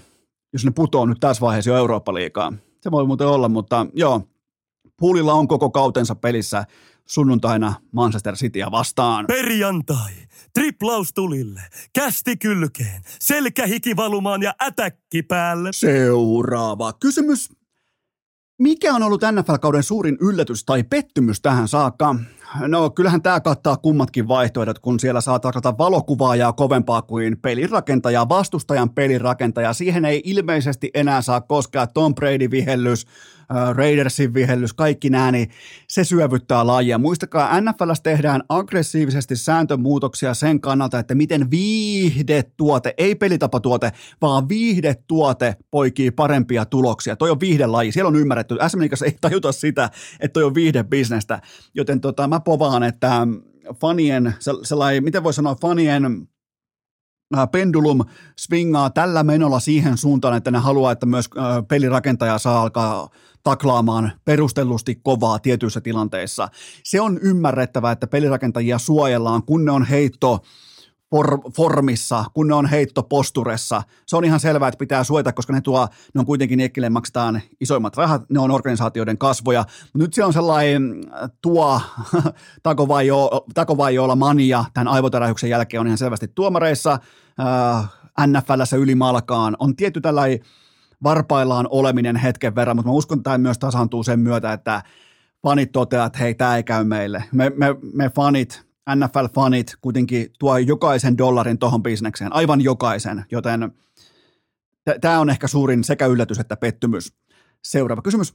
[0.52, 2.52] jos ne putoo nyt tässä vaiheessa jo Eurooppa-liikaa?
[2.80, 4.20] Se voi muuten olla, mutta joo,
[4.98, 6.64] Puulilla on koko kautensa pelissä
[7.08, 9.26] sunnuntaina Manchester Cityä vastaan.
[9.26, 10.12] Perjantai.
[10.54, 11.60] Triplaus tulille.
[11.92, 13.02] Kästi kylkeen.
[13.20, 15.70] Selkähiki valumaan ja ätäkki päälle.
[15.72, 17.48] Seuraava kysymys.
[18.58, 22.16] Mikä on ollut NFL-kauden suurin yllätys tai pettymys tähän saakka?
[22.60, 28.90] No kyllähän tämä kattaa kummatkin vaihtoehdot, kun siellä saa tarjota valokuvaajaa kovempaa kuin pelirakentaja, vastustajan
[28.90, 29.72] pelirakentaja.
[29.72, 33.06] Siihen ei ilmeisesti enää saa koskea Tom Brady-vihellys,
[33.74, 35.50] Raidersin vihellys, kaikki nämä, niin
[35.88, 36.98] se syövyttää lajia.
[36.98, 43.92] Muistakaa, NFLs tehdään aggressiivisesti sääntömuutoksia sen kannalta, että miten viihdetuote, ei pelitapatuote,
[44.22, 47.16] vaan viihdetuote poikii parempia tuloksia.
[47.16, 48.56] Toi on viihdelaji, siellä on ymmärretty.
[48.68, 49.90] SM ei tajuta sitä,
[50.20, 51.40] että toi on viihdebisnestä,
[51.74, 53.26] joten tota, mä povaan, että
[53.80, 56.28] fanien, sellainen, miten voi sanoa, fanien
[57.52, 58.00] pendulum
[58.38, 61.30] swingaa tällä menolla siihen suuntaan, että ne haluaa, että myös
[61.68, 63.08] pelirakentaja saa alkaa
[63.42, 66.48] taklaamaan perustellusti kovaa tietyissä tilanteissa.
[66.84, 70.40] Se on ymmärrettävää, että pelirakentajia suojellaan, kun ne on heitto
[71.10, 73.82] for, formissa, kun ne on heittoposturessa.
[74.06, 77.42] Se on ihan selvää, että pitää suojata, koska ne, tuo, ne on kuitenkin niekkille maksetaan
[77.60, 79.64] isoimmat rahat, ne on organisaatioiden kasvoja.
[79.94, 81.80] Nyt se on sellainen äh, tuo
[83.54, 86.98] takovaijoilla mania tämän aivotärähyksen jälkeen on ihan selvästi tuomareissa.
[87.40, 90.40] Äh, NFLssä ylimalkaan on tietty tällainen
[91.02, 94.82] varpaillaan oleminen hetken verran, mutta mä uskon, että tämä myös tasaantuu sen myötä, että
[95.42, 97.24] fanit toteavat, että hei, tämä ei käy meille.
[97.32, 103.72] Me, me, me fanit, NFL-fanit kuitenkin tuo jokaisen dollarin tohon bisnekseen, aivan jokaisen, joten
[105.00, 107.12] tämä on ehkä suurin sekä yllätys että pettymys.
[107.64, 108.34] Seuraava kysymys.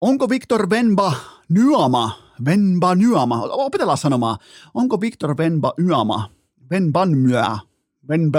[0.00, 1.12] Onko Victor Venba
[1.48, 4.38] Nyama, Venba Nyama, opetellaan sanomaan,
[4.74, 6.30] onko Victor Venba Nyama,
[6.70, 7.44] Venban Myö,
[8.08, 8.38] Venba,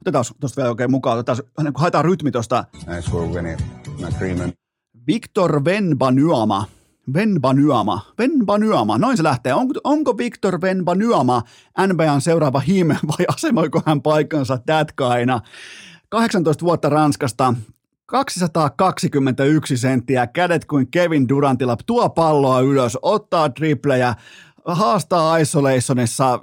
[0.00, 1.38] otetaan tuosta vielä oikein mukaan, otetaan,
[1.74, 2.64] haetaan rytmi tuosta.
[5.06, 6.66] Victor Venba Nyama,
[7.14, 9.54] Venbanyama, Venbanyama, noin se lähtee.
[9.54, 11.42] On, onko Victor Venbanyama
[11.86, 15.40] NBAn seuraava him vai asemoiko hän paikkansa tätkaina?
[16.08, 17.54] 18 vuotta Ranskasta,
[18.06, 24.14] 221 senttiä, kädet kuin Kevin Durantilla, tuo palloa ylös, ottaa triplejä,
[24.64, 26.40] haastaa isolationissa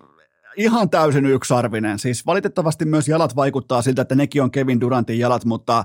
[0.57, 1.99] ihan täysin yksarvinen.
[1.99, 5.83] Siis valitettavasti myös jalat vaikuttaa siltä, että nekin on Kevin Durantin jalat, mutta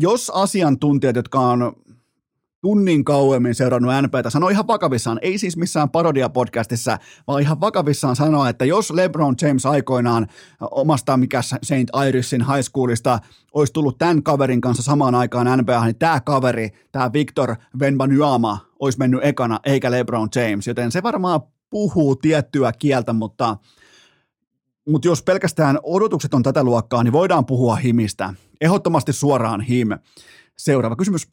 [0.00, 1.72] jos asiantuntijat, jotka on
[2.60, 8.48] tunnin kauemmin seurannut NPtä, sanoi ihan vakavissaan, ei siis missään parodia-podcastissa, vaan ihan vakavissaan sanoa,
[8.48, 10.26] että jos LeBron James aikoinaan
[10.60, 12.06] omasta mikä St.
[12.08, 13.18] Irisin high schoolista
[13.54, 18.98] olisi tullut tämän kaverin kanssa samaan aikaan NBA, niin tämä kaveri, tämä Victor Venbanyama, olisi
[18.98, 21.40] mennyt ekana, eikä LeBron James, joten se varmaan
[21.74, 23.56] puhuu tiettyä kieltä, mutta
[24.88, 28.34] mutta jos pelkästään odotukset on tätä luokkaa, niin voidaan puhua himistä.
[28.60, 29.88] Ehdottomasti suoraan him.
[30.58, 31.28] Seuraava kysymys.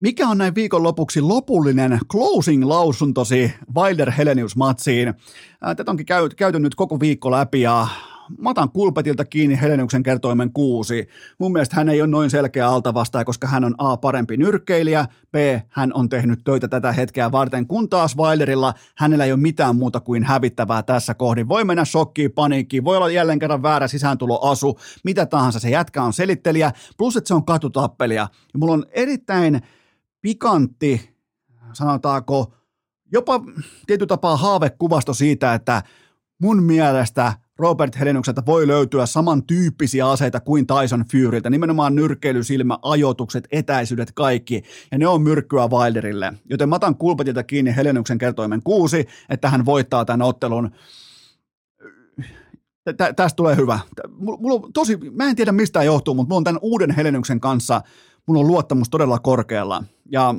[0.00, 5.14] Mikä on näin lopuksi lopullinen closing-lausuntosi Wilder Helenius-matsiin?
[5.76, 7.88] Tätä onkin käy, käyty nyt koko viikko läpi ja
[8.38, 11.08] mä otan Kulpetilta kiinni Heleniuksen kertoimen kuusi.
[11.38, 15.34] Mun mielestä hän ei ole noin selkeä altavastaaja, koska hän on A parempi nyrkkeilijä, B
[15.68, 20.00] hän on tehnyt töitä tätä hetkeä varten, kun taas Wilderilla hänellä ei ole mitään muuta
[20.00, 21.48] kuin hävittävää tässä kohdin.
[21.48, 26.12] Voi mennä shokkiin, paniikkiin, voi olla jälleen kerran väärä sisääntuloasu, mitä tahansa se jätkä on
[26.12, 28.28] selittelijä, plus että se on katutappelia.
[28.52, 29.60] Ja mulla on erittäin
[30.22, 31.16] pikantti,
[31.72, 32.52] sanotaanko,
[33.12, 33.40] jopa
[33.86, 35.82] tietyllä tapaa haavekuvasto siitä, että
[36.42, 44.12] mun mielestä Robert Helenukselta voi löytyä samantyyppisiä aseita kuin Tyson Furyltä, nimenomaan nyrkkeilysilmä, ajoitukset, etäisyydet,
[44.12, 46.32] kaikki, ja ne on myrkkyä Wilderille.
[46.50, 50.70] Joten mä otan kulpetilta kiinni Helenuksen kertoimen kuusi, että hän voittaa tämän ottelun.
[52.96, 53.78] Tä, tästä tulee hyvä.
[54.18, 57.82] Mulla on tosi, mä en tiedä mistä johtuu, mutta mulla on tämän uuden Helenuksen kanssa–
[58.26, 59.84] mun on luottamus todella korkealla.
[60.12, 60.34] Ja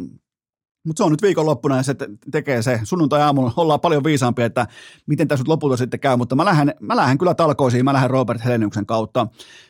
[0.88, 1.96] mutta se on nyt viikonloppuna ja se
[2.32, 2.80] tekee se.
[2.84, 4.68] Sunnuntai-aamulla ollaan paljon viisaampia, että
[5.08, 8.46] miten tässä lopulta sitten käy, mutta mä lähden, mä lähden kyllä talkoisiin, mä lähden Robert
[8.46, 9.28] Heleniuksen kautta.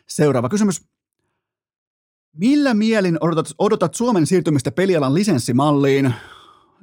[0.07, 0.81] Seuraava kysymys.
[2.33, 6.13] Millä mielin odotat, odotat Suomen siirtymistä pelialan lisenssimalliin?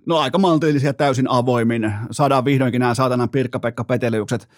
[0.07, 1.93] No aika maltillisia täysin avoimin.
[2.11, 4.49] Saadaan vihdoinkin nämä saatanan Pirkka-Pekka Peteliukset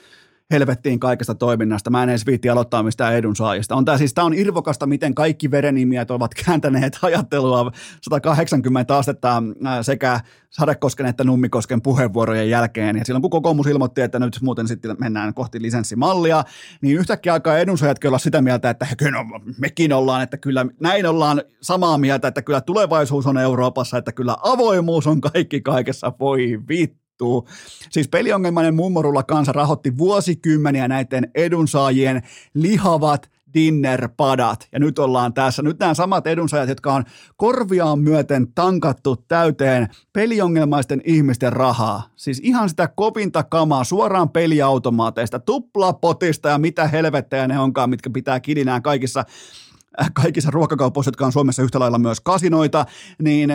[0.51, 1.91] helvettiin kaikesta toiminnasta.
[1.91, 3.75] Mä en edes viitti aloittaa mistään edunsaajista.
[3.75, 7.73] On tää siis, tää on irvokasta, miten kaikki verenimiet ovat kääntäneet ajattelua
[8.03, 9.43] 180 astetta
[9.83, 10.21] sekä
[10.51, 12.97] Sadekosken että Nummikosken puheenvuorojen jälkeen.
[12.97, 16.45] Ja silloin kun kokoomus ilmoitti, että nyt muuten sitten mennään kohti lisenssimallia,
[16.81, 19.25] niin yhtäkkiä alkaa edunsaajatkin olla sitä mieltä, että kyllä
[19.59, 24.37] mekin ollaan, että kyllä näin ollaan samaa mieltä, että kyllä tulevaisuus on Euroopassa, että kyllä
[24.43, 26.13] avoimuus on kaikki kaikessa.
[26.21, 27.49] Voi vittu vittuu.
[27.91, 32.23] Siis peliongelmainen mummorulla kansa rahoitti vuosikymmeniä näiden edunsaajien
[32.55, 34.69] lihavat dinnerpadat.
[34.73, 35.63] Ja nyt ollaan tässä.
[35.63, 37.05] Nyt nämä samat edunsaajat, jotka on
[37.37, 42.03] korviaan myöten tankattu täyteen peliongelmaisten ihmisten rahaa.
[42.17, 48.41] Siis ihan sitä kovinta kamaa suoraan peliautomaateista, tuplapotista ja mitä helvettejä ne onkaan, mitkä pitää
[48.41, 49.25] kidinään kaikissa
[50.23, 52.87] kaikissa ruokakaupoissa, jotka on Suomessa yhtä lailla myös kasinoita,
[53.23, 53.51] niin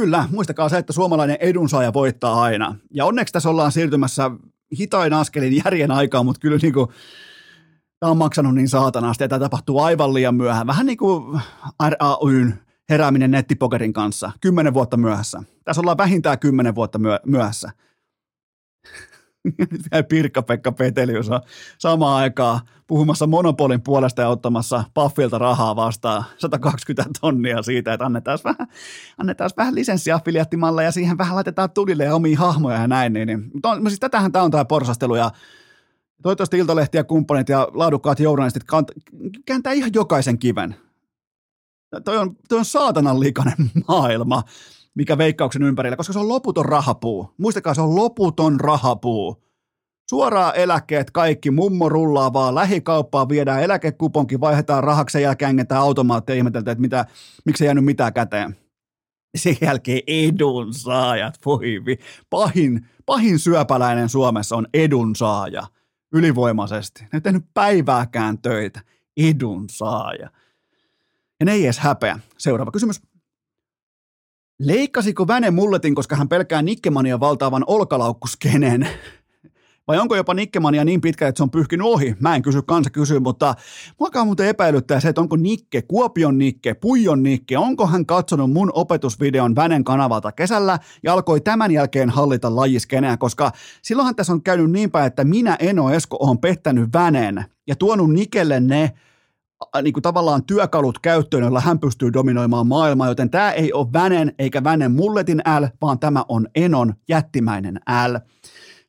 [0.00, 2.76] Kyllä, muistakaa se, että suomalainen edunsaaja voittaa aina.
[2.90, 4.30] Ja onneksi tässä ollaan siirtymässä
[4.78, 6.88] hitain askelin järjen aikaa, mutta kyllä niin kuin,
[7.98, 10.66] tämä on maksanut niin saatanasti, että tämä tapahtuu aivan liian myöhään.
[10.66, 11.40] Vähän niin kuin
[11.88, 12.54] RAYn
[12.88, 15.42] herääminen nettipokerin kanssa, kymmenen vuotta myöhässä.
[15.64, 17.70] Tässä ollaan vähintään kymmenen vuotta myö- myöhässä.
[20.08, 21.40] Pirkka-Pekka Petelius on
[21.78, 28.38] samaan aikaan puhumassa monopolin puolesta ja ottamassa Puffilta rahaa vastaan 120 tonnia siitä, että annetaan
[28.44, 28.68] vähän,
[29.18, 33.12] annetaan vähän lisenssiaffiliaattimalla ja siihen vähän laitetaan tulille ja omiin hahmoja ja näin.
[33.12, 33.50] Niin, niin.
[33.62, 35.30] On, siis tätähän tämä on tämä porsastelu ja
[36.22, 38.64] toivottavasti Iltalehti ja kumppanit ja laadukkaat journalistit
[39.46, 40.76] kääntää ihan jokaisen kiven.
[42.04, 44.42] Toi on, toi on saatanan likainen maailma
[44.94, 47.34] mikä veikkauksen ympärillä, koska se on loputon rahapuu.
[47.38, 49.42] Muistakaa, se on loputon rahapuu.
[50.10, 56.34] Suoraan eläkkeet kaikki, mummo rullaa vaan, lähikauppaan viedään eläkekuponki, vaihdetaan rahaksi, sen jälkeen engetään automaattia
[56.34, 57.06] ihmeteltä, että mitä,
[57.44, 58.56] miksi ei jäänyt mitään käteen.
[59.36, 61.82] Sen jälkeen edunsaajat, voi.
[62.30, 65.66] Pahin, pahin syöpäläinen Suomessa on edunsaaja,
[66.12, 67.02] ylivoimaisesti.
[67.02, 68.80] Ne ei tehnyt päivääkään töitä,
[69.16, 70.30] edunsaaja.
[71.40, 72.18] Ja ne ei edes häpeä.
[72.38, 73.02] Seuraava kysymys.
[74.62, 78.88] Leikkasiko Väne mulletin, koska hän pelkää Nikkemania valtaavan olkalaukkuskenen?
[79.88, 82.16] Vai onko jopa Nikkemania niin pitkä, että se on pyyhkinyt ohi?
[82.20, 83.54] Mä en kysy, kansa kysyy, mutta
[83.98, 88.70] muakaan muuten epäilyttää se, että onko Nikke, Kuopion Nikke, Puijon Nikke, onko hän katsonut mun
[88.74, 93.52] opetusvideon Vänen kanavalta kesällä ja alkoi tämän jälkeen hallita lajiskeneä, koska
[93.82, 98.12] silloinhan tässä on käynyt niin päin, että minä Eno Esko on pettänyt Vänen ja tuonut
[98.12, 98.92] Nikelle ne
[99.82, 104.34] niin kuin tavallaan työkalut käyttöön, joilla hän pystyy dominoimaan maailmaa, joten tämä ei ole Vänen
[104.38, 108.16] eikä Vänen mulletin L, vaan tämä on Enon jättimäinen L.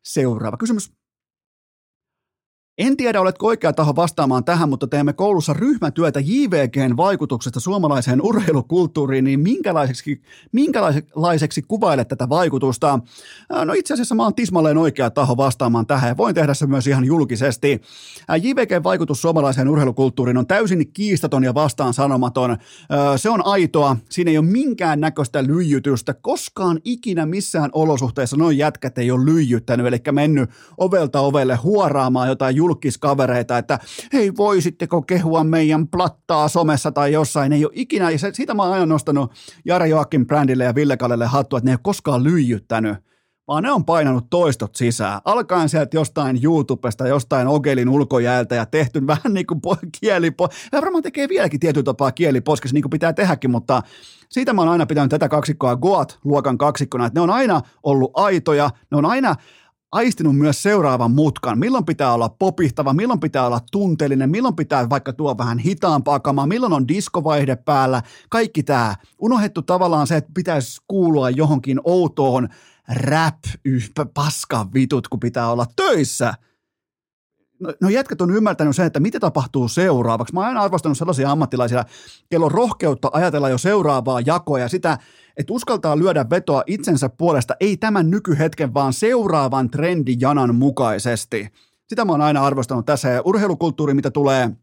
[0.03, 1.01] Seuraava kysymys.
[2.82, 9.23] En tiedä, oletko oikea taho vastaamaan tähän, mutta teemme koulussa ryhmätyötä JVGn vaikutuksesta suomalaiseen urheilukulttuuriin,
[9.23, 12.99] niin minkälaiseksi, minkälaiseksi kuvailet tätä vaikutusta?
[13.65, 16.88] No itse asiassa mä oon tismalleen oikea taho vastaamaan tähän ja voin tehdä se myös
[16.88, 17.81] ihan julkisesti.
[18.41, 22.57] JVGn vaikutus suomalaiseen urheilukulttuuriin on täysin kiistaton ja vastaan sanomaton.
[23.18, 28.97] Se on aitoa, siinä ei ole minkään näköistä lyijytystä, koskaan ikinä missään olosuhteissa noin jätkät
[28.97, 33.80] ei ole lyijyttänyt, eli mennyt ovelta ovelle huoraamaan jotain julkiskavereita, että
[34.14, 38.73] hei voisitteko kehua meidän plattaa somessa tai jossain, ei ole ikinä, ja siitä mä oon
[38.73, 39.31] aina nostanut
[39.65, 42.98] Jare Joakim Brandille ja Ville Kallelle hattua, että ne ei ole koskaan lyijyttänyt
[43.48, 45.22] vaan ne on painanut toistot sisään.
[45.26, 49.61] Alkaen sieltä jostain YouTubesta, jostain Ogelin ulkojäältä ja tehty vähän niin kuin
[50.02, 50.31] kieli,
[50.72, 53.81] ja varmaan tekee vieläkin tietyllä tapaa kieliposkessa, niin kuin pitää tehdäkin, mutta
[54.30, 58.69] siitä mä oon aina pitänyt tätä kaksikkoa Goat-luokan kaksikkona, että ne on aina ollut aitoja,
[58.91, 59.35] ne on aina
[59.91, 61.59] aistinut myös seuraavan mutkan.
[61.59, 66.47] Milloin pitää olla popihtava, milloin pitää olla tunteellinen, milloin pitää vaikka tuo vähän hitaampaa kamaa,
[66.47, 68.01] milloin on diskovaihde päällä.
[68.30, 68.95] Kaikki tämä.
[69.19, 72.49] Unohdettu tavallaan se, että pitäisi kuulua johonkin outoon
[72.89, 74.05] rap, yhpä,
[74.73, 76.34] vitut, kun pitää olla töissä.
[77.61, 80.33] No, no jätkät on ymmärtänyt sen, että mitä tapahtuu seuraavaksi.
[80.33, 81.85] Mä oon aina arvostanut sellaisia ammattilaisia,
[82.29, 84.97] kello on rohkeutta ajatella jo seuraavaa jakoa ja sitä,
[85.38, 91.47] että uskaltaa lyödä vetoa itsensä puolesta, ei tämän nykyhetken, vaan seuraavan trendijanan mukaisesti.
[91.88, 94.49] Sitä mä oon aina arvostanut tässä ja urheilukulttuuri, mitä tulee–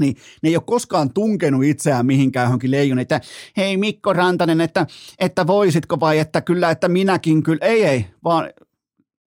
[0.00, 3.20] niin ne ei ole koskaan tunkenut itseään mihinkään johonkin leijun, että
[3.56, 4.86] hei Mikko Rantanen, että,
[5.18, 7.66] että voisitko vai että kyllä, että minäkin kyllä.
[7.66, 8.50] Ei, ei, vaan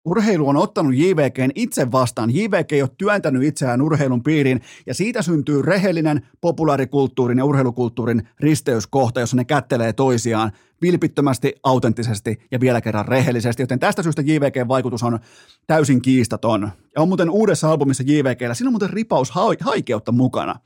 [0.05, 2.35] urheilu on ottanut JVGn itse vastaan.
[2.35, 9.19] JVG ei ole työntänyt itseään urheilun piiriin ja siitä syntyy rehellinen populaarikulttuurin ja urheilukulttuurin risteyskohta,
[9.19, 10.51] jossa ne kättelee toisiaan
[10.81, 15.19] vilpittömästi, autenttisesti ja vielä kerran rehellisesti, joten tästä syystä JVGn vaikutus on
[15.67, 16.71] täysin kiistaton.
[16.95, 19.31] Ja on muuten uudessa albumissa JVGllä, siinä on muuten ripaus
[19.61, 20.59] haikeutta mukana.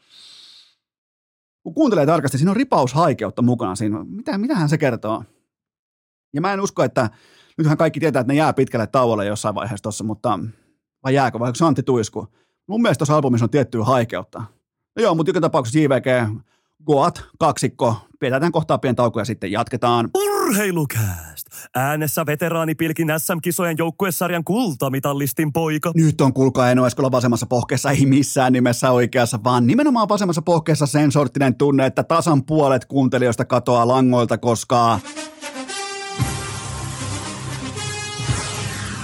[1.64, 3.76] Kun kuuntelee tarkasti, siinä on ripaus haikeutta mukana.
[3.76, 5.23] Siinä, mitä, mitähän se kertoo?
[6.34, 7.09] Ja mä en usko, että
[7.58, 10.40] nythän kaikki tietää, että ne jää pitkälle tauolle jossain vaiheessa tuossa, mutta
[11.04, 12.28] vai jääkö, vai onko se Antti Tuisku?
[12.68, 14.40] Mun mielestä tuossa albumissa on tiettyä haikeutta.
[14.96, 16.38] No joo, mutta joka tapauksessa JVG
[16.86, 17.96] Goat, kaksikko.
[18.20, 20.10] Pidetään kohtaa pieni tauko ja sitten jatketaan.
[20.16, 21.48] Urheilukääst!
[21.76, 25.92] Äänessä veteraanipilkin SM-kisojen joukkuesarjan kultamitallistin poika.
[25.96, 30.86] Nyt on kuulkaa Eno Eskola vasemmassa pohkeessa, ei missään nimessä oikeassa, vaan nimenomaan vasemmassa pohkeessa
[30.86, 35.00] sen sorttinen tunne, että tasan puolet kuuntelijoista katoaa langoilta, koska...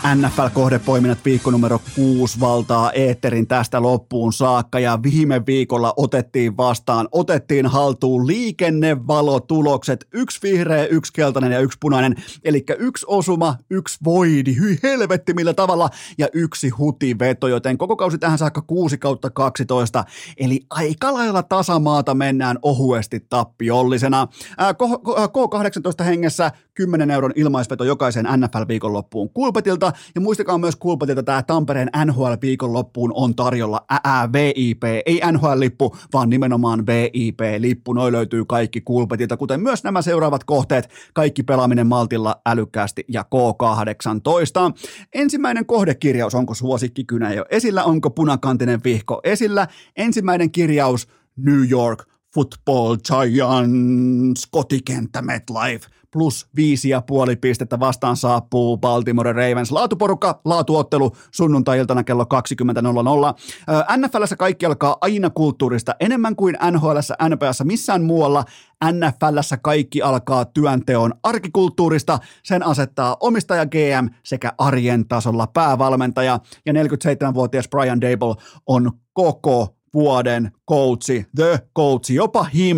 [0.04, 4.80] NFL-kohdepoiminnat viikko numero 6 valtaa Eetterin tästä loppuun saakka.
[4.80, 12.16] Ja viime viikolla otettiin vastaan, otettiin haltuun liikennevalotulokset, yksi vihreä, yksi keltainen ja yksi punainen,
[12.44, 15.90] eli yksi osuma, yksi voidi, hyi helvetti millä tavalla.
[16.18, 20.04] Ja yksi hutiveto, joten koko kausi tähän saakka 6 kautta 12,
[20.38, 24.28] eli aika lailla tasamaata mennään ohuesti tappiollisena.
[24.62, 33.12] K18 hengessä 10 euron ilmaisveto jokaisen NFL-viikonloppuun Kulpetilta ja muistakaa myös Kulpetilta tämä Tampereen NHL-viikonloppuun
[33.16, 37.94] on tarjolla ää, VIP, ei NHL-lippu, vaan nimenomaan VIP-lippu.
[37.94, 44.80] Noi löytyy kaikki Kulpetilta, kuten myös nämä seuraavat kohteet, kaikki pelaaminen maltilla, älykkäästi ja K18.
[45.14, 49.68] Ensimmäinen kohdekirjaus, onko suosikkikynä jo esillä, onko punakantinen vihko esillä.
[49.96, 51.08] Ensimmäinen kirjaus,
[51.38, 52.04] New York
[52.34, 59.72] Football Giants, kotikenttä MetLife, plus viisi ja puoli pistettä vastaan saapuu Baltimore Ravens.
[59.72, 63.98] Laatuporukka, laatuottelu sunnuntai-iltana kello 20.00.
[63.98, 68.46] NFLssä kaikki alkaa aina kulttuurista enemmän kuin NHLssä, NPSssä, missään muualla.
[68.92, 72.20] NFLssä kaikki alkaa työnteon arkikulttuurista.
[72.44, 76.40] Sen asettaa omistaja GM sekä arjen tasolla päävalmentaja.
[76.66, 78.36] Ja 47-vuotias Brian Dable
[78.68, 82.78] on koko vuoden coachi, the coach, jopa him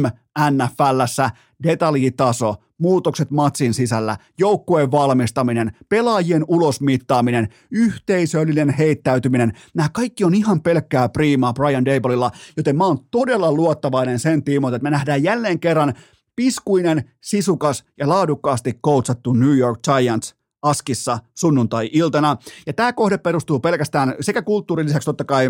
[0.51, 1.29] NFLssä,
[1.63, 11.09] detaljitaso, muutokset matsin sisällä, joukkueen valmistaminen, pelaajien ulosmittaaminen, yhteisöllinen heittäytyminen, nämä kaikki on ihan pelkkää
[11.09, 15.93] priimaa Brian Dablella, joten mä oon todella luottavainen sen tiimoilta, että me nähdään jälleen kerran
[16.35, 22.37] piskuinen, sisukas ja laadukkaasti coachattu New York Giants Askissa sunnuntai-iltana.
[22.67, 25.49] Ja tämä kohde perustuu pelkästään sekä kulttuurin lisäksi totta kai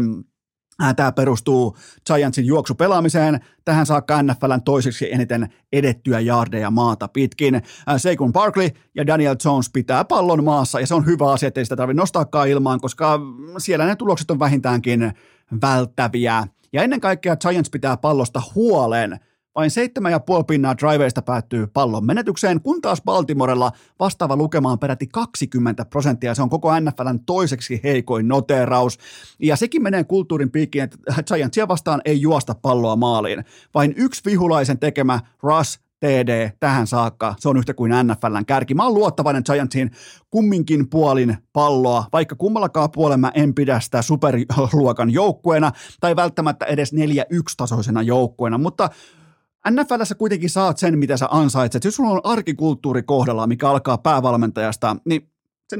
[0.96, 3.40] Tämä perustuu Giantsin juoksupelaamiseen.
[3.66, 7.62] Tähän saakka NFLn toiseksi eniten edettyä jaardeja maata pitkin.
[7.98, 11.76] Seikun Barkley ja Daniel Jones pitää pallon maassa, ja se on hyvä asia, ettei sitä
[11.76, 13.20] tarvitse nostaakaan ilmaan, koska
[13.58, 15.14] siellä ne tulokset on vähintäänkin
[15.62, 16.48] välttäviä.
[16.74, 19.20] Ja ennen kaikkea Giants pitää pallosta huolen
[19.56, 19.72] vain
[20.40, 26.36] 7,5 pinnaa driveista päättyy pallon menetykseen, kun taas Baltimorella vastaava lukema on peräti 20 prosenttia.
[26.36, 28.98] Se on koko NFLn toiseksi heikoin noteraus.
[29.40, 33.46] Ja sekin menee kulttuurin piikkiin, että Giantsia vastaan ei juosta palloa maaliin.
[33.74, 37.36] Vain yksi vihulaisen tekemä Russ TD tähän saakka.
[37.40, 38.74] Se on yhtä kuin NFLn kärki.
[38.74, 39.92] Mä oon luottavainen Giantsiin
[40.30, 46.94] kumminkin puolin palloa, vaikka kummallakaan puolella mä en pidä sitä superluokan joukkueena tai välttämättä edes
[46.94, 46.98] 4-1
[47.58, 48.90] tasoisena joukkueena, mutta
[49.70, 51.84] NFLssä kuitenkin saat sen, mitä sä ansaitset.
[51.84, 55.30] Jos sulla on arkikulttuuri kohdalla, mikä alkaa päävalmentajasta, niin
[55.70, 55.80] se 4-1,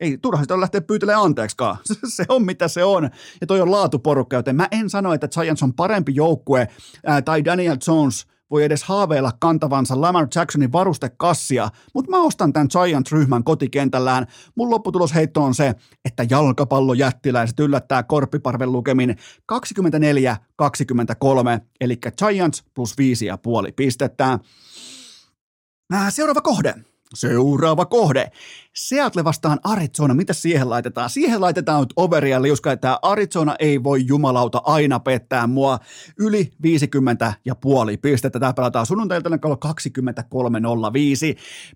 [0.00, 1.76] ei turha sitä lähteä pyytelemään anteeksikaan.
[2.16, 3.10] Se on mitä se on.
[3.40, 6.68] Ja toi on laatuporukka, joten mä en sano, että Giants on parempi joukkue
[7.06, 12.68] ää, tai Daniel Jones– voi edes haaveilla kantavansa Lamar Jacksonin varustekassia, mutta mä ostan tämän
[12.70, 14.26] Giant-ryhmän kotikentällään.
[14.54, 15.74] Mun lopputulosheitto on se,
[16.04, 19.16] että jalkapallojättiläiset yllättää Korppiparven lukemin
[19.52, 19.56] 24-23,
[21.80, 22.96] eli Giants plus
[23.66, 24.38] 5,5 pistettä.
[26.08, 26.74] Seuraava kohde.
[27.14, 28.30] Seuraava kohde.
[28.74, 30.14] Seattle vastaan Arizona.
[30.14, 31.10] Mitä siihen laitetaan?
[31.10, 35.78] Siihen laitetaan nyt overia liuska, että Arizona ei voi jumalauta aina pettää mua.
[36.18, 38.40] Yli 50 ja puoli pistettä.
[38.40, 39.70] Tämä pelataan sunnuntailta kello 23.05.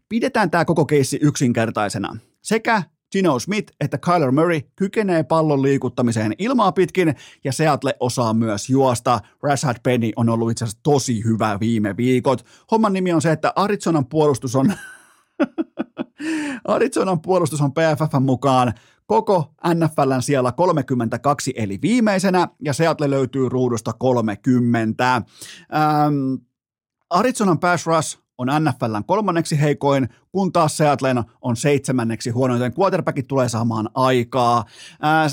[0.09, 2.17] Pidetään tämä koko keissi yksinkertaisena.
[2.43, 2.83] Sekä
[3.13, 9.21] Gino Smith että Kyler Murray kykenee pallon liikuttamiseen ilmaa pitkin ja Seattle osaa myös juosta.
[9.43, 12.45] Rashad Penny on ollut itse asiassa tosi hyvä viime viikot.
[12.71, 14.73] Homman nimi on se, että Arizonan puolustus on
[16.65, 18.73] Arizonan puolustus on PFFn mukaan
[19.07, 25.15] koko NFLn siellä 32 eli viimeisenä ja Seattle löytyy ruudusta 30.
[25.15, 25.25] Ähm,
[27.11, 33.29] Arizonan pass rush on NFLn kolmanneksi heikoin, kun taas Seattlen on seitsemänneksi huono, joten quarterbackit
[33.29, 34.65] tulee saamaan aikaa.
[35.01, 35.27] Ää,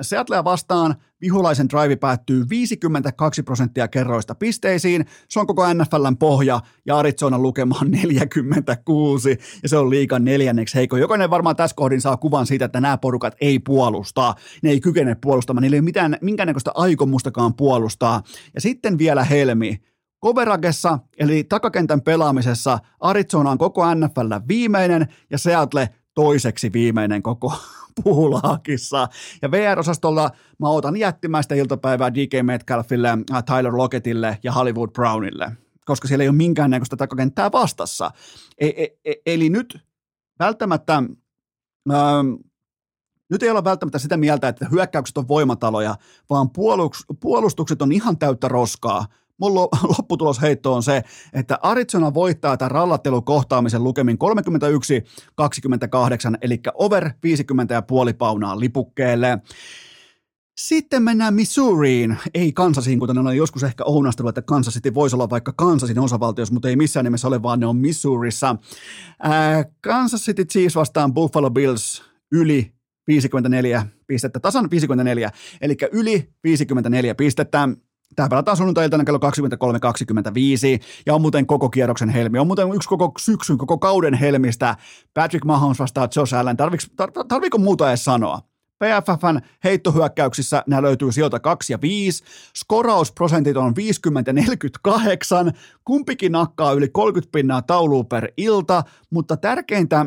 [0.00, 5.06] Seattlea vastaan vihulaisen drive päättyy 52 prosenttia kerroista pisteisiin.
[5.28, 10.74] Se on koko NFLn pohja ja Arizona lukema on 46 ja se on liikan neljänneksi
[10.74, 10.96] heikko.
[10.96, 14.34] Jokainen varmaan tässä kohdin saa kuvan siitä, että nämä porukat ei puolusta.
[14.62, 18.22] Ne ei kykene puolustamaan, niillä ei ole mitään, minkäännäköistä aikomustakaan puolustaa.
[18.54, 19.80] Ja sitten vielä Helmi,
[20.24, 27.52] Coveragessa, eli takakentän pelaamisessa, Arizona on koko NFL viimeinen ja Seattle toiseksi viimeinen koko
[28.02, 29.08] puulaakissa.
[29.42, 35.52] Ja VR-osastolla mä otan jättimäistä iltapäivää DK Metcalfille, äh, Tyler Lockettille ja Hollywood Brownille,
[35.84, 38.10] koska siellä ei ole minkäännäköistä takakenttää vastassa.
[38.58, 39.78] E- e- e- eli nyt
[40.38, 41.02] välttämättä...
[41.92, 42.34] Ähm,
[43.30, 45.94] nyt ei olla välttämättä sitä mieltä, että hyökkäykset on voimataloja,
[46.30, 46.50] vaan
[47.20, 49.06] puolustukset on ihan täyttä roskaa
[49.42, 49.54] mun
[49.98, 51.02] lopputulosheitto on se,
[51.32, 54.18] että Arizona voittaa tämän rallattelukohtaamisen lukemin
[56.32, 59.38] 31-28, eli over 50 ja puoli paunaa lipukkeelle.
[60.60, 65.30] Sitten mennään Missouriin, ei Kansasiin, kuten olen joskus ehkä ounastellut, että Kansas City voisi olla
[65.30, 68.56] vaikka Kansasin osavaltiossa, mutta ei missään nimessä ole, vaan ne on Missourissa.
[69.22, 72.02] Ää, Kansas City Chiefs vastaan Buffalo Bills
[72.32, 72.72] yli
[73.06, 77.68] 54 pistettä, tasan 54, eli yli 54 pistettä.
[78.16, 82.38] Tämä pelataan sunnuntai-iltana kello 23.25 ja on muuten koko kierroksen helmi.
[82.38, 84.76] On muuten yksi koko syksyn, koko kauden helmistä.
[85.14, 86.56] Patrick Mahomes vastaa Josh Allen.
[86.56, 88.40] Tarviiko, tar, tarviiko muuta edes sanoa?
[88.82, 92.24] PFFn heittohyökkäyksissä nämä löytyy sieltä 2 ja 5.
[92.56, 95.52] Skorausprosentit on 50 ja 48.
[95.84, 100.06] Kumpikin nakkaa yli 30 pinnaa tauluun per ilta, mutta tärkeintä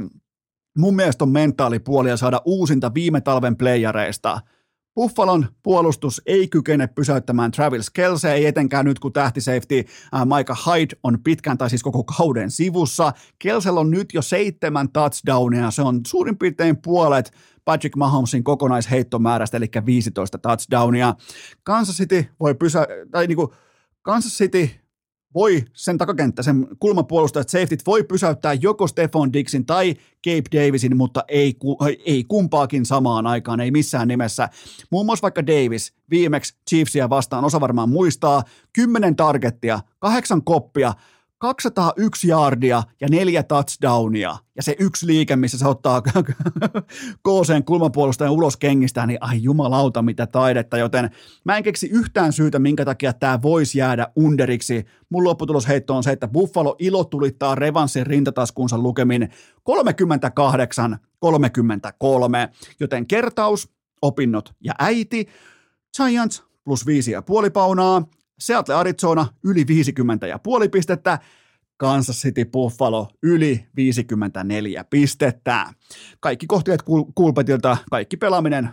[0.78, 4.40] mun mielestä on mentaalipuoli ja saada uusinta viime talven playareista–
[4.96, 9.80] Buffalon puolustus ei kykene pysäyttämään Travis Kelsey, ei etenkään nyt kun tähtisafety
[10.16, 13.14] äh, Micah Hyde on pitkän tai siis koko kauden sivussa.
[13.40, 17.32] Kelsel on nyt jo seitsemän touchdownia, se on suurin piirtein puolet
[17.66, 21.16] Patrick Mahomesin kokonaisheittomäärästä, eli 15 touchdownia.
[21.64, 23.54] Kansas City voi pysä, tai niinku,
[24.02, 24.70] Kansas City
[25.36, 29.94] voi sen takakenttä, sen kulmapuolustajat, safetyt voi pysäyttää joko Stefan Dixin tai
[30.28, 31.56] Cape Davisin, mutta ei,
[32.06, 34.50] ei kumpaakin samaan aikaan, ei missään nimessä.
[34.92, 38.44] Muun muassa vaikka Davis viimeksi Chiefsia vastaan, osa varmaan muistaa,
[38.74, 40.94] 10 targettia, kahdeksan koppia,
[41.46, 44.38] 201 yardia ja neljä touchdownia.
[44.56, 46.02] Ja se yksi liike, missä se ottaa
[47.22, 51.10] kooseen kulmapuolustajan ulos kengistään, niin ai jumalauta mitä taidetta, joten
[51.44, 54.86] mä en keksi yhtään syytä, minkä takia tämä voisi jäädä underiksi.
[55.10, 59.30] Mun lopputulosheitto on se, että Buffalo ilo tulittaa revanssin rintataskunsa lukemin
[59.70, 59.74] 38-33,
[62.80, 63.70] joten kertaus,
[64.02, 65.28] opinnot ja äiti,
[65.98, 68.04] Giants plus viisi ja puoli paunaa,
[68.40, 71.20] Seattle Arizona yli 50 ja puoli pistettä,
[71.78, 75.74] Kansas City Buffalo yli 54 pistettä.
[76.20, 76.84] Kaikki kohteet
[77.16, 78.70] kulpetilta, kaikki pelaaminen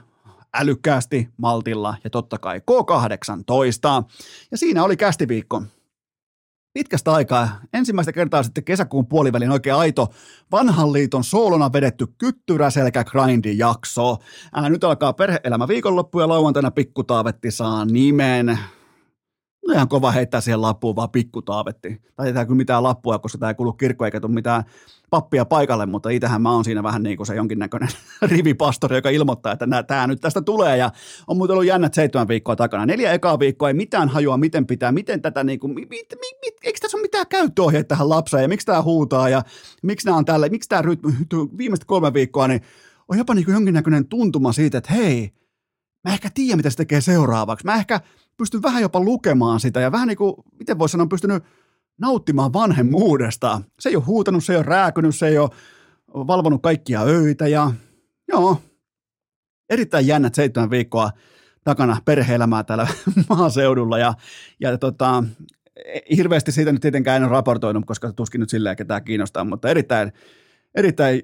[0.55, 4.05] älykkäästi, maltilla ja totta kai K18.
[4.51, 5.63] Ja siinä oli kästiviikko.
[6.75, 10.09] pitkästä aikaa, ensimmäistä kertaa sitten kesäkuun puolivälin oikein aito
[10.53, 14.17] vanhan liiton soolona vedetty kyttyräselkä grindin jakso.
[14.53, 18.59] Ää, nyt alkaa perhe-elämä viikonloppu ja lauantaina pikkutaavetti saa nimen.
[19.73, 22.03] No ihan kova heittää siihen lappuun vaan pikkutaavetti.
[22.17, 24.65] Tai ei tämä kyllä mitään lappua, koska tämä ei kuulu kirkko eikä tule mitään
[25.11, 27.89] pappia paikalle, mutta itähän mä oon siinä vähän niin kuin se jonkinnäköinen
[28.33, 30.91] rivipastori, joka ilmoittaa, että tämä nyt tästä tulee ja
[31.27, 32.87] on muuten ollut jännät seitsemän viikkoa takana.
[32.87, 36.07] Neljä ekaa viikkoa, ei mitään hajua, miten pitää, miten tätä niin kuin, mit, mit,
[36.45, 39.43] mit, eikö tässä ole mitään käyttöohjeita tähän lapseen ja miksi tämä huutaa ja
[39.83, 41.13] miksi nämä on tällä, miksi tämä rytmi,
[41.59, 42.63] viimeiset kolme viikkoa, niin
[43.09, 45.33] on jopa niin kuin jonkinnäköinen tuntuma siitä, että hei,
[46.05, 47.67] mä ehkä tiedän, mitä se tekee seuraavaksi.
[47.67, 48.01] Mä ehkä
[48.37, 51.45] pystyn vähän jopa lukemaan sitä ja vähän niin kuin, miten voisi sanoa, pystynyt
[51.99, 53.63] nauttimaan vanhemmuudesta.
[53.81, 55.51] Se ei ole huutanut, se ei ole rääkynyt, se ei ole
[56.15, 57.73] valvonut kaikkia öitä ja
[58.29, 58.63] joo,
[59.71, 61.11] erittäin jännät seitsemän viikkoa
[61.65, 62.87] takana perhe-elämää täällä
[63.29, 64.15] maaseudulla ja,
[64.61, 65.25] ja tota,
[66.17, 70.13] hirveästi siitä nyt tietenkään en ole raportoinut, koska tuskin nyt silleen ketään kiinnostaa, mutta erittäin,
[70.75, 71.23] erittäin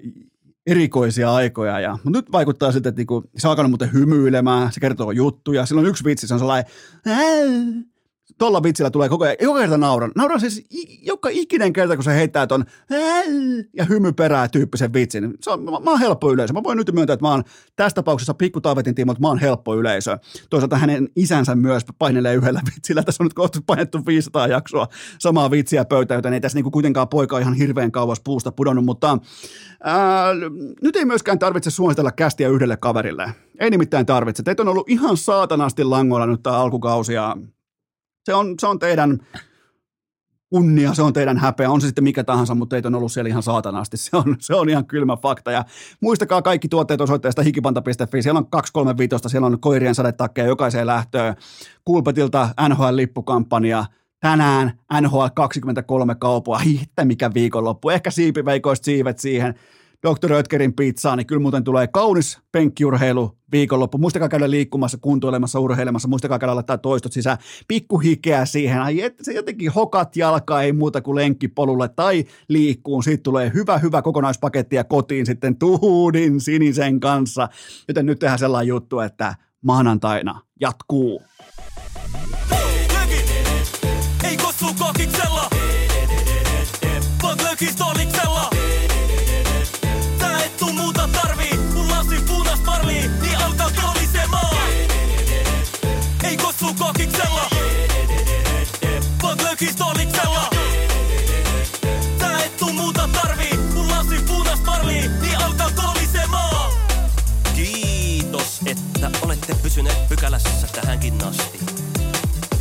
[0.67, 1.79] erikoisia aikoja.
[1.79, 5.65] Ja, mutta nyt vaikuttaa sitten, että niinku, se on alkanut muuten hymyilemään, se kertoo juttuja.
[5.65, 6.71] Silloin yksi vitsi, se on sellainen,
[8.37, 10.11] tolla vitsillä tulee koko ajan, joka kerta nauran.
[10.15, 10.65] Nauran siis
[11.01, 12.65] joka ikinen kerta, kun se heittää ton
[13.73, 15.33] ja hymy perää tyyppisen vitsin.
[15.41, 16.53] Se on, mä, mä oon helppo yleisö.
[16.53, 17.43] Mä voin nyt myöntää, että mä oon
[17.75, 20.17] tässä tapauksessa Pikku Taavetin tiimoilta, mä oon helppo yleisö.
[20.49, 23.03] Toisaalta hänen isänsä myös painelee yhdellä vitsillä.
[23.03, 24.87] Tässä on nyt kohta painettu 500 jaksoa
[25.19, 29.17] samaa vitsiä pöytään, joten ei tässä niinku kuitenkaan poika ihan hirveän kauas puusta pudonnut, mutta
[29.83, 30.33] ää,
[30.81, 33.33] nyt ei myöskään tarvitse suositella kästiä yhdelle kaverille.
[33.59, 34.43] Ei nimittäin tarvitse.
[34.43, 37.37] Teitä on ollut ihan saatanasti langoilla nyt tämä alkukausi ja
[38.29, 39.19] se on, se on teidän
[40.49, 43.29] kunnia, se on teidän häpeä, on se sitten mikä tahansa, mutta teitä on ollut siellä
[43.29, 43.97] ihan saatanasti.
[43.97, 45.51] Se on, se on ihan kylmä fakta.
[45.51, 45.65] Ja
[46.01, 48.21] muistakaa kaikki tuotteet osoitteesta hikipanta.fi.
[48.21, 51.35] Siellä on 235, siellä on koirien sadetakkeja jokaiseen lähtöön.
[51.85, 53.85] Kulpetilta NHL-lippukampanja.
[54.19, 56.57] Tänään NHL 23 kaupua.
[56.57, 57.89] Hitte mikä viikonloppu.
[57.89, 59.55] Ehkä siipiveikoista siivet siihen.
[60.07, 60.33] Dr.
[60.33, 63.97] Oetkerin pizzaa, niin kyllä muuten tulee kaunis penkkiurheilu viikonloppu.
[63.97, 69.33] Muistakaa käydä liikkumassa, kuntoilemassa, urheilemassa, muistakaa käydä laittaa toistot sisään, pikkuhikeä siihen, ai että se
[69.33, 74.83] jotenkin hokat jalka, ei muuta kuin lenkkipolulle tai liikkuun, siitä tulee hyvä, hyvä kokonaispaketti ja
[74.83, 77.49] kotiin sitten tuudin sinisen kanssa.
[77.87, 81.21] Joten nyt tehdään sellainen juttu, että maanantaina jatkuu.
[99.93, 100.49] Glökistoliksella.
[102.19, 106.71] Tää et tuu muuta tarvii, kun lasi punas marlii, niin alkaa kolisemaan.
[107.55, 111.59] Kiitos, että olette pysyneet pykälässä tähänkin asti.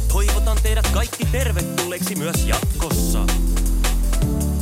[0.08, 3.26] Toivotan teidät kaikki tervetulleeksi myös jatkossa.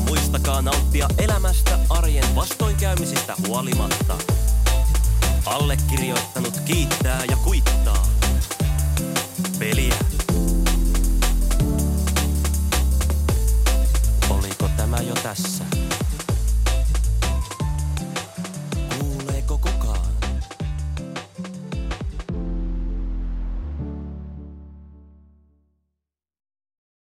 [0.08, 4.18] Muistakaa nauttia elämästä arjen vastoinkäymisistä huolimatta.
[5.46, 8.06] Allekirjoittanut kiittää ja kuittaa
[9.58, 10.15] peliä.
[14.86, 15.85] elämä jo tässä.